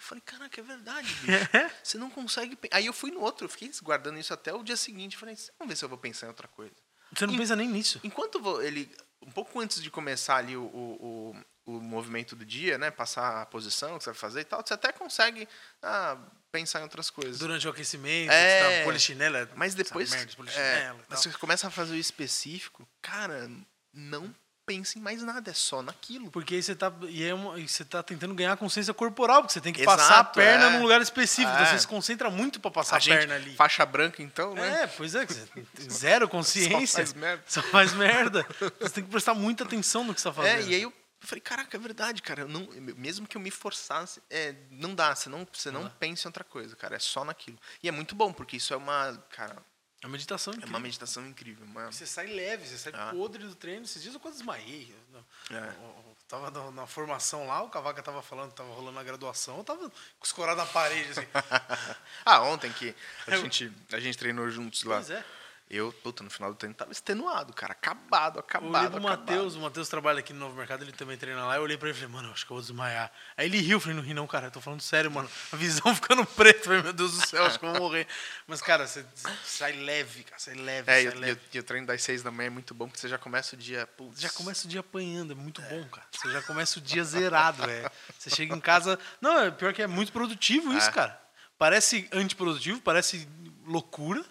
Eu 0.00 0.04
falei, 0.06 0.22
caraca, 0.24 0.60
é 0.60 0.64
verdade, 0.64 1.06
bicho. 1.14 1.48
Você 1.82 1.98
não 1.98 2.10
consegue. 2.10 2.56
pe-" 2.56 2.68
Aí 2.72 2.86
eu 2.86 2.92
fui 2.92 3.10
no 3.10 3.20
outro, 3.20 3.44
eu 3.44 3.48
fiquei 3.48 3.70
guardando 3.82 4.18
isso 4.18 4.32
até 4.34 4.52
o 4.52 4.62
dia 4.62 4.76
seguinte. 4.76 5.14
Eu 5.14 5.20
falei, 5.20 5.36
vamos 5.58 5.70
ver 5.72 5.76
se 5.76 5.84
eu 5.84 5.88
vou 5.88 5.98
pensar 5.98 6.26
em 6.26 6.30
outra 6.30 6.48
coisa. 6.48 6.74
Você 7.14 7.26
não 7.26 7.34
E- 7.34 7.38
pensa 7.38 7.54
nem 7.56 7.68
nisso. 7.68 8.00
Enquanto 8.04 8.60
ele, 8.62 8.94
um 9.22 9.30
pouco 9.30 9.58
antes 9.60 9.80
de 9.82 9.90
começar 9.90 10.36
ali 10.36 10.56
o, 10.56 10.62
o, 10.64 11.36
o, 11.68 11.78
o 11.78 11.80
movimento 11.82 12.34
do 12.34 12.44
dia, 12.44 12.78
né, 12.78 12.90
passar 12.90 13.42
a 13.42 13.46
posição 13.46 13.98
que 13.98 14.04
você 14.04 14.10
vai 14.10 14.18
fazer 14.18 14.40
e 14.40 14.44
tal, 14.44 14.62
você 14.64 14.74
até 14.74 14.90
consegue 14.92 15.48
ah, 15.82 16.16
pensar 16.50 16.80
em 16.80 16.82
outras 16.82 17.10
coisas. 17.10 17.38
Durante 17.38 17.66
o 17.66 17.70
aquecimento, 17.70 18.30
É. 18.32 18.78
tá 18.80 18.84
polichinela. 18.84 19.48
Mas 19.54 19.74
depois, 19.74 20.10
merda 20.10 20.32
é, 20.32 20.34
polichinela 20.36 20.98
e 20.98 21.02
mas 21.10 21.20
você 21.20 21.30
começa 21.32 21.66
a 21.68 21.70
fazer 21.70 21.94
o 21.94 21.98
específico, 21.98 22.86
cara, 23.02 23.50
não 23.92 24.34
pense 24.66 24.98
em 24.98 25.02
mais 25.02 25.22
nada, 25.22 25.50
é 25.50 25.54
só 25.54 25.80
naquilo. 25.80 26.30
Porque 26.30 26.54
aí 26.56 26.62
você 26.62 26.74
tá, 26.74 26.92
e 27.08 27.24
é 27.24 27.32
uma- 27.32 27.58
você 27.58 27.86
tá 27.86 28.02
tentando 28.02 28.34
ganhar 28.34 28.54
consciência 28.58 28.92
corporal, 28.92 29.40
porque 29.40 29.54
você 29.54 29.62
tem 29.62 29.72
que 29.72 29.80
Exato, 29.80 29.96
passar 29.96 30.18
a 30.20 30.24
perna 30.24 30.66
é. 30.66 30.70
num 30.72 30.82
lugar 30.82 31.00
específico. 31.00 31.50
Então 31.50 31.64
É. 31.64 31.70
você 31.70 31.78
se 31.78 31.86
concentra 31.88 32.28
muito 32.28 32.60
pra 32.60 32.70
passar 32.70 32.96
a, 32.96 32.98
a 32.98 33.00
gente, 33.00 33.16
perna 33.16 33.34
ali. 33.36 33.54
faixa 33.56 33.86
branca 33.86 34.22
então, 34.22 34.52
né? 34.54 34.82
É, 34.82 34.86
pois 34.86 35.14
é, 35.14 35.26
zero 35.90 36.28
consciência. 36.28 37.06
Só 37.06 37.12
faz 37.12 37.14
merda. 37.14 37.42
Só 37.46 37.62
faz 37.62 37.92
merda. 37.94 38.46
Você 38.78 38.90
tem 38.90 39.04
que 39.04 39.10
prestar 39.10 39.32
muita 39.32 39.64
atenção 39.64 40.04
no 40.04 40.14
que 40.14 40.20
você 40.20 40.30
tá 40.30 40.42
É, 40.42 40.56
fazendo. 40.56 40.70
e 40.70 40.74
aí 40.74 40.92
eu 41.20 41.26
falei, 41.28 41.40
caraca, 41.40 41.76
é 41.76 41.80
verdade, 41.80 42.22
cara. 42.22 42.42
Eu 42.42 42.48
não, 42.48 42.68
mesmo 42.96 43.26
que 43.26 43.36
eu 43.36 43.40
me 43.40 43.50
forçasse, 43.50 44.22
é, 44.30 44.54
não 44.70 44.94
dá. 44.94 45.14
Você 45.14 45.28
não, 45.28 45.46
você 45.52 45.70
não 45.70 45.88
pensa 45.90 46.26
em 46.26 46.28
outra 46.28 46.44
coisa, 46.44 46.76
cara. 46.76 46.96
É 46.96 46.98
só 46.98 47.24
naquilo. 47.24 47.58
E 47.82 47.88
é 47.88 47.92
muito 47.92 48.14
bom, 48.14 48.32
porque 48.32 48.56
isso 48.56 48.72
é 48.72 48.76
uma, 48.76 49.16
cara, 49.30 49.56
É 50.00 50.06
uma 50.06 50.12
meditação 50.12 50.52
é 50.52 50.56
incrível. 50.56 50.74
uma 50.76 50.80
meditação 50.80 51.26
incrível. 51.26 51.64
Uma, 51.66 51.90
Você 51.90 52.06
sai 52.06 52.26
leve, 52.28 52.66
você 52.68 52.78
sai 52.78 52.92
Ah. 52.94 53.10
podre 53.12 53.42
do 53.42 53.54
treino. 53.54 53.84
Esses 53.84 54.00
dias 54.00 54.14
eu 54.14 54.20
quase 54.20 54.36
desmaiei. 54.38 54.94
Eu- 55.12 55.24
É. 55.56 55.60
eu- 55.60 56.04
eu 56.06 56.16
tava 56.28 56.50
na, 56.52 56.70
na 56.70 56.86
formação 56.86 57.46
lá, 57.48 57.62
o 57.62 57.68
Cavaca 57.68 58.00
tava 58.02 58.22
falando, 58.22 58.52
tava 58.52 58.72
rolando 58.72 58.98
a 58.98 59.02
graduação, 59.02 59.58
eu 59.58 59.64
tava 59.64 59.90
escorado 60.22 60.58
na 60.58 60.66
parede, 60.66 61.10
assim. 61.10 61.26
ah, 62.24 62.42
ontem 62.42 62.72
que 62.72 62.94
a 63.26 63.32
Eu- 63.34 63.40
gente, 63.42 63.72
a 63.92 63.98
gente 63.98 64.16
treinou 64.16 64.48
juntos 64.50 64.84
lá. 64.84 64.96
Pois 64.96 65.10
é. 65.10 65.24
Eu, 65.70 65.92
puta, 66.02 66.22
no 66.24 66.30
final 66.30 66.50
do 66.50 66.56
treino 66.56 66.74
tava 66.74 66.92
extenuado, 66.92 67.52
cara. 67.52 67.72
Acabado, 67.72 68.36
Eu 68.36 68.40
acabado. 68.40 68.74
olhei 68.74 68.90
pro. 68.90 69.02
Matheus, 69.02 69.54
o 69.54 69.60
Matheus 69.60 69.86
trabalha 69.88 70.20
aqui 70.20 70.32
no 70.32 70.38
Novo 70.40 70.56
Mercado, 70.56 70.82
ele 70.82 70.92
também 70.92 71.18
treina 71.18 71.44
lá. 71.44 71.56
Eu 71.56 71.62
olhei 71.62 71.76
pra 71.76 71.88
ele 71.90 71.96
e 71.98 72.00
falei, 72.00 72.14
mano, 72.14 72.28
eu 72.28 72.32
acho 72.32 72.46
que 72.46 72.50
eu 72.50 72.54
vou 72.56 72.62
desmaiar. 72.62 73.12
Aí 73.36 73.44
ele 73.46 73.58
riu, 73.58 73.76
eu 73.76 73.80
falei, 73.80 73.94
não 73.96 74.02
ri 74.02 74.14
não, 74.14 74.26
cara, 74.26 74.46
eu 74.46 74.50
tô 74.50 74.62
falando 74.62 74.80
sério, 74.80 75.10
mano. 75.10 75.28
A 75.52 75.56
visão 75.56 75.92
ficando 75.94 76.24
preta, 76.24 76.60
eu 76.60 76.64
falei, 76.64 76.82
meu 76.82 76.92
Deus 76.94 77.18
do 77.18 77.26
céu, 77.26 77.44
acho 77.44 77.58
que 77.58 77.66
eu 77.66 77.72
vou 77.72 77.80
morrer. 77.82 78.06
Mas, 78.46 78.62
cara, 78.62 78.86
você 78.86 79.04
sai 79.44 79.72
leve, 79.72 80.22
cara, 80.24 80.38
sai 80.40 80.54
leve, 80.54 80.90
É, 80.90 81.02
sai 81.02 81.12
e, 81.12 81.18
leve. 81.18 81.40
e 81.52 81.58
o 81.58 81.62
treino 81.62 81.86
das 81.86 82.02
seis 82.02 82.22
da 82.22 82.30
manhã 82.30 82.46
é 82.46 82.50
muito 82.50 82.72
bom, 82.72 82.86
porque 82.86 83.00
você 83.00 83.08
já 83.08 83.18
começa 83.18 83.54
o 83.54 83.58
dia. 83.58 83.86
Putz, 83.86 84.20
Já 84.20 84.30
começa 84.30 84.66
o 84.66 84.70
dia 84.70 84.80
apanhando, 84.80 85.32
é 85.32 85.36
muito 85.36 85.60
bom, 85.60 85.84
cara. 85.88 86.06
Você 86.10 86.30
já 86.32 86.40
começa 86.40 86.78
o 86.78 86.82
dia 86.82 87.04
zerado, 87.04 87.68
é. 87.68 87.90
Você 88.18 88.30
chega 88.30 88.54
em 88.56 88.60
casa. 88.60 88.98
Não, 89.20 89.38
é 89.40 89.50
pior 89.50 89.74
que 89.74 89.82
é 89.82 89.86
muito 89.86 90.12
produtivo 90.12 90.72
isso, 90.74 90.88
É. 90.88 90.92
cara. 90.92 91.20
Parece 91.58 92.08
antiprodutivo, 92.12 92.80
parece 92.80 93.28
loucura, 93.66 94.24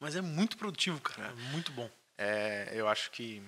mas 0.00 0.16
é 0.16 0.20
muito 0.20 0.56
produtivo, 0.56 1.00
cara. 1.00 1.28
É 1.28 1.34
muito 1.52 1.70
bom. 1.72 1.88
É, 2.16 2.70
eu 2.72 2.88
acho 2.88 3.10
que. 3.10 3.42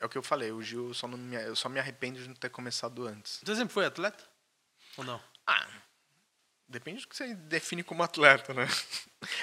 É 0.00 0.06
o 0.06 0.08
que 0.08 0.16
eu 0.16 0.22
falei, 0.22 0.52
o 0.52 0.62
Gil 0.62 0.94
só 0.94 1.08
não 1.08 1.18
me, 1.18 1.34
eu 1.36 1.56
só 1.56 1.68
me 1.68 1.80
arrependo 1.80 2.20
de 2.20 2.28
não 2.28 2.34
ter 2.34 2.48
começado 2.48 3.06
antes. 3.06 3.40
Você 3.44 3.56
sempre 3.56 3.74
foi 3.74 3.84
atleta? 3.84 4.24
Ou 4.96 5.04
não? 5.04 5.20
Ah, 5.44 5.66
depende 6.68 7.02
do 7.02 7.08
que 7.08 7.16
você 7.16 7.34
define 7.34 7.82
como 7.82 8.02
atleta, 8.02 8.54
né? 8.54 8.68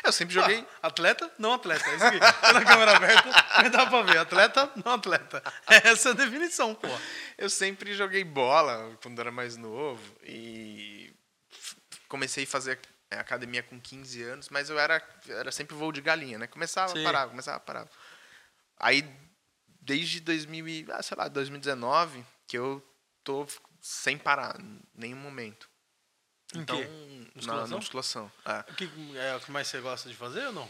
Eu 0.02 0.14
sempre 0.14 0.34
joguei. 0.34 0.66
Ah, 0.82 0.88
atleta, 0.88 1.30
não 1.38 1.54
atleta. 1.54 1.90
É 1.90 1.96
isso 1.96 2.06
aqui. 2.06 2.20
Na 2.20 2.64
câmera 2.64 2.96
aberta, 2.96 3.30
mas 3.58 3.72
dá 3.72 3.86
pra 3.86 4.02
ver. 4.04 4.18
Atleta, 4.18 4.72
não 4.84 4.94
atleta. 4.94 5.44
Essa 5.68 6.10
é 6.10 6.12
a 6.14 6.16
definição, 6.16 6.74
pô. 6.74 6.88
Eu 7.38 7.50
sempre 7.50 7.94
joguei 7.94 8.24
bola 8.24 8.98
quando 9.02 9.20
era 9.20 9.32
mais 9.32 9.58
novo 9.58 10.02
e 10.24 11.14
comecei 12.08 12.46
a 12.46 12.48
fazer 12.48 12.80
é, 13.16 13.20
academia 13.20 13.64
com 13.64 13.80
15 13.80 14.22
anos, 14.24 14.50
mas 14.50 14.70
eu 14.70 14.78
era, 14.80 15.02
era 15.28 15.52
sempre 15.52 15.76
voo 15.76 15.92
de 15.92 16.02
galinha, 16.02 16.38
né? 16.38 16.48
Começava, 16.48 16.94
Sim. 16.94 17.04
parava, 17.04 17.30
começava, 17.30 17.60
parava. 17.60 17.90
Aí, 18.78 19.04
desde 19.82 20.20
2000, 20.20 20.68
e, 20.68 20.86
ah, 20.92 21.02
sei 21.02 21.16
lá, 21.18 21.28
2019, 21.28 22.26
que 22.48 22.58
eu 22.58 22.86
tô 23.24 23.48
sem 23.82 24.18
parar, 24.18 24.60
em 24.60 24.82
nenhum 24.94 25.18
momento. 25.18 25.70
Em 26.54 26.60
Então, 26.60 26.80
na- 26.80 27.32
Musculação? 27.36 27.68
na 27.68 27.76
musculação. 27.78 28.32
é. 28.46 28.72
O 28.72 28.76
que 28.76 28.90
é 29.18 29.36
o 29.36 29.40
que 29.40 29.52
mais 29.52 29.68
você 29.68 29.80
gosta 29.82 30.10
de 30.10 30.16
fazer 30.16 30.46
ou 30.48 30.54
não? 30.54 30.70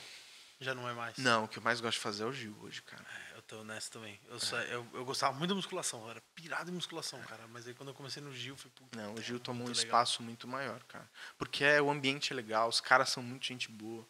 Já 0.60 0.74
não 0.74 0.88
é 0.88 0.94
mais? 0.94 1.18
Não, 1.18 1.44
o 1.44 1.48
que 1.48 1.58
eu 1.60 1.64
mais 1.64 1.82
gosto 1.82 1.98
de 1.98 2.02
fazer 2.04 2.24
é 2.24 2.26
o 2.28 2.32
Gil 2.34 2.56
hoje, 2.62 2.82
cara. 2.82 3.04
Eu 3.25 3.25
tô 3.48 3.64
nessa 3.64 3.92
também. 3.92 4.20
Eu, 4.30 4.40
só, 4.40 4.58
eu, 4.62 4.86
eu 4.94 5.06
gostava 5.06 5.38
muito 5.38 5.50
da 5.50 5.56
musculação, 5.56 6.04
eu 6.04 6.12
era 6.12 6.22
pirado 6.34 6.70
em 6.70 6.74
musculação, 6.74 7.22
cara. 7.24 7.48
Mas 7.48 7.68
aí 7.68 7.74
quando 7.74 7.90
eu 7.90 7.96
comecei 7.96 8.22
no 8.22 8.34
Gil, 8.34 8.58
foi 8.58 8.72
puta, 8.72 8.98
Não, 8.98 9.14
o 9.14 9.20
é 9.20 9.22
Gil 9.22 9.40
tomou 9.40 9.64
um 9.64 9.70
legal. 9.70 9.84
espaço 9.84 10.24
muito 10.24 10.48
maior, 10.48 10.84
cara. 10.84 11.10
Porque 11.38 11.64
é, 11.64 11.82
o 11.82 11.90
ambiente 11.90 12.34
é 12.34 12.36
legal, 12.36 12.68
os 12.68 12.82
caras 12.82 13.10
são 13.10 13.22
muito 13.22 13.46
gente 13.46 13.70
boa. 13.70 14.06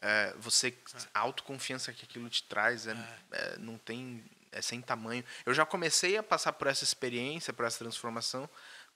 É, 0.00 0.32
você, 0.38 0.76
a 1.12 1.20
autoconfiança 1.20 1.92
que 1.92 2.04
aquilo 2.04 2.28
te 2.30 2.42
traz 2.44 2.86
é, 2.86 2.96
é, 3.32 3.58
não 3.58 3.76
tem. 3.78 4.24
É 4.50 4.62
sem 4.62 4.80
tamanho. 4.80 5.22
Eu 5.44 5.52
já 5.52 5.66
comecei 5.66 6.16
a 6.16 6.22
passar 6.22 6.54
por 6.54 6.68
essa 6.68 6.82
experiência, 6.82 7.52
por 7.52 7.66
essa 7.66 7.78
transformação, 7.78 8.48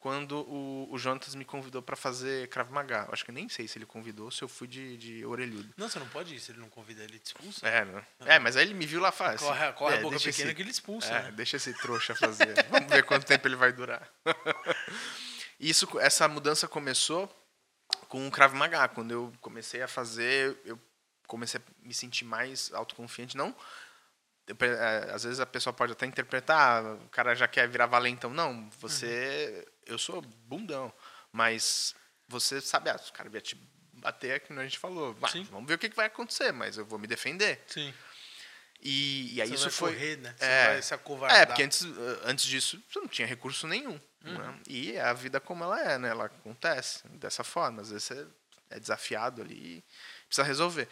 quando 0.03 0.41
o, 0.51 0.89
o 0.91 0.99
Jonatas 0.99 1.37
me 1.37 1.45
convidou 1.45 1.81
para 1.81 1.95
fazer 1.95 2.49
Krav 2.49 2.69
Maga. 2.73 3.05
Eu 3.07 3.13
acho 3.13 3.25
que 3.25 3.31
eu 3.31 3.35
nem 3.35 3.49
sei 3.49 3.69
se 3.69 3.79
ele 3.79 3.87
convidou, 3.87 4.33
se 4.33 4.43
eu 4.43 4.49
fui 4.49 4.67
de, 4.67 4.97
de 4.97 5.25
orelhudo. 5.25 5.73
Não, 5.77 5.89
você 5.89 6.01
não 6.01 6.09
pode 6.09 6.35
ir, 6.35 6.41
se 6.41 6.51
ele 6.51 6.59
não 6.59 6.69
convida, 6.69 7.05
ele 7.05 7.21
te 7.21 7.27
expulsa. 7.27 7.69
É, 7.69 7.85
né? 7.85 8.05
é, 8.27 8.37
mas 8.41 8.57
aí 8.57 8.65
ele 8.65 8.75
me 8.75 8.85
viu 8.85 9.01
lá 9.01 9.13
faz. 9.13 9.41
Corre, 9.41 9.73
corre 9.75 9.95
é, 9.95 9.99
a 9.99 10.03
boca 10.03 10.17
pequena 10.17 10.31
esse- 10.31 10.55
que 10.57 10.61
ele 10.63 10.73
expulsa, 10.73 11.07
é, 11.07 11.23
né? 11.23 11.31
deixa 11.31 11.57
esse 11.57 11.73
trouxa 11.75 12.17
fazer. 12.17 12.53
Vamos 12.69 12.89
ver 12.91 13.05
quanto 13.05 13.25
tempo 13.25 13.47
ele 13.47 13.55
vai 13.55 13.73
durar. 13.73 14.11
Isso, 15.61 15.89
essa 16.01 16.27
mudança 16.27 16.67
começou 16.67 17.33
com 18.09 18.27
o 18.27 18.31
Krav 18.31 18.55
Maga. 18.57 18.89
Quando 18.89 19.13
eu 19.13 19.33
comecei 19.41 19.83
a 19.83 19.89
fazer, 19.89 20.59
eu 20.65 20.77
comecei 21.29 21.61
a 21.61 21.87
me 21.87 21.95
sentir 21.95 22.25
mais 22.25 22.73
autoconfiante. 22.73 23.37
Não, 23.37 23.55
é, 24.49 25.13
às 25.13 25.23
vezes 25.23 25.39
a 25.39 25.47
pessoa 25.47 25.73
pode 25.73 25.93
até 25.93 26.07
interpretar, 26.07 26.85
ah, 26.85 26.95
o 26.95 27.09
cara 27.09 27.35
já 27.35 27.47
quer 27.47 27.69
virar 27.69 27.87
valentão. 27.87 28.31
Não, 28.31 28.69
você, 28.81 29.65
eu 29.87 29.99
sou 29.99 30.21
bundão, 30.23 30.93
mas 31.33 31.95
você 32.29 32.61
sabe, 32.61 32.91
ah, 32.91 32.97
os 32.97 33.11
caras 33.11 33.31
vão 33.33 33.41
te 33.41 33.57
bater, 33.95 34.41
que 34.41 34.53
a 34.53 34.63
gente 34.63 34.79
falou. 34.79 35.15
Vamos 35.51 35.69
ver 35.69 35.75
o 35.75 35.79
que 35.79 35.89
vai 35.91 36.07
acontecer, 36.07 36.53
mas 36.53 36.77
eu 36.77 36.85
vou 36.85 36.99
me 36.99 37.07
defender. 37.07 37.63
Sim. 37.67 37.93
E, 38.81 39.35
e 39.35 39.41
aí 39.43 39.49
Você 39.49 39.55
isso 39.55 39.71
foi. 39.71 39.93
correr, 39.93 40.17
né? 40.17 40.35
Você 40.37 40.45
É, 40.45 40.67
vai 40.73 40.83
se 40.83 40.93
acovardar. 40.95 41.41
é, 41.41 41.47
porque 41.47 41.63
antes, 41.63 41.83
eh, 41.85 42.21
antes 42.25 42.45
disso 42.45 42.83
você 42.91 42.99
não 42.99 43.07
tinha 43.07 43.29
recurso 43.29 43.69
nenhum. 43.69 44.01
né? 44.23 44.61
E 44.69 44.93
é 44.93 45.03
a 45.03 45.13
vida 45.13 45.39
como 45.41 45.63
ela 45.63 45.81
é, 45.81 45.99
né? 45.99 46.09
Ela 46.09 46.25
acontece 46.25 47.07
dessa 47.09 47.45
forma. 47.45 47.81
Às 47.83 47.91
vezes 47.91 48.05
você 48.09 48.27
é 48.71 48.81
desafiado 48.81 49.41
ali 49.41 49.55
e 49.79 49.85
precisa 50.27 50.45
resolver. 50.45 50.89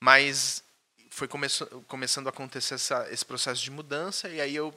Mas 0.00 0.64
foi 1.10 1.28
começo, 1.28 1.64
começando 1.86 2.26
a 2.26 2.30
acontecer 2.30 2.74
essa, 2.74 3.08
esse 3.12 3.24
processo 3.24 3.62
de 3.62 3.70
mudança 3.70 4.28
e 4.28 4.40
aí 4.40 4.56
eu 4.56 4.76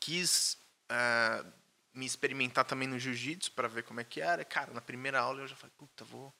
quis 0.00 0.56
ah, 0.88 1.44
me 1.94 2.06
experimentar 2.06 2.64
também 2.64 2.88
no 2.88 2.98
jiu-jitsu 2.98 3.52
para 3.52 3.68
ver 3.68 3.82
como 3.84 4.00
é 4.00 4.04
que 4.04 4.20
era. 4.20 4.44
Cara, 4.44 4.72
na 4.72 4.80
primeira 4.80 5.20
aula 5.20 5.40
eu 5.42 5.48
já 5.48 5.56
falei, 5.56 5.72
puta, 5.78 6.04
vou. 6.04 6.32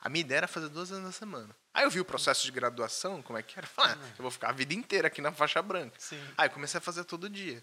A 0.00 0.08
minha 0.08 0.20
ideia 0.20 0.38
era 0.38 0.48
fazer 0.48 0.68
duas 0.68 0.90
vezes 0.90 1.02
na 1.04 1.12
semana. 1.12 1.54
Aí 1.72 1.84
eu 1.84 1.90
vi 1.90 1.98
o 2.00 2.04
processo 2.04 2.44
de 2.44 2.52
graduação, 2.52 3.22
como 3.22 3.38
é 3.38 3.42
que 3.42 3.58
era. 3.58 3.66
Falei, 3.66 3.92
ah, 3.98 4.06
eu 4.18 4.22
vou 4.22 4.30
ficar 4.30 4.50
a 4.50 4.52
vida 4.52 4.74
inteira 4.74 5.08
aqui 5.08 5.20
na 5.22 5.32
faixa 5.32 5.62
branca. 5.62 5.96
Sim. 5.98 6.20
Aí 6.36 6.46
eu 6.48 6.52
comecei 6.52 6.78
a 6.78 6.80
fazer 6.80 7.04
todo 7.04 7.28
dia. 7.28 7.62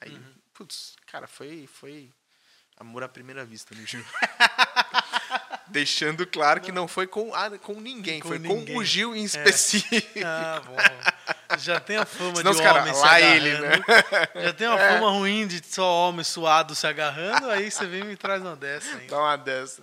Aí, 0.00 0.18
putz, 0.54 0.94
cara, 1.06 1.26
foi, 1.26 1.66
foi 1.66 2.10
amor 2.76 3.02
à 3.02 3.08
primeira 3.08 3.44
vista 3.44 3.74
no 3.74 3.84
Gil. 3.84 4.04
Deixando 5.68 6.26
claro 6.26 6.60
que 6.60 6.72
não 6.72 6.88
foi 6.88 7.06
com, 7.06 7.32
ah, 7.34 7.56
com 7.58 7.80
ninguém, 7.80 8.20
Com 8.20 8.28
foi 8.28 8.38
ninguém. 8.38 8.74
com 8.74 8.80
o 8.80 8.84
Gil 8.84 9.14
em 9.14 9.22
É. 9.22 9.24
específico. 9.24 10.18
Ah, 10.24 10.60
bom. 10.60 10.76
Já 11.62 11.80
tem 11.80 11.96
a 11.96 12.04
fama 12.06 12.36
Senão 12.36 12.52
de 12.52 12.58
os 12.58 12.62
caras, 12.64 12.82
homem 12.82 12.94
se 12.94 13.00
lá 13.00 13.16
agarrando. 13.16 13.46
ele, 13.46 13.58
né? 13.60 13.76
Já 14.44 14.52
tem 14.52 14.66
uma 14.68 14.80
É. 14.80 14.92
fama 14.94 15.10
ruim 15.10 15.46
de 15.46 15.62
só 15.66 16.08
homem 16.08 16.24
suado 16.24 16.74
se 16.74 16.86
agarrando, 16.86 17.50
aí 17.50 17.70
você 17.70 17.86
vem 17.86 18.00
e 18.00 18.04
me 18.04 18.16
traz 18.16 18.42
uma 18.42 18.56
dessa 18.56 18.90
ainda. 18.96 19.06
Dá 19.06 19.18
uma 19.18 19.36
dessa. 19.36 19.82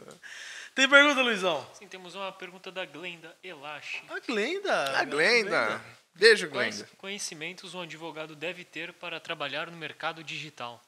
Tem 0.76 0.88
pergunta, 0.88 1.22
Luizão? 1.22 1.68
Sim, 1.74 1.88
temos 1.88 2.14
uma 2.16 2.32
pergunta 2.32 2.72
da 2.72 2.86
Glenda 2.86 3.36
Elache. 3.44 4.02
A 4.10 4.20
Glenda. 4.20 5.00
A 5.00 5.04
Glenda. 5.06 5.82
Beijo, 6.14 6.48
Quais 6.50 6.78
Glenda. 6.78 6.90
conhecimentos 6.98 7.74
um 7.76 7.82
advogado 7.82 8.36
deve 8.36 8.64
ter 8.64 8.94
para 8.94 9.20
trabalhar 9.20 9.70
no 9.72 9.78
mercado 9.78 10.24
digital? 10.24 10.82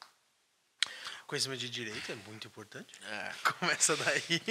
Conhecimento 1.28 1.60
de 1.60 1.70
direito 1.70 2.12
é 2.12 2.16
muito 2.28 2.48
importante. 2.48 2.88
É. 3.08 3.32
Começa 3.60 3.96
daí. 3.98 4.42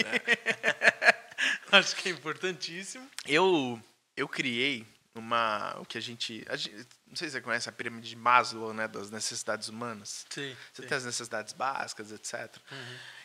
Acho 1.72 1.96
que 1.96 2.08
é 2.08 2.12
importantíssimo. 2.12 3.08
Eu, 3.26 3.80
eu 4.16 4.28
criei 4.28 4.86
uma. 5.18 5.78
O 5.80 5.84
que 5.84 5.98
a 5.98 6.00
gente, 6.00 6.44
a 6.48 6.56
gente- 6.56 6.86
Não 7.06 7.16
sei 7.16 7.28
se 7.28 7.32
você 7.32 7.40
conhece 7.40 7.68
a 7.68 7.72
pirâmide 7.72 8.08
de 8.08 8.16
Maslow, 8.16 8.72
né? 8.72 8.86
Das 8.88 9.10
necessidades 9.10 9.68
humanas. 9.68 10.26
Sim. 10.30 10.56
Você 10.72 10.82
sim. 10.82 10.88
tem 10.88 10.96
as 10.96 11.04
necessidades 11.04 11.52
básicas, 11.52 12.12
etc. 12.12 12.56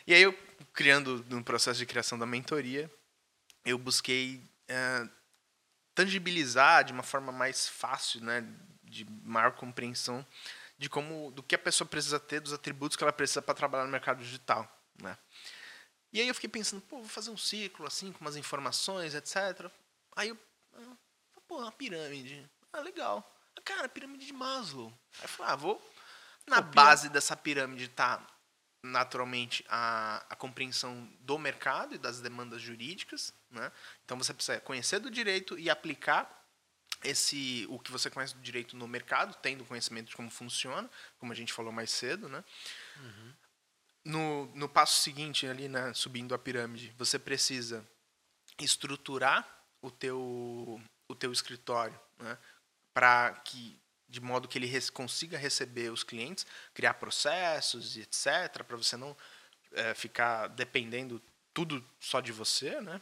E 0.06 0.14
aí 0.14 0.22
eu, 0.22 0.32
criando, 0.72 1.24
no 1.28 1.42
processo 1.42 1.78
de 1.78 1.86
criação 1.86 2.18
da 2.18 2.26
mentoria, 2.26 2.90
eu 3.64 3.78
busquei 3.78 4.42
eh, 4.68 5.08
tangibilizar 5.94 6.84
de 6.84 6.92
uma 6.92 7.02
forma 7.02 7.32
mais 7.32 7.68
fácil, 7.68 8.20
né, 8.20 8.46
de 8.82 9.04
maior 9.22 9.52
compreensão 9.52 10.26
de 10.76 10.88
como, 10.88 11.30
do 11.30 11.42
que 11.42 11.54
a 11.54 11.58
pessoa 11.58 11.88
precisa 11.88 12.18
ter, 12.18 12.40
dos 12.40 12.52
atributos 12.52 12.96
que 12.96 13.04
ela 13.04 13.12
precisa 13.12 13.40
para 13.40 13.54
trabalhar 13.54 13.84
no 13.84 13.90
mercado 13.90 14.18
digital, 14.18 14.68
né. 15.00 15.16
E 16.12 16.20
aí 16.20 16.28
eu 16.28 16.34
fiquei 16.34 16.50
pensando, 16.50 16.80
pô, 16.82 16.98
vou 16.98 17.08
fazer 17.08 17.30
um 17.30 17.36
ciclo 17.36 17.86
assim, 17.86 18.12
com 18.12 18.20
umas 18.20 18.36
informações, 18.36 19.14
etc. 19.14 19.68
Aí 20.14 20.28
eu, 20.28 20.38
pô, 21.54 21.60
uma 21.60 21.72
pirâmide. 21.72 22.50
Ah, 22.72 22.80
legal. 22.80 23.30
Cara, 23.64 23.88
pirâmide 23.88 24.26
de 24.26 24.32
Maslow. 24.32 24.92
Aí 25.18 25.24
eu 25.24 25.28
falei, 25.28 25.52
ah, 25.52 25.56
vou 25.56 25.94
na 26.46 26.60
base 26.60 27.08
dessa 27.08 27.36
pirâmide 27.36 27.88
tá 27.88 28.26
naturalmente 28.82 29.64
a, 29.68 30.26
a 30.28 30.36
compreensão 30.36 31.08
do 31.20 31.38
mercado 31.38 31.94
e 31.94 31.98
das 31.98 32.20
demandas 32.20 32.60
jurídicas, 32.60 33.32
né? 33.50 33.72
Então 34.04 34.18
você 34.18 34.34
precisa 34.34 34.60
conhecer 34.60 34.98
do 34.98 35.10
direito 35.10 35.58
e 35.58 35.70
aplicar 35.70 36.44
esse 37.02 37.66
o 37.70 37.78
que 37.78 37.90
você 37.90 38.10
conhece 38.10 38.34
do 38.34 38.42
direito 38.42 38.76
no 38.76 38.86
mercado, 38.86 39.34
tendo 39.40 39.64
conhecimento 39.64 40.10
de 40.10 40.16
como 40.16 40.30
funciona, 40.30 40.90
como 41.18 41.32
a 41.32 41.34
gente 41.34 41.52
falou 41.52 41.72
mais 41.72 41.90
cedo, 41.90 42.28
né? 42.28 42.44
No, 44.04 44.46
no 44.54 44.68
passo 44.68 45.00
seguinte 45.00 45.46
ali, 45.46 45.66
né, 45.66 45.94
subindo 45.94 46.34
a 46.34 46.38
pirâmide, 46.38 46.92
você 46.98 47.18
precisa 47.18 47.88
estruturar 48.58 49.48
o 49.80 49.90
teu 49.90 50.78
o 51.14 51.16
teu 51.16 51.32
escritório, 51.32 51.98
né, 52.18 52.36
para 52.92 53.32
que 53.44 53.78
de 54.08 54.20
modo 54.20 54.46
que 54.46 54.58
ele 54.58 54.66
res- 54.66 54.90
consiga 54.90 55.36
receber 55.36 55.90
os 55.90 56.04
clientes, 56.04 56.46
criar 56.72 56.94
processos 56.94 57.96
e 57.96 58.02
etc, 58.02 58.62
para 58.64 58.76
você 58.76 58.96
não 58.96 59.16
eh, 59.72 59.94
ficar 59.94 60.48
dependendo 60.48 61.20
tudo 61.52 61.84
só 61.98 62.20
de 62.20 62.30
você, 62.30 62.80
né? 62.80 63.00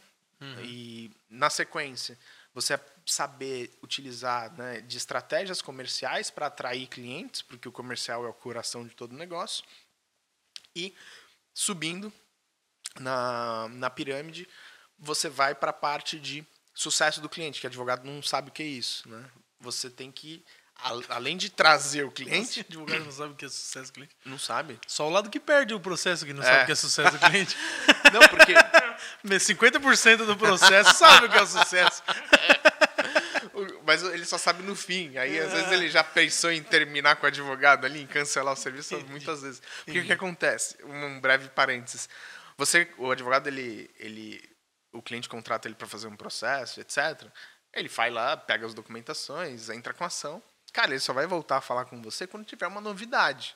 E 0.63 1.11
na 1.29 1.49
sequência, 1.49 2.17
você 2.53 2.79
saber 3.05 3.71
utilizar 3.81 4.51
né, 4.57 4.81
de 4.81 4.97
estratégias 4.97 5.61
comerciais 5.61 6.29
para 6.29 6.47
atrair 6.47 6.87
clientes, 6.87 7.41
porque 7.41 7.67
o 7.67 7.71
comercial 7.71 8.25
é 8.25 8.29
o 8.29 8.33
coração 8.33 8.85
de 8.85 8.93
todo 8.95 9.15
negócio. 9.15 9.63
E 10.75 10.93
subindo 11.53 12.11
na, 12.99 13.67
na 13.69 13.89
pirâmide, 13.89 14.47
você 14.99 15.29
vai 15.29 15.55
para 15.55 15.69
a 15.69 15.73
parte 15.73 16.19
de 16.19 16.45
sucesso 16.73 17.21
do 17.21 17.29
cliente, 17.29 17.61
que 17.61 17.67
advogado 17.67 18.03
não 18.05 18.21
sabe 18.21 18.49
o 18.49 18.51
que 18.51 18.63
é 18.63 18.65
isso. 18.65 19.07
Né? 19.07 19.23
Você 19.59 19.89
tem 19.89 20.11
que, 20.11 20.43
além 21.09 21.37
de 21.37 21.49
trazer 21.49 22.03
o 22.03 22.11
cliente, 22.11 22.59
advogado 22.61 23.03
não 23.05 23.11
sabe 23.11 23.33
o 23.33 23.35
que 23.35 23.45
é 23.45 23.49
sucesso 23.49 23.91
do 23.91 23.93
cliente. 23.95 24.15
não 24.25 24.39
sabe. 24.39 24.79
Só 24.87 25.07
o 25.07 25.09
lado 25.11 25.29
que 25.29 25.39
perde 25.39 25.73
o 25.73 25.79
processo 25.79 26.25
que 26.25 26.33
não 26.33 26.41
É. 26.43 26.45
sabe 26.45 26.63
o 26.63 26.65
que 26.65 26.71
é 26.71 26.75
sucesso 26.75 27.11
do 27.11 27.19
cliente. 27.19 27.55
Não, 28.13 28.19
porque 28.27 28.53
50% 29.25 30.25
do 30.25 30.37
processo 30.37 30.93
sabe 30.93 31.25
o 31.25 31.29
que 31.29 31.37
é 31.37 31.41
o 31.41 31.47
sucesso. 31.47 32.03
O- 33.53 33.83
Mas 33.85 34.01
ele 34.03 34.25
só 34.25 34.37
sabe 34.37 34.63
no 34.63 34.75
fim. 34.75 35.15
Aí, 35.17 35.39
às 35.39 35.51
vezes, 35.51 35.71
ele 35.71 35.89
já 35.89 36.03
pensou 36.03 36.51
em 36.51 36.63
terminar 36.63 37.15
com 37.17 37.25
o 37.25 37.27
advogado 37.27 37.85
ali, 37.85 38.01
em 38.01 38.07
cancelar 38.07 38.53
o 38.53 38.57
serviço, 38.57 38.97
muitas 39.09 39.41
vezes. 39.41 39.61
Porque 39.85 39.99
o 39.99 40.05
que 40.05 40.13
acontece? 40.13 40.75
Um 40.83 41.19
breve 41.19 41.49
parênteses. 41.49 42.09
Você, 42.57 42.87
o 42.97 43.11
advogado, 43.11 43.47
ele, 43.47 43.89
ele, 43.99 44.41
o 44.93 45.01
cliente 45.01 45.27
contrata 45.27 45.67
ele 45.67 45.75
para 45.75 45.87
fazer 45.87 46.07
um 46.07 46.15
processo, 46.15 46.79
etc. 46.79 47.27
Ele 47.73 47.89
vai 47.89 48.09
lá, 48.11 48.37
pega 48.37 48.65
as 48.65 48.73
documentações, 48.73 49.69
entra 49.69 49.93
com 49.93 50.03
a 50.03 50.07
ação. 50.07 50.41
Cara, 50.71 50.91
ele 50.91 50.99
só 50.99 51.11
vai 51.13 51.25
voltar 51.27 51.57
a 51.57 51.61
falar 51.61 51.85
com 51.85 52.01
você 52.01 52.25
quando 52.27 52.45
tiver 52.45 52.67
uma 52.67 52.79
novidade 52.81 53.55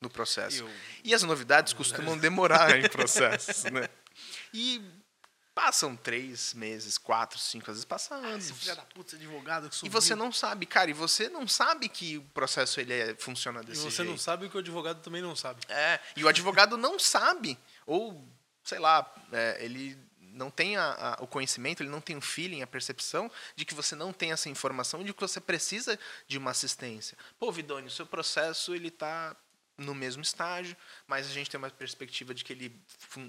no 0.00 0.10
processo. 0.10 0.62
Eu- 0.64 0.70
E 1.04 1.14
as 1.14 1.22
novidades 1.22 1.72
costumam 1.72 2.16
demorar 2.18 2.76
em 2.78 2.88
processos, 2.88 3.64
né? 3.70 3.88
E 4.52 4.82
passam 5.54 5.94
três 5.94 6.54
meses, 6.54 6.96
quatro, 6.96 7.38
cinco, 7.38 7.70
às 7.70 7.76
vezes 7.76 7.84
passa 7.84 8.14
anos. 8.14 8.46
Esse 8.46 8.54
filho 8.54 8.74
da 8.74 8.82
puta, 8.82 9.16
advogado 9.16 9.68
que 9.68 9.74
E 9.74 9.78
subiu. 9.78 9.92
você 9.92 10.14
não 10.14 10.32
sabe, 10.32 10.64
cara, 10.64 10.90
e 10.90 10.94
você 10.94 11.28
não 11.28 11.46
sabe 11.46 11.88
que 11.90 12.16
o 12.18 12.22
processo 12.34 12.80
ele 12.80 12.92
é- 12.94 13.14
funciona 13.16 13.60
E 13.60 13.66
desse 13.66 13.82
você 13.82 13.98
jeito. 13.98 14.10
não 14.10 14.16
sabe 14.18 14.46
o 14.46 14.50
que 14.50 14.56
o 14.56 14.60
advogado 14.60 15.00
também 15.02 15.20
não 15.20 15.36
sabe. 15.36 15.60
É, 15.68 16.00
e 16.16 16.24
o 16.24 16.28
advogado 16.28 16.76
não 16.78 16.98
sabe, 16.98 17.58
ou, 17.86 18.26
sei 18.64 18.78
lá, 18.78 19.10
é, 19.30 19.58
ele 19.62 19.96
não 20.32 20.50
tem 20.50 20.76
a- 20.76 21.16
a- 21.18 21.22
o 21.22 21.26
conhecimento, 21.26 21.82
ele 21.82 21.90
não 21.90 22.00
tem 22.00 22.16
o 22.16 22.20
feeling, 22.20 22.62
a 22.62 22.66
percepção 22.66 23.30
de 23.54 23.64
que 23.64 23.74
você 23.74 23.94
não 23.94 24.12
tem 24.12 24.32
essa 24.32 24.48
informação 24.48 25.00
e 25.00 25.04
de 25.04 25.12
que 25.14 25.20
você 25.20 25.40
precisa 25.40 25.98
de 26.26 26.38
uma 26.38 26.50
assistência. 26.50 27.16
Pô, 27.38 27.50
Vidoni, 27.52 27.86
o 27.86 27.90
seu 27.90 28.06
processo 28.06 28.74
ele 28.74 28.88
está 28.88 29.36
no 29.78 29.94
mesmo 29.94 30.22
estágio, 30.22 30.76
mas 31.06 31.26
a 31.26 31.32
gente 31.32 31.50
tem 31.50 31.58
uma 31.58 31.70
perspectiva 31.70 32.34
de 32.34 32.44
que 32.44 32.52
ele 32.52 32.80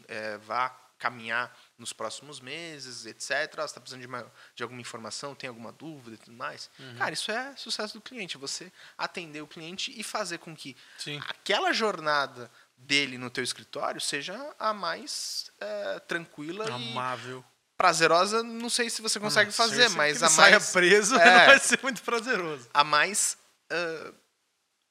é, 0.08 0.38
vá 0.39 0.70
caminhar 0.99 1.58
nos 1.78 1.91
próximos 1.91 2.39
meses, 2.39 3.06
etc. 3.06 3.32
Ah, 3.32 3.62
você 3.62 3.66
está 3.66 3.82
precisando 3.82 4.01
de, 4.01 4.08
uma, 4.08 4.32
de 4.56 4.64
alguma 4.64 4.80
informação, 4.80 5.36
tem 5.36 5.49
alguma 5.49 5.72
dúvida 5.74 6.16
e 6.16 6.18
tudo 6.18 6.38
mais. 6.38 6.70
Uhum. 6.80 6.95
Cara, 6.95 7.14
isso 7.14 7.30
é 7.30 7.54
sucesso 7.58 7.95
do 7.95 8.01
cliente. 8.01 8.38
Você 8.38 8.72
atender 8.97 9.41
o 9.41 9.47
cliente 9.47 9.91
e 9.99 10.01
fazer 10.01 10.38
com 10.38 10.56
que 10.56 10.78
Sim. 10.97 11.20
aquela 11.28 11.74
jornada 11.74 12.49
dele 12.86 13.17
no 13.17 13.29
teu 13.29 13.43
escritório 13.43 13.99
seja 14.01 14.36
a 14.59 14.73
mais 14.73 15.51
é, 15.59 15.99
tranquila 15.99 16.65
e 16.69 16.71
Amável. 16.71 17.43
prazerosa. 17.77 18.43
Não 18.43 18.69
sei 18.69 18.89
se 18.89 19.01
você 19.01 19.19
consegue 19.19 19.49
Ah, 19.49 19.53
fazer, 19.53 19.89
mas 19.89 20.21
a 20.23 20.29
saia 20.29 20.51
mais 20.59 20.71
preso 20.71 21.15
É. 21.19 21.25
não 21.39 21.45
vai 21.47 21.59
ser 21.59 21.79
muito 21.81 22.01
prazeroso. 22.03 22.69
a 22.73 22.84
mais 22.84 23.38
ah, 23.69 24.13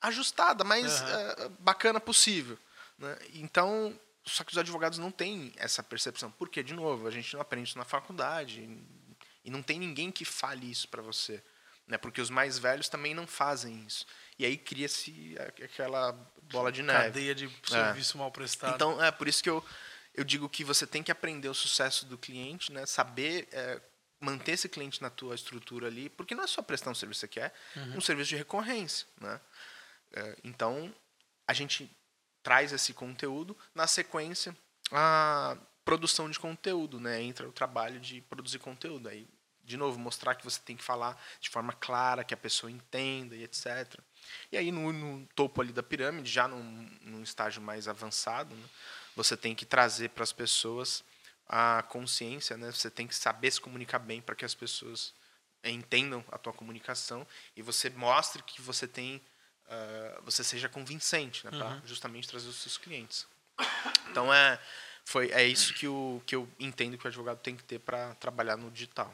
ajustada, 0.02 0.64
mais 0.64 1.00
Aham. 1.02 1.34
ah, 1.38 1.48
bacana 1.60 2.00
possível. 2.00 2.58
né? 2.98 3.16
Então, 3.34 3.98
só 4.24 4.44
que 4.44 4.52
os 4.52 4.58
advogados 4.58 4.98
não 4.98 5.10
têm 5.10 5.52
essa 5.56 5.82
percepção. 5.82 6.30
Porque, 6.32 6.62
de 6.62 6.74
novo, 6.74 7.06
a 7.06 7.10
gente 7.10 7.32
não 7.34 7.40
aprende 7.40 7.68
isso 7.70 7.78
na 7.78 7.84
faculdade 7.84 8.68
e 9.44 9.50
não 9.50 9.62
tem 9.62 9.78
ninguém 9.78 10.10
que 10.12 10.24
fale 10.24 10.70
isso 10.70 10.88
para 10.88 11.02
você. 11.02 11.42
Né? 11.86 11.98
Porque 11.98 12.20
os 12.20 12.30
mais 12.30 12.58
velhos 12.58 12.88
também 12.88 13.14
não 13.14 13.26
fazem 13.26 13.84
isso. 13.86 14.06
E 14.42 14.44
aí 14.44 14.58
cria-se 14.58 15.36
aquela 15.62 16.10
bola 16.50 16.72
de 16.72 16.82
neve. 16.82 17.04
Cadeia 17.04 17.32
de 17.32 17.48
serviço 17.64 18.18
mal 18.18 18.28
prestado. 18.32 18.74
Então, 18.74 19.00
é 19.00 19.12
por 19.12 19.28
isso 19.28 19.40
que 19.40 19.48
eu, 19.48 19.64
eu 20.12 20.24
digo 20.24 20.48
que 20.48 20.64
você 20.64 20.84
tem 20.84 21.00
que 21.00 21.12
aprender 21.12 21.48
o 21.48 21.54
sucesso 21.54 22.04
do 22.06 22.18
cliente, 22.18 22.72
né? 22.72 22.84
saber 22.84 23.48
é, 23.52 23.80
manter 24.18 24.52
esse 24.52 24.68
cliente 24.68 25.00
na 25.00 25.10
tua 25.10 25.36
estrutura 25.36 25.86
ali, 25.86 26.08
porque 26.08 26.34
não 26.34 26.42
é 26.42 26.48
só 26.48 26.60
prestar 26.60 26.90
um 26.90 26.94
serviço 26.94 27.28
que 27.28 27.38
é 27.38 27.52
um 27.94 28.00
serviço 28.00 28.30
de 28.30 28.36
recorrência. 28.36 29.06
Né? 29.20 29.40
É, 30.12 30.36
então, 30.42 30.92
a 31.46 31.52
gente 31.52 31.88
traz 32.42 32.72
esse 32.72 32.92
conteúdo, 32.92 33.56
na 33.72 33.86
sequência, 33.86 34.56
a 34.90 35.56
produção 35.84 36.28
de 36.28 36.40
conteúdo. 36.40 36.98
Né? 36.98 37.22
Entra 37.22 37.48
o 37.48 37.52
trabalho 37.52 38.00
de 38.00 38.20
produzir 38.22 38.58
conteúdo. 38.58 39.08
Aí, 39.08 39.24
de 39.62 39.76
novo, 39.76 40.00
mostrar 40.00 40.34
que 40.34 40.44
você 40.44 40.60
tem 40.60 40.76
que 40.76 40.82
falar 40.82 41.16
de 41.40 41.48
forma 41.48 41.72
clara, 41.74 42.24
que 42.24 42.34
a 42.34 42.36
pessoa 42.36 42.72
entenda 42.72 43.36
e 43.36 43.44
etc. 43.44 44.02
E 44.50 44.56
aí, 44.56 44.70
no, 44.70 44.92
no 44.92 45.26
topo 45.34 45.60
ali 45.60 45.72
da 45.72 45.82
pirâmide, 45.82 46.30
já 46.30 46.46
num, 46.48 46.90
num 47.02 47.22
estágio 47.22 47.62
mais 47.62 47.88
avançado, 47.88 48.54
né, 48.54 48.64
você 49.16 49.36
tem 49.36 49.54
que 49.54 49.64
trazer 49.64 50.10
para 50.10 50.22
as 50.22 50.32
pessoas 50.32 51.04
a 51.48 51.82
consciência, 51.82 52.56
né? 52.56 52.70
Você 52.70 52.90
tem 52.90 53.06
que 53.06 53.14
saber 53.14 53.50
se 53.50 53.60
comunicar 53.60 53.98
bem 53.98 54.20
para 54.20 54.34
que 54.34 54.44
as 54.44 54.54
pessoas 54.54 55.12
entendam 55.64 56.24
a 56.32 56.38
tua 56.38 56.52
comunicação 56.52 57.26
e 57.54 57.62
você 57.62 57.90
mostre 57.90 58.42
que 58.42 58.60
você 58.60 58.88
tem, 58.88 59.20
ah, 59.68 60.20
você 60.24 60.42
seja 60.42 60.68
convincente, 60.68 61.44
né? 61.44 61.50
Para 61.50 61.82
justamente 61.84 62.28
trazer 62.28 62.48
os 62.48 62.56
seus 62.56 62.78
clientes. 62.78 63.26
Então 64.10 64.32
é, 64.32 64.58
foi, 65.04 65.30
é 65.30 65.44
isso 65.44 65.74
que, 65.74 65.86
o, 65.86 66.22
que 66.26 66.34
eu 66.34 66.48
entendo 66.58 66.96
que 66.96 67.04
o 67.04 67.08
advogado 67.08 67.38
tem 67.38 67.54
que 67.54 67.64
ter 67.64 67.78
para 67.78 68.14
trabalhar 68.14 68.56
no 68.56 68.70
digital. 68.70 69.12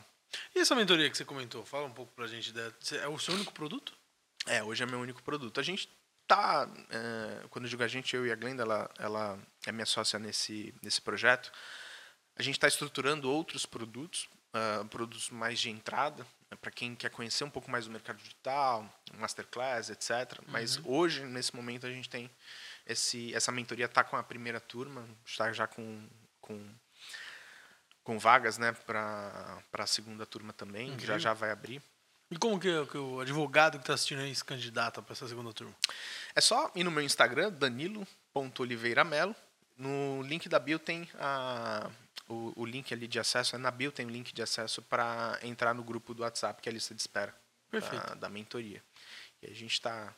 E 0.54 0.60
essa 0.60 0.74
mentoria 0.74 1.10
que 1.10 1.16
você 1.16 1.24
comentou? 1.24 1.64
Fala 1.64 1.86
um 1.86 1.92
pouco 1.92 2.12
pra 2.14 2.26
gente. 2.26 2.52
Da... 2.52 2.70
É 3.02 3.08
o 3.08 3.18
seu 3.18 3.34
único 3.34 3.52
produto? 3.52 3.96
É, 4.46 4.62
hoje 4.62 4.82
é 4.82 4.86
meu 4.86 5.00
único 5.00 5.22
produto. 5.22 5.60
A 5.60 5.62
gente 5.62 5.88
tá, 6.26 6.68
é, 6.90 7.46
quando 7.48 7.64
eu 7.64 7.70
digo 7.70 7.82
a 7.82 7.88
gente, 7.88 8.14
eu 8.14 8.26
e 8.26 8.32
a 8.32 8.36
Glenda, 8.36 8.62
ela, 8.62 8.90
ela 8.98 9.38
é 9.66 9.72
minha 9.72 9.86
sócia 9.86 10.18
nesse, 10.18 10.74
nesse 10.82 11.00
projeto. 11.00 11.50
A 12.36 12.42
gente 12.42 12.54
está 12.54 12.68
estruturando 12.68 13.30
outros 13.30 13.66
produtos, 13.66 14.28
ah, 14.52 14.84
produtos 14.88 15.28
mais 15.30 15.58
de 15.60 15.70
entrada, 15.70 16.26
para 16.60 16.70
quem 16.70 16.94
quer 16.94 17.10
conhecer 17.10 17.44
um 17.44 17.50
pouco 17.50 17.70
mais 17.70 17.84
do 17.84 17.90
mercado 17.90 18.16
digital, 18.16 18.88
masterclass, 19.14 19.90
etc. 19.90 20.40
Mas 20.46 20.80
hoje, 20.84 21.24
nesse 21.24 21.54
momento, 21.54 21.86
a 21.86 21.90
gente 21.90 22.08
tem 22.08 22.30
esse, 22.86 23.34
essa 23.34 23.52
mentoria 23.52 23.84
está 23.84 24.02
com 24.02 24.16
a 24.16 24.22
primeira 24.22 24.58
turma, 24.58 25.06
está 25.26 25.52
já 25.52 25.66
com, 25.66 26.08
com, 26.40 26.74
com 28.02 28.18
vagas 28.18 28.56
né, 28.56 28.72
para 28.72 29.62
a 29.72 29.86
segunda 29.86 30.24
turma 30.24 30.52
também, 30.52 30.88
já 30.88 30.94
Incrível. 30.94 31.18
já 31.18 31.34
vai 31.34 31.50
abrir. 31.50 31.82
E 32.30 32.36
como 32.36 32.60
que, 32.60 32.68
que 32.86 32.98
o 32.98 33.20
advogado 33.20 33.78
que 33.78 33.84
tá 33.84 33.94
assistindo 33.94 34.20
aí 34.20 34.34
se 34.34 34.44
candidata 34.44 35.00
pra 35.00 35.12
essa 35.12 35.26
segunda 35.26 35.52
turma? 35.52 35.74
É 36.34 36.40
só 36.40 36.70
ir 36.74 36.84
no 36.84 36.90
meu 36.90 37.02
Instagram, 37.02 37.50
danilo.oliveiramelo. 37.52 39.34
No 39.76 40.22
link 40.22 40.48
da 40.48 40.58
bio 40.58 40.78
tem 40.78 41.08
a, 41.18 41.88
o, 42.28 42.52
o 42.62 42.66
link 42.66 42.92
ali 42.92 43.06
de 43.06 43.18
acesso. 43.18 43.54
É 43.56 43.58
na 43.58 43.70
bio 43.70 43.90
tem 43.92 44.04
o 44.04 44.10
link 44.10 44.32
de 44.32 44.42
acesso 44.42 44.82
para 44.82 45.38
entrar 45.42 45.72
no 45.72 45.82
grupo 45.82 46.12
do 46.12 46.22
WhatsApp, 46.22 46.60
que 46.60 46.68
é 46.68 46.70
a 46.70 46.74
lista 46.74 46.94
de 46.94 47.00
espera 47.00 47.34
Perfeito. 47.70 48.06
Da, 48.08 48.14
da 48.14 48.28
mentoria. 48.28 48.82
E 49.42 49.46
a 49.50 49.54
gente 49.54 49.72
está... 49.72 50.12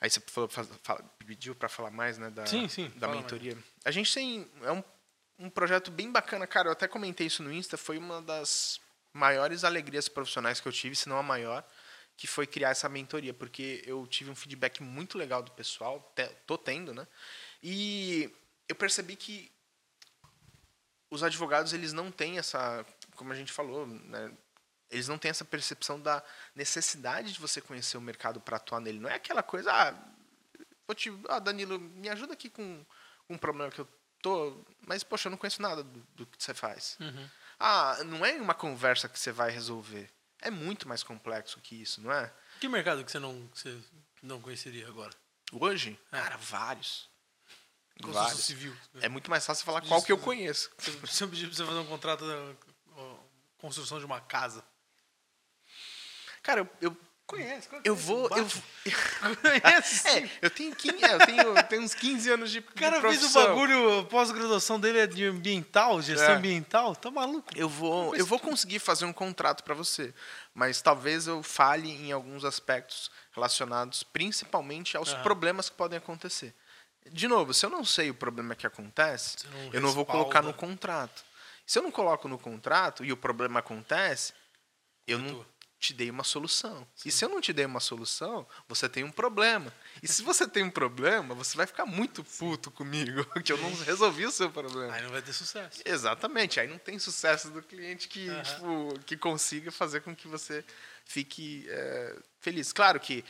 Aí 0.00 0.08
você 0.08 0.20
falou, 0.20 0.48
fala- 0.48 1.04
pediu 1.18 1.54
para 1.54 1.68
falar 1.68 1.90
mais 1.90 2.16
né, 2.16 2.30
da, 2.30 2.46
Sim, 2.46 2.68
sim, 2.68 2.88
da 2.94 3.00
fala 3.00 3.12
mais. 3.14 3.20
mentoria. 3.22 3.58
A 3.84 3.90
gente 3.90 4.12
tem... 4.14 4.48
É 4.62 4.72
um, 4.72 4.82
um 5.38 5.50
projeto 5.50 5.90
bem 5.90 6.10
bacana, 6.10 6.46
cara. 6.46 6.68
Eu 6.68 6.72
até 6.72 6.88
comentei 6.88 7.26
isso 7.26 7.42
no 7.42 7.52
Insta. 7.52 7.76
Foi 7.76 7.98
uma 7.98 8.22
das 8.22 8.80
maiores 9.12 9.64
alegrias 9.64 10.08
profissionais 10.08 10.60
que 10.60 10.68
eu 10.68 10.72
tive, 10.72 10.94
se 10.96 11.08
não 11.08 11.18
a 11.18 11.22
maior, 11.22 11.64
que 12.16 12.26
foi 12.26 12.46
criar 12.46 12.70
essa 12.70 12.88
mentoria, 12.88 13.32
porque 13.32 13.82
eu 13.86 14.06
tive 14.06 14.30
um 14.30 14.34
feedback 14.36 14.82
muito 14.82 15.16
legal 15.16 15.42
do 15.42 15.50
pessoal, 15.52 16.12
te- 16.14 16.28
tô 16.46 16.56
tendo, 16.58 16.92
né? 16.94 17.06
E 17.62 18.30
eu 18.68 18.74
percebi 18.76 19.16
que 19.16 19.50
os 21.10 21.22
advogados 21.22 21.72
eles 21.72 21.92
não 21.92 22.10
têm 22.10 22.38
essa, 22.38 22.84
como 23.16 23.32
a 23.32 23.36
gente 23.36 23.52
falou, 23.52 23.86
né? 23.86 24.32
Eles 24.90 25.08
não 25.08 25.18
têm 25.18 25.30
essa 25.30 25.44
percepção 25.44 26.00
da 26.00 26.22
necessidade 26.54 27.32
de 27.32 27.40
você 27.40 27.60
conhecer 27.60 27.96
o 27.96 28.00
mercado 28.00 28.40
para 28.40 28.56
atuar 28.56 28.80
nele. 28.80 28.98
Não 28.98 29.08
é 29.08 29.14
aquela 29.14 29.42
coisa, 29.42 29.72
ah, 29.72 30.94
te, 30.94 31.10
ah, 31.28 31.38
Danilo, 31.38 31.78
me 31.78 32.08
ajuda 32.08 32.32
aqui 32.32 32.50
com, 32.50 32.84
um 33.28 33.38
problema 33.38 33.70
que 33.70 33.80
eu 33.80 33.88
tô, 34.20 34.64
mas 34.80 35.04
poxa, 35.04 35.28
eu 35.28 35.30
não 35.30 35.38
conheço 35.38 35.62
nada 35.62 35.82
do, 35.82 36.00
do 36.16 36.26
que 36.26 36.42
você 36.42 36.52
faz. 36.52 36.96
Ah, 37.62 38.02
não 38.04 38.24
é 38.24 38.32
uma 38.40 38.54
conversa 38.54 39.06
que 39.08 39.18
você 39.20 39.30
vai 39.30 39.50
resolver. 39.50 40.10
É 40.40 40.50
muito 40.50 40.88
mais 40.88 41.02
complexo 41.02 41.60
que 41.60 41.74
isso, 41.82 42.00
não 42.00 42.10
é? 42.10 42.32
Que 42.58 42.66
mercado 42.68 43.04
que 43.04 43.12
você 43.12 43.18
não, 43.18 43.46
que 43.48 43.58
você 43.60 43.78
não 44.22 44.40
conheceria 44.40 44.88
agora? 44.88 45.12
Hoje, 45.52 46.00
É. 46.10 46.18
cara, 46.20 46.36
vários. 46.38 47.08
Construção 48.00 48.24
Vários. 48.28 48.44
civil. 48.46 48.74
É 49.02 49.10
muito 49.10 49.28
mais 49.30 49.44
fácil 49.44 49.62
falar 49.66 49.82
qual 49.82 50.02
que 50.02 50.10
eu 50.10 50.16
conheço. 50.16 50.70
Eu 51.20 51.28
pedir 51.28 51.46
pra 51.48 51.54
você 51.54 51.66
fazer 51.66 51.78
um 51.80 51.86
contrato 51.86 52.24
da 52.26 52.54
construção 53.58 53.98
de 53.98 54.06
uma 54.06 54.22
casa. 54.22 54.64
Cara, 56.42 56.60
eu, 56.60 56.68
eu, 56.80 56.96
Conhece? 57.30 57.68
eu 57.84 57.94
vou. 57.94 58.28
Eu, 58.36 58.46
Conhece? 59.36 60.08
é, 60.08 60.30
eu 60.42 60.50
tenho, 60.50 60.74
15, 60.74 61.04
é, 61.04 61.14
eu 61.14 61.18
tenho, 61.26 61.42
eu 61.56 61.62
tenho 61.64 61.82
uns 61.82 61.94
15 61.94 62.30
anos 62.30 62.50
de, 62.50 62.58
O 62.58 62.62
cara 62.74 62.96
de 62.96 63.02
fez 63.02 63.22
o 63.24 63.30
bagulho, 63.32 64.04
pós-graduação 64.06 64.80
dele 64.80 64.98
é 64.98 65.06
de 65.06 65.24
ambiental, 65.26 66.02
gestão 66.02 66.34
É. 66.34 66.36
ambiental. 66.36 66.96
Tá 66.96 67.10
maluco? 67.10 67.48
Eu 67.54 67.68
vou, 67.68 68.14
eu 68.16 68.26
vou 68.26 68.38
conseguir 68.38 68.78
fazer 68.80 69.04
um 69.04 69.12
contrato 69.12 69.62
para 69.62 69.74
você, 69.74 70.12
mas 70.54 70.82
talvez 70.82 71.26
eu 71.26 71.42
falhe 71.42 71.90
em 71.90 72.12
alguns 72.12 72.44
aspectos 72.44 73.10
relacionados 73.32 74.02
principalmente 74.02 74.96
aos 74.96 75.12
Aham. 75.12 75.22
problemas 75.22 75.68
que 75.70 75.76
podem 75.76 75.98
acontecer. 75.98 76.54
De 77.10 77.26
novo, 77.28 77.54
se 77.54 77.64
eu 77.64 77.70
não 77.70 77.84
sei 77.84 78.10
o 78.10 78.14
problema 78.14 78.54
que 78.54 78.66
acontece, 78.66 79.36
não 79.50 79.70
eu 79.72 79.80
não 79.80 79.90
vou 79.92 80.04
respalda. 80.04 80.12
colocar 80.12 80.42
no 80.42 80.52
contrato. 80.52 81.24
Se 81.64 81.78
eu 81.78 81.82
não 81.82 81.90
coloco 81.90 82.26
no 82.28 82.38
contrato 82.38 83.04
e 83.04 83.12
o 83.12 83.16
problema 83.16 83.60
acontece, 83.60 84.34
eu 85.06 85.18
não 85.18 85.30
Atua. 85.30 85.46
Te 85.80 85.94
dei 85.94 86.10
uma 86.10 86.22
solução. 86.22 86.86
E 87.04 87.10
se 87.10 87.24
eu 87.24 87.28
não 87.30 87.40
te 87.40 87.54
dei 87.54 87.64
uma 87.64 87.80
solução, 87.80 88.46
você 88.68 88.86
tem 88.86 89.02
um 89.02 89.10
problema. 89.10 89.72
E 90.02 90.06
se 90.06 90.22
você 90.22 90.46
tem 90.46 90.62
um 90.62 90.70
problema, 90.70 91.34
você 91.34 91.56
vai 91.56 91.66
ficar 91.66 91.86
muito 91.86 92.22
puto 92.22 92.70
comigo, 92.70 93.24
que 93.42 93.50
eu 93.50 93.56
não 93.56 93.74
resolvi 93.76 94.26
o 94.26 94.30
seu 94.30 94.50
problema. 94.50 94.92
Aí 94.92 95.02
não 95.02 95.10
vai 95.10 95.22
ter 95.22 95.32
sucesso. 95.32 95.80
Exatamente. 95.82 96.60
Aí 96.60 96.68
não 96.68 96.76
tem 96.76 96.98
sucesso 96.98 97.50
do 97.50 97.62
cliente 97.62 98.08
que, 98.08 98.28
Aham. 98.28 98.42
tipo, 98.42 99.00
que 99.06 99.16
consiga 99.16 99.72
fazer 99.72 100.02
com 100.02 100.14
que 100.14 100.28
você 100.28 100.62
fique 101.06 101.66
é, 101.70 102.16
feliz. 102.40 102.74
Claro 102.74 103.00
que 103.00 103.24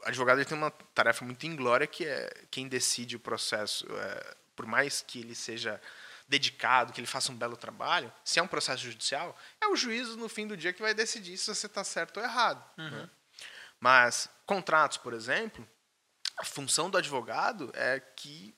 o 0.00 0.08
advogado 0.08 0.38
ele 0.38 0.46
tem 0.46 0.56
uma 0.56 0.70
tarefa 0.70 1.26
muito 1.26 1.46
inglória 1.46 1.86
que 1.86 2.06
é 2.06 2.30
quem 2.50 2.68
decide 2.68 3.16
o 3.16 3.20
processo, 3.20 3.86
é, 3.94 4.36
por 4.56 4.64
mais 4.64 5.02
que 5.06 5.20
ele 5.20 5.34
seja 5.34 5.78
dedicado, 6.32 6.92
que 6.92 6.98
ele 7.00 7.06
faça 7.06 7.30
um 7.30 7.36
belo 7.36 7.56
trabalho, 7.56 8.10
se 8.24 8.38
é 8.38 8.42
um 8.42 8.46
processo 8.48 8.82
judicial, 8.82 9.38
é 9.60 9.66
o 9.68 9.76
juízo 9.76 10.16
no 10.16 10.28
fim 10.28 10.46
do 10.46 10.56
dia 10.56 10.72
que 10.72 10.80
vai 10.80 10.94
decidir 10.94 11.36
se 11.36 11.54
você 11.54 11.66
está 11.66 11.84
certo 11.84 12.16
ou 12.18 12.24
errado. 12.24 12.64
né? 12.78 13.08
Mas 13.78 14.28
contratos, 14.46 14.96
por 14.96 15.12
exemplo, 15.12 15.68
a 16.38 16.44
função 16.44 16.88
do 16.88 16.96
advogado 16.98 17.70
é 17.74 18.00
que 18.00 18.54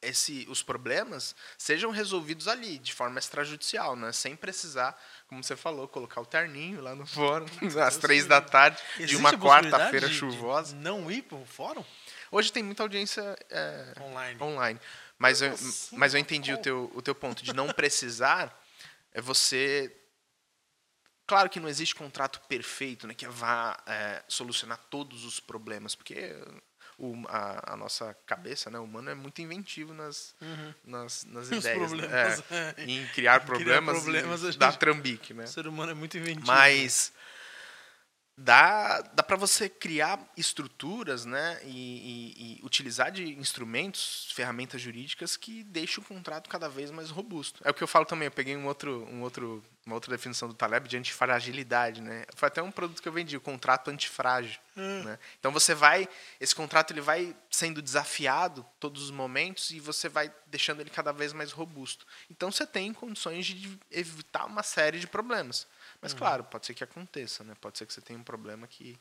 esse, 0.00 0.46
os 0.48 0.62
problemas 0.62 1.34
sejam 1.56 1.90
resolvidos 1.90 2.48
ali, 2.48 2.76
de 2.78 2.92
forma 2.92 3.18
extrajudicial, 3.18 3.94
né? 3.96 4.10
sem 4.12 4.34
precisar, 4.36 5.00
como 5.28 5.42
você 5.44 5.56
falou, 5.56 5.86
colocar 5.88 6.20
o 6.20 6.26
terninho 6.26 6.80
lá 6.80 6.94
no 6.94 7.06
fórum, 7.06 7.46
às 7.84 7.96
três 7.98 8.26
da 8.26 8.40
tarde, 8.40 8.78
de 8.96 9.02
Existe 9.04 9.16
uma 9.16 9.30
a 9.30 9.38
possibilidade 9.38 9.70
quarta-feira 9.70 10.06
de- 10.08 10.12
de 10.12 10.18
chuvosa. 10.18 10.74
Não 10.76 11.10
ir 11.10 11.22
pro 11.22 11.44
fórum? 11.46 11.84
Hoje 12.32 12.50
tem 12.52 12.62
muita 12.62 12.82
audiência 12.82 13.36
é, 13.50 13.92
Online. 14.00 14.42
online. 14.42 14.80
Mas 15.22 15.40
eu, 15.40 15.54
mas 15.92 16.14
eu 16.14 16.18
entendi 16.20 16.50
o 16.52 16.54
como? 16.56 16.64
teu, 16.64 16.92
o 16.96 17.00
teu 17.00 17.14
ponto 17.14 17.44
de 17.44 17.52
não 17.52 17.68
precisar 17.68 18.52
é 19.12 19.20
você. 19.20 19.94
Claro 21.26 21.48
que 21.48 21.60
não 21.60 21.68
existe 21.68 21.94
contrato 21.94 22.40
perfeito, 22.48 23.06
né, 23.06 23.14
que 23.14 23.26
vá 23.28 23.80
é, 23.86 24.22
solucionar 24.26 24.78
todos 24.90 25.24
os 25.24 25.38
problemas, 25.38 25.94
porque 25.94 26.34
o 26.98 27.14
a, 27.28 27.74
a 27.74 27.76
nossa 27.76 28.12
cabeça, 28.26 28.68
né, 28.68 28.78
o 28.78 28.82
humano 28.82 29.10
é 29.10 29.14
muito 29.14 29.40
inventivo 29.40 29.94
nas, 29.94 30.34
nas, 30.84 31.24
nas 31.24 31.48
Nos 31.50 31.64
ideias. 31.64 31.92
né? 31.92 32.08
É, 32.50 32.82
é. 32.82 32.84
em 32.84 33.06
criar 33.08 33.46
problemas, 33.46 34.02
problemas, 34.02 34.42
e 34.42 34.46
gente- 34.46 34.58
dar 34.58 34.76
trambique, 34.76 35.32
né? 35.32 35.44
O 35.44 35.46
ser 35.48 35.68
humano 35.68 35.92
é 35.92 35.94
muito 35.94 36.18
inventivo. 36.18 36.46
Mas 36.48 37.12
dá, 38.36 39.00
dá 39.12 39.22
para 39.22 39.36
você 39.36 39.68
criar 39.68 40.18
estruturas 40.36 41.24
né, 41.24 41.60
e, 41.64 41.68
e- 41.68 42.60
e 42.60 42.64
utilizar 42.64 43.10
de 43.12 43.24
instrumentos, 43.38 44.30
ferramentas 44.32 44.80
jurídicas 44.80 45.36
que 45.36 45.62
deixam 45.64 46.02
o 46.02 46.06
contrato 46.06 46.48
cada 46.48 46.68
vez 46.68 46.90
mais 46.90 47.10
robusto. 47.10 47.60
É 47.64 47.70
o 47.70 47.74
que 47.74 47.82
eu 47.82 47.88
falo 47.88 48.06
também, 48.06 48.26
eu 48.26 48.32
peguei 48.32 48.56
um 48.56 48.66
outro, 48.66 49.06
um 49.10 49.20
outro, 49.22 49.62
uma 49.84 49.94
outra 49.94 50.10
definição 50.10 50.48
do 50.48 50.54
Taleb 50.54 50.88
de 50.88 50.96
antifragilidade. 50.96 52.00
Né? 52.00 52.24
Foi 52.34 52.46
até 52.48 52.62
um 52.62 52.70
produto 52.70 53.02
que 53.02 53.08
eu 53.08 53.12
vendi, 53.12 53.36
o 53.36 53.40
contrato 53.40 53.90
antifrágil. 53.90 54.58
Né? 54.74 55.18
Então 55.38 55.52
você 55.52 55.74
vai, 55.74 56.08
esse 56.40 56.54
contrato 56.54 56.92
ele 56.92 57.02
vai 57.02 57.36
sendo 57.50 57.82
desafiado 57.82 58.64
todos 58.80 59.02
os 59.02 59.10
momentos 59.10 59.70
e 59.70 59.78
você 59.78 60.08
vai 60.08 60.32
deixando 60.46 60.80
ele 60.80 60.90
cada 60.90 61.12
vez 61.12 61.32
mais 61.32 61.52
robusto. 61.52 62.06
Então 62.30 62.50
você 62.50 62.66
tem 62.66 62.92
condições 62.94 63.44
de 63.46 63.78
evitar 63.90 64.46
uma 64.46 64.62
série 64.62 64.98
de 64.98 65.06
problemas. 65.06 65.66
Mas 66.02 66.12
claro, 66.12 66.42
pode 66.42 66.66
ser 66.66 66.74
que 66.74 66.82
aconteça, 66.82 67.44
né? 67.44 67.54
Pode 67.60 67.78
ser 67.78 67.86
que 67.86 67.94
você 67.94 68.00
tenha 68.00 68.18
um 68.18 68.24
problema 68.24 68.66
que 68.66 68.98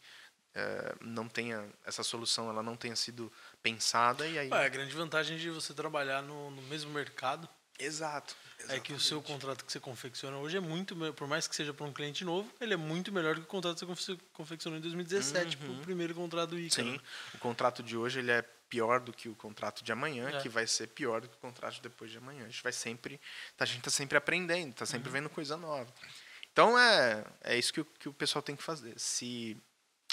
eh, 0.53 0.95
não 1.01 1.27
tenha 1.27 1.67
essa 1.83 2.03
solução, 2.03 2.47
ela 2.47 2.61
não 2.61 2.77
tenha 2.77 2.95
sido 2.95 3.31
pensada 3.63 4.27
e 4.27 4.37
aí. 4.37 4.49
Ué, 4.51 4.65
a 4.65 4.69
grande 4.69 4.93
vantagem 4.93 5.35
de 5.37 5.49
você 5.49 5.73
trabalhar 5.73 6.21
no, 6.21 6.51
no 6.51 6.61
mesmo 6.63 6.91
mercado 6.91 7.49
Exato. 7.79 8.35
é 8.69 8.79
que 8.79 8.93
o 8.93 8.99
seu 8.99 9.19
contrato 9.23 9.65
que 9.65 9.71
você 9.71 9.79
confecciona 9.79 10.37
hoje 10.37 10.57
é 10.57 10.59
muito, 10.59 10.95
por 11.13 11.27
mais 11.27 11.47
que 11.47 11.55
seja 11.55 11.73
para 11.73 11.87
um 11.87 11.91
cliente 11.91 12.23
novo, 12.23 12.53
ele 12.61 12.75
é 12.75 12.77
muito 12.77 13.11
melhor 13.11 13.33
do 13.33 13.41
que 13.41 13.47
o 13.47 13.49
contrato 13.49 13.79
que 13.79 13.85
você 13.85 14.11
confe- 14.13 14.19
confeccionou 14.31 14.77
em 14.77 14.81
2017, 14.83 15.57
pro 15.57 15.73
primeiro 15.77 16.13
contrato 16.13 16.51
do 16.51 16.59
Ícaro. 16.59 16.87
Sim. 16.87 17.01
O 17.33 17.39
contrato 17.39 17.81
de 17.81 17.97
hoje 17.97 18.19
ele 18.19 18.29
é 18.31 18.43
pior 18.69 18.99
do 18.99 19.11
que 19.11 19.27
o 19.27 19.33
contrato 19.35 19.83
de 19.83 19.91
amanhã, 19.91 20.29
É. 20.29 20.39
que 20.41 20.47
vai 20.47 20.67
ser 20.67 20.87
pior 20.89 21.19
do 21.21 21.27
que 21.27 21.35
o 21.35 21.39
contrato 21.39 21.73
de 21.73 21.81
depois 21.81 22.11
de 22.11 22.19
amanhã. 22.19 22.43
A 22.43 22.47
gente 22.49 22.61
vai 22.61 22.71
sempre, 22.71 23.19
a 23.59 23.65
gente 23.65 23.79
está 23.79 23.89
sempre 23.89 24.17
aprendendo, 24.17 24.69
está 24.69 24.85
sempre 24.85 25.07
Uhum. 25.09 25.13
vendo 25.13 25.29
coisa 25.29 25.57
nova. 25.57 25.91
Então 26.53 26.77
é, 26.77 27.23
é 27.43 27.57
isso 27.57 27.73
que 27.73 27.81
o, 27.81 27.85
que 27.85 28.09
o 28.09 28.13
pessoal 28.13 28.41
tem 28.41 28.55
que 28.55 28.63
fazer. 28.63 28.93
Se 28.99 29.55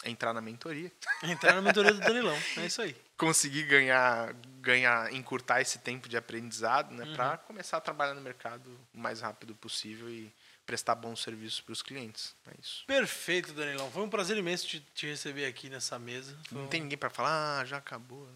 entrar 0.04 0.32
na 0.32 0.40
mentoria, 0.40 0.92
Entrar 1.24 1.54
na 1.54 1.60
mentoria 1.62 1.92
do 1.92 2.00
Danilão, 2.00 2.36
é 2.56 2.66
isso 2.66 2.80
aí. 2.80 2.94
conseguir 3.16 3.64
ganhar, 3.64 4.32
ganhar, 4.60 5.12
encurtar 5.12 5.60
esse 5.60 5.78
tempo 5.80 6.08
de 6.08 6.16
aprendizado, 6.16 6.94
né, 6.94 7.04
Uhum. 7.04 7.14
para 7.14 7.36
começar 7.38 7.78
a 7.78 7.80
trabalhar 7.80 8.14
no 8.14 8.20
mercado 8.20 8.70
o 8.94 8.98
mais 8.98 9.20
rápido 9.20 9.56
possível 9.56 10.08
e 10.08 10.32
prestar 10.64 10.94
bons 10.94 11.20
serviços 11.22 11.60
para 11.60 11.72
os 11.72 11.82
clientes. 11.82 12.36
É 12.46 12.52
isso. 12.62 12.84
Perfeito, 12.86 13.52
Danilão. 13.54 13.90
Foi 13.90 14.02
um 14.02 14.08
prazer 14.10 14.36
imenso 14.36 14.66
te, 14.68 14.80
te 14.94 15.06
receber 15.06 15.46
aqui 15.46 15.68
nessa 15.68 15.98
mesa. 15.98 16.38
Foi 16.48 16.58
Não 16.58 16.66
um- 16.66 16.68
tem 16.68 16.82
ninguém 16.82 16.98
para 16.98 17.10
falar, 17.10 17.60
ah, 17.60 17.64
já 17.64 17.78
acabou. 17.78 18.28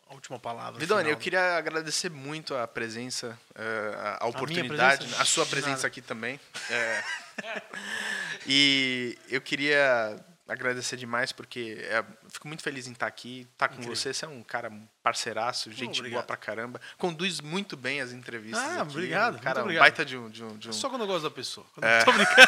a 0.08 0.14
última 0.14 0.38
palavra? 0.38 0.78
Vidoni, 0.78 1.08
eu 1.08 1.16
queria 1.16 1.56
agradecer 1.56 2.10
muito 2.10 2.54
a 2.54 2.68
presença, 2.68 3.38
eh, 3.54 4.16
a 4.20 4.26
oportunidade, 4.26 4.98
presença? 4.98 5.22
a, 5.22 5.24
sua 5.24 5.46
presença 5.46 5.86
aqui 5.86 6.02
também. 6.02 6.38
É. 6.70 7.04
e 8.46 9.18
eu 9.30 9.40
queria 9.40 10.22
agradecer 10.48 10.96
demais 10.96 11.32
porque 11.32 11.78
é, 11.90 12.04
fico 12.30 12.46
muito 12.46 12.62
feliz 12.62 12.86
em 12.86 12.92
estar 12.92 13.06
aqui, 13.06 13.46
estar 13.52 13.68
com 13.68 13.74
Incrível. 13.74 13.96
você. 13.96 14.14
Você 14.14 14.24
é 14.24 14.28
um 14.28 14.42
cara 14.42 14.70
parceiraço, 15.02 15.70
gente 15.72 15.86
boa 15.86 15.98
obrigado. 15.98 16.26
pra 16.26 16.36
caramba. 16.36 16.80
Conduz 16.98 17.40
muito 17.40 17.76
bem 17.76 18.00
as 18.00 18.12
entrevistas. 18.12 18.60
Ah, 18.62 18.82
aqui, 18.82 18.90
obrigado, 18.92 19.36
um 19.36 19.38
Cara, 19.38 19.54
muito 19.54 19.58
um 19.58 19.62
obrigado. 19.64 19.82
baita 19.82 20.04
de 20.04 20.16
um. 20.16 20.30
De 20.30 20.44
um, 20.44 20.56
de 20.56 20.68
um- 20.68 20.72
Só 20.72 20.88
quando 20.88 21.02
eu 21.02 21.06
gosto 21.08 21.24
da 21.24 21.30
pessoa. 21.30 21.66
Quando 21.74 21.84
É. 21.84 22.00
eu 22.00 22.04
tô 22.04 22.12
brincando. 22.14 22.46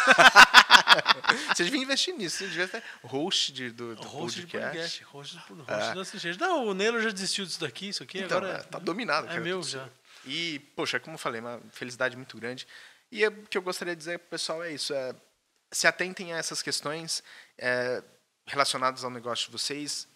Você 1.55 1.65
devia 1.65 1.81
investir 1.83 2.15
nisso, 2.15 2.39
você 2.39 2.47
devia 2.47 2.67
ser 2.69 2.83
host 3.03 3.53
de, 3.53 3.71
do, 3.71 3.95
do 3.97 4.03
Host 4.07 4.41
de 4.41 4.47
podcast. 4.47 5.05
podcast. 5.05 5.05
Host, 5.05 5.37
de- 5.37 5.73
host 5.73 5.95
do 5.95 6.01
assistente. 6.01 6.41
Não, 6.41 6.67
o 6.67 6.75
Nelo 6.75 7.01
já 7.01 7.11
desistiu 7.11 7.45
disso 7.45 7.61
daqui, 7.61 7.89
isso 7.89 8.03
aqui. 8.03 8.21
Então, 8.21 8.39
agora 8.39 8.59
é, 8.59 8.63
tá 8.63 8.79
dominado. 8.79 9.27
É 9.27 9.31
cara, 9.31 9.41
meu 9.41 9.63
já. 9.63 9.89
E, 10.25 10.59
poxa, 10.77 10.99
como 11.01 11.15
eu 11.15 11.19
falei, 11.19 11.41
uma 11.41 11.61
felicidade 11.73 12.17
muito 12.17 12.37
grande. 12.37 12.67
E 13.11 13.25
é- 13.25 13.29
o 13.29 13.47
que 13.47 13.57
eu 13.57 13.63
gostaria 13.63 13.95
de 13.95 13.99
dizer 13.99 14.19
pro 14.19 14.29
pessoal 14.31 14.63
é 14.63 14.73
isso: 14.73 14.93
é, 14.93 15.15
se 15.71 15.87
atentem 15.87 16.33
a 16.33 16.37
essas 16.39 16.63
questões 16.63 17.23
é, 17.59 18.03
relacionadas 18.47 19.05
ao 19.05 19.11
negócio 19.11 19.47
de 19.47 19.53
vocês. 19.53 20.09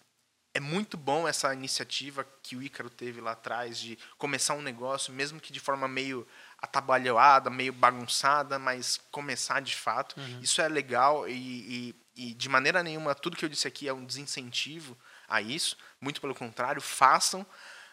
É 0.54 0.60
muito 0.60 0.98
bom 0.98 1.26
essa 1.26 1.52
iniciativa 1.54 2.24
que 2.42 2.54
o 2.56 2.62
Ícaro 2.62 2.90
teve 2.90 3.20
lá 3.22 3.32
atrás 3.32 3.78
de 3.78 3.98
começar 4.18 4.52
um 4.54 4.60
negócio, 4.60 5.10
mesmo 5.12 5.40
que 5.40 5.50
de 5.52 5.58
forma 5.60 5.88
meio 5.88 6.28
atabalhoada, 6.58 7.48
meio 7.48 7.72
bagunçada, 7.72 8.58
mas 8.58 9.00
começar 9.10 9.60
de 9.60 9.74
fato. 9.74 10.14
Isso 10.42 10.60
é 10.60 10.68
legal 10.68 11.26
e, 11.28 11.88
e- 11.90 12.02
e 12.14 12.34
de 12.34 12.48
maneira 12.50 12.82
nenhuma 12.82 13.14
tudo 13.14 13.36
que 13.36 13.44
eu 13.44 13.48
disse 13.48 13.66
aqui 13.66 13.88
é 13.88 13.92
um 13.94 14.04
desincentivo 14.04 14.96
a 15.26 15.40
isso. 15.40 15.76
Muito 15.98 16.20
pelo 16.20 16.34
contrário, 16.34 16.82
façam. 16.82 17.46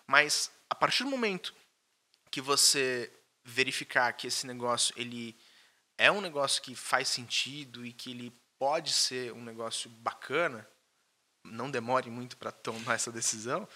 Mas 0.05 0.51
a 0.70 0.76
partir 0.76 1.03
do 1.05 1.10
momento 1.10 1.53
que 2.30 2.41
você 2.41 3.10
verificar 3.45 4.12
que 4.14 4.28
esse 4.28 4.45
negócio 4.45 4.93
ele 4.97 5.38
é 6.00 6.10
um 6.10 6.22
negócio 6.22 6.62
que 6.62 6.74
faz 6.74 7.10
sentido 7.10 7.86
e 7.86 7.91
que 7.91 8.12
ele 8.12 8.34
pode 8.58 8.93
ser 8.93 9.34
um 9.34 9.43
negócio 9.43 9.89
bacana, 9.89 10.66
não 11.43 11.70
demore 11.70 12.10
muito 12.10 12.38
para 12.38 12.54
tomar 12.54 12.95
essa 12.95 13.12
decisão. 13.12 13.68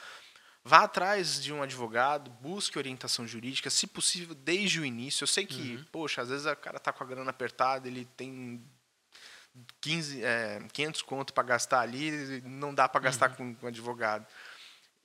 Vá 0.63 0.83
atrás 0.83 1.43
de 1.43 1.51
um 1.51 1.61
advogado, 1.61 2.31
busque 2.31 2.77
orientação 2.77 3.27
jurídica, 3.27 3.69
se 3.69 3.85
possível, 3.85 4.33
desde 4.33 4.79
o 4.79 4.85
início. 4.85 5.23
Eu 5.23 5.27
sei 5.27 5.45
que, 5.45 5.77
poxa, 5.91 6.21
às 6.21 6.29
vezes 6.29 6.45
o 6.45 6.55
cara 6.55 6.79
tá 6.79 6.93
com 6.93 7.03
a 7.03 7.07
grana 7.07 7.29
apertada, 7.29 7.89
ele 7.89 8.05
tem 8.15 8.63
15, 9.81 10.23
é, 10.23 10.65
500 10.71 11.01
conto 11.01 11.33
para 11.33 11.43
gastar 11.43 11.81
ali, 11.81 12.41
não 12.45 12.73
dá 12.73 12.87
para 12.87 13.01
gastar 13.01 13.35
com, 13.35 13.53
com 13.53 13.67
advogado. 13.67 14.25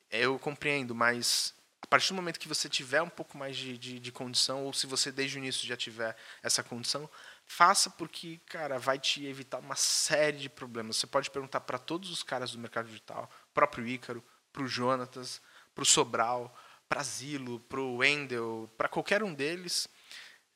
Eu 0.09 0.39
compreendo, 0.39 0.95
mas 0.95 1.53
a 1.83 1.87
partir 1.87 2.09
do 2.09 2.17
momento 2.17 2.39
que 2.39 2.49
você 2.49 2.69
tiver 2.69 3.01
um 3.03 3.09
pouco 3.09 3.39
mais 3.39 3.57
de, 3.57 3.79
de, 3.79 3.99
de 3.99 4.13
condição, 4.13 4.65
ou 4.65 4.73
se 4.73 4.87
você 4.87 5.13
desde 5.13 5.37
o 5.37 5.41
início 5.41 5.67
já 5.67 5.77
tiver 5.77 6.17
essa 6.43 6.63
condição, 6.63 7.09
faça 7.47 7.89
porque, 7.89 8.41
cara, 8.47 8.79
vai 8.79 8.99
te 8.99 9.25
evitar 9.27 9.59
uma 9.59 9.77
série 9.77 10.39
de 10.39 10.49
problemas. 10.49 10.97
Você 10.97 11.07
pode 11.07 11.31
perguntar 11.31 11.61
para 11.61 11.79
todos 11.79 12.11
os 12.11 12.23
caras 12.23 12.53
do 12.53 12.59
mercado 12.59 12.87
digital, 12.87 13.31
próprio 13.55 13.87
Ícaro, 13.87 14.23
para 14.53 14.63
o 14.63 14.67
Jonatas, 14.67 15.41
para 15.75 15.83
o 15.83 15.87
Sobral, 15.87 16.55
para 16.89 17.03
Zilo, 17.03 17.61
para 17.61 17.81
o 17.81 17.99
Wendel, 17.99 18.71
para 18.77 18.89
qualquer 18.89 19.23
um 19.23 19.33
deles, 19.33 19.89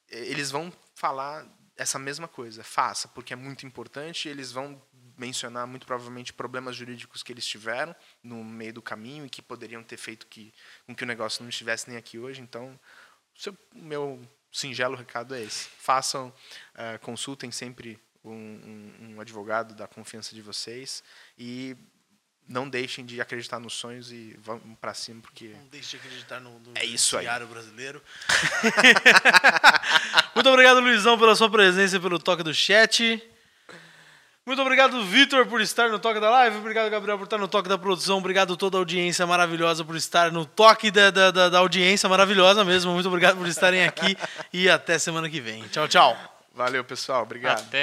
eles 0.08 0.50
vão 0.50 0.72
falar 0.94 1.46
essa 1.76 1.98
mesma 1.98 2.28
coisa. 2.28 2.62
Faça, 2.62 3.08
porque 3.08 3.32
é 3.32 3.36
muito 3.36 3.66
importante. 3.66 4.28
Eles 4.28 4.52
vão 4.52 4.80
mencionar 5.16 5.66
muito 5.66 5.86
provavelmente 5.86 6.32
problemas 6.32 6.76
jurídicos 6.76 7.22
que 7.22 7.32
eles 7.32 7.46
tiveram 7.46 7.94
no 8.22 8.42
meio 8.44 8.72
do 8.72 8.82
caminho 8.82 9.26
e 9.26 9.30
que 9.30 9.42
poderiam 9.42 9.82
ter 9.82 9.96
feito 9.96 10.26
que, 10.26 10.52
com 10.86 10.94
que 10.94 11.04
o 11.04 11.06
negócio 11.06 11.42
não 11.42 11.50
estivesse 11.50 11.88
nem 11.88 11.98
aqui 11.98 12.18
hoje. 12.18 12.40
Então, 12.40 12.78
o 13.36 13.40
seu, 13.40 13.56
meu 13.74 14.20
singelo 14.52 14.96
recado 14.96 15.34
é 15.34 15.42
esse. 15.42 15.68
Façam, 15.78 16.32
eh, 16.74 16.98
consultem 16.98 17.50
sempre 17.50 17.98
um, 18.24 18.30
um- 18.32 19.14
um 19.16 19.20
advogado 19.20 19.74
da 19.74 19.86
confiança 19.88 20.34
de 20.34 20.42
vocês 20.42 21.02
e 21.38 21.76
não 22.48 22.68
deixem 22.68 23.06
de 23.06 23.20
acreditar 23.20 23.58
nos 23.58 23.72
sonhos 23.72 24.12
e 24.12 24.36
vão 24.40 24.58
para 24.80 24.92
cima, 24.92 25.22
porque 25.22 25.48
Não 25.48 25.66
deixe 25.68 25.90
de 25.90 25.96
acreditar 25.96 26.40
no, 26.40 26.58
no 26.58 26.72
É 26.76 26.84
isso 26.84 27.16
aí. 27.16 27.24
brasileiro. 27.46 28.02
Muito 30.34 30.48
obrigado, 30.48 30.80
Luizão, 30.80 31.18
pela 31.18 31.34
sua 31.36 31.50
presença 31.50 31.96
e 31.96 32.00
pelo 32.00 32.18
toque 32.18 32.42
do 32.42 32.54
chat. 32.54 33.22
Muito 34.44 34.60
obrigado, 34.60 35.04
Vitor, 35.04 35.46
por 35.46 35.60
estar 35.60 35.88
no 35.88 36.00
toque 36.00 36.18
da 36.18 36.28
live. 36.28 36.56
Obrigado, 36.56 36.90
Gabriel, 36.90 37.16
por 37.16 37.24
estar 37.24 37.38
no 37.38 37.46
toque 37.46 37.68
da 37.68 37.78
produção. 37.78 38.18
Obrigado 38.18 38.54
a 38.54 38.56
toda 38.56 38.76
a 38.76 38.80
audiência 38.80 39.24
maravilhosa 39.24 39.84
por 39.84 39.94
estar 39.94 40.32
no 40.32 40.44
toque 40.44 40.90
da, 40.90 41.10
da, 41.12 41.30
da- 41.30 41.48
da 41.48 41.58
audiência 41.60 42.08
maravilhosa 42.08 42.64
mesmo. 42.64 42.92
Muito 42.92 43.06
obrigado 43.08 43.36
por 43.36 43.46
estarem 43.46 43.84
aqui 43.84 44.16
e 44.52 44.68
até 44.68 44.98
semana 44.98 45.30
que 45.30 45.40
vem. 45.40 45.62
Tchau, 45.68 45.86
tchau. 45.86 46.16
valeu 46.52 46.82
pessoal, 46.82 47.22
obrigado. 47.22 47.60
Até. 47.60 47.80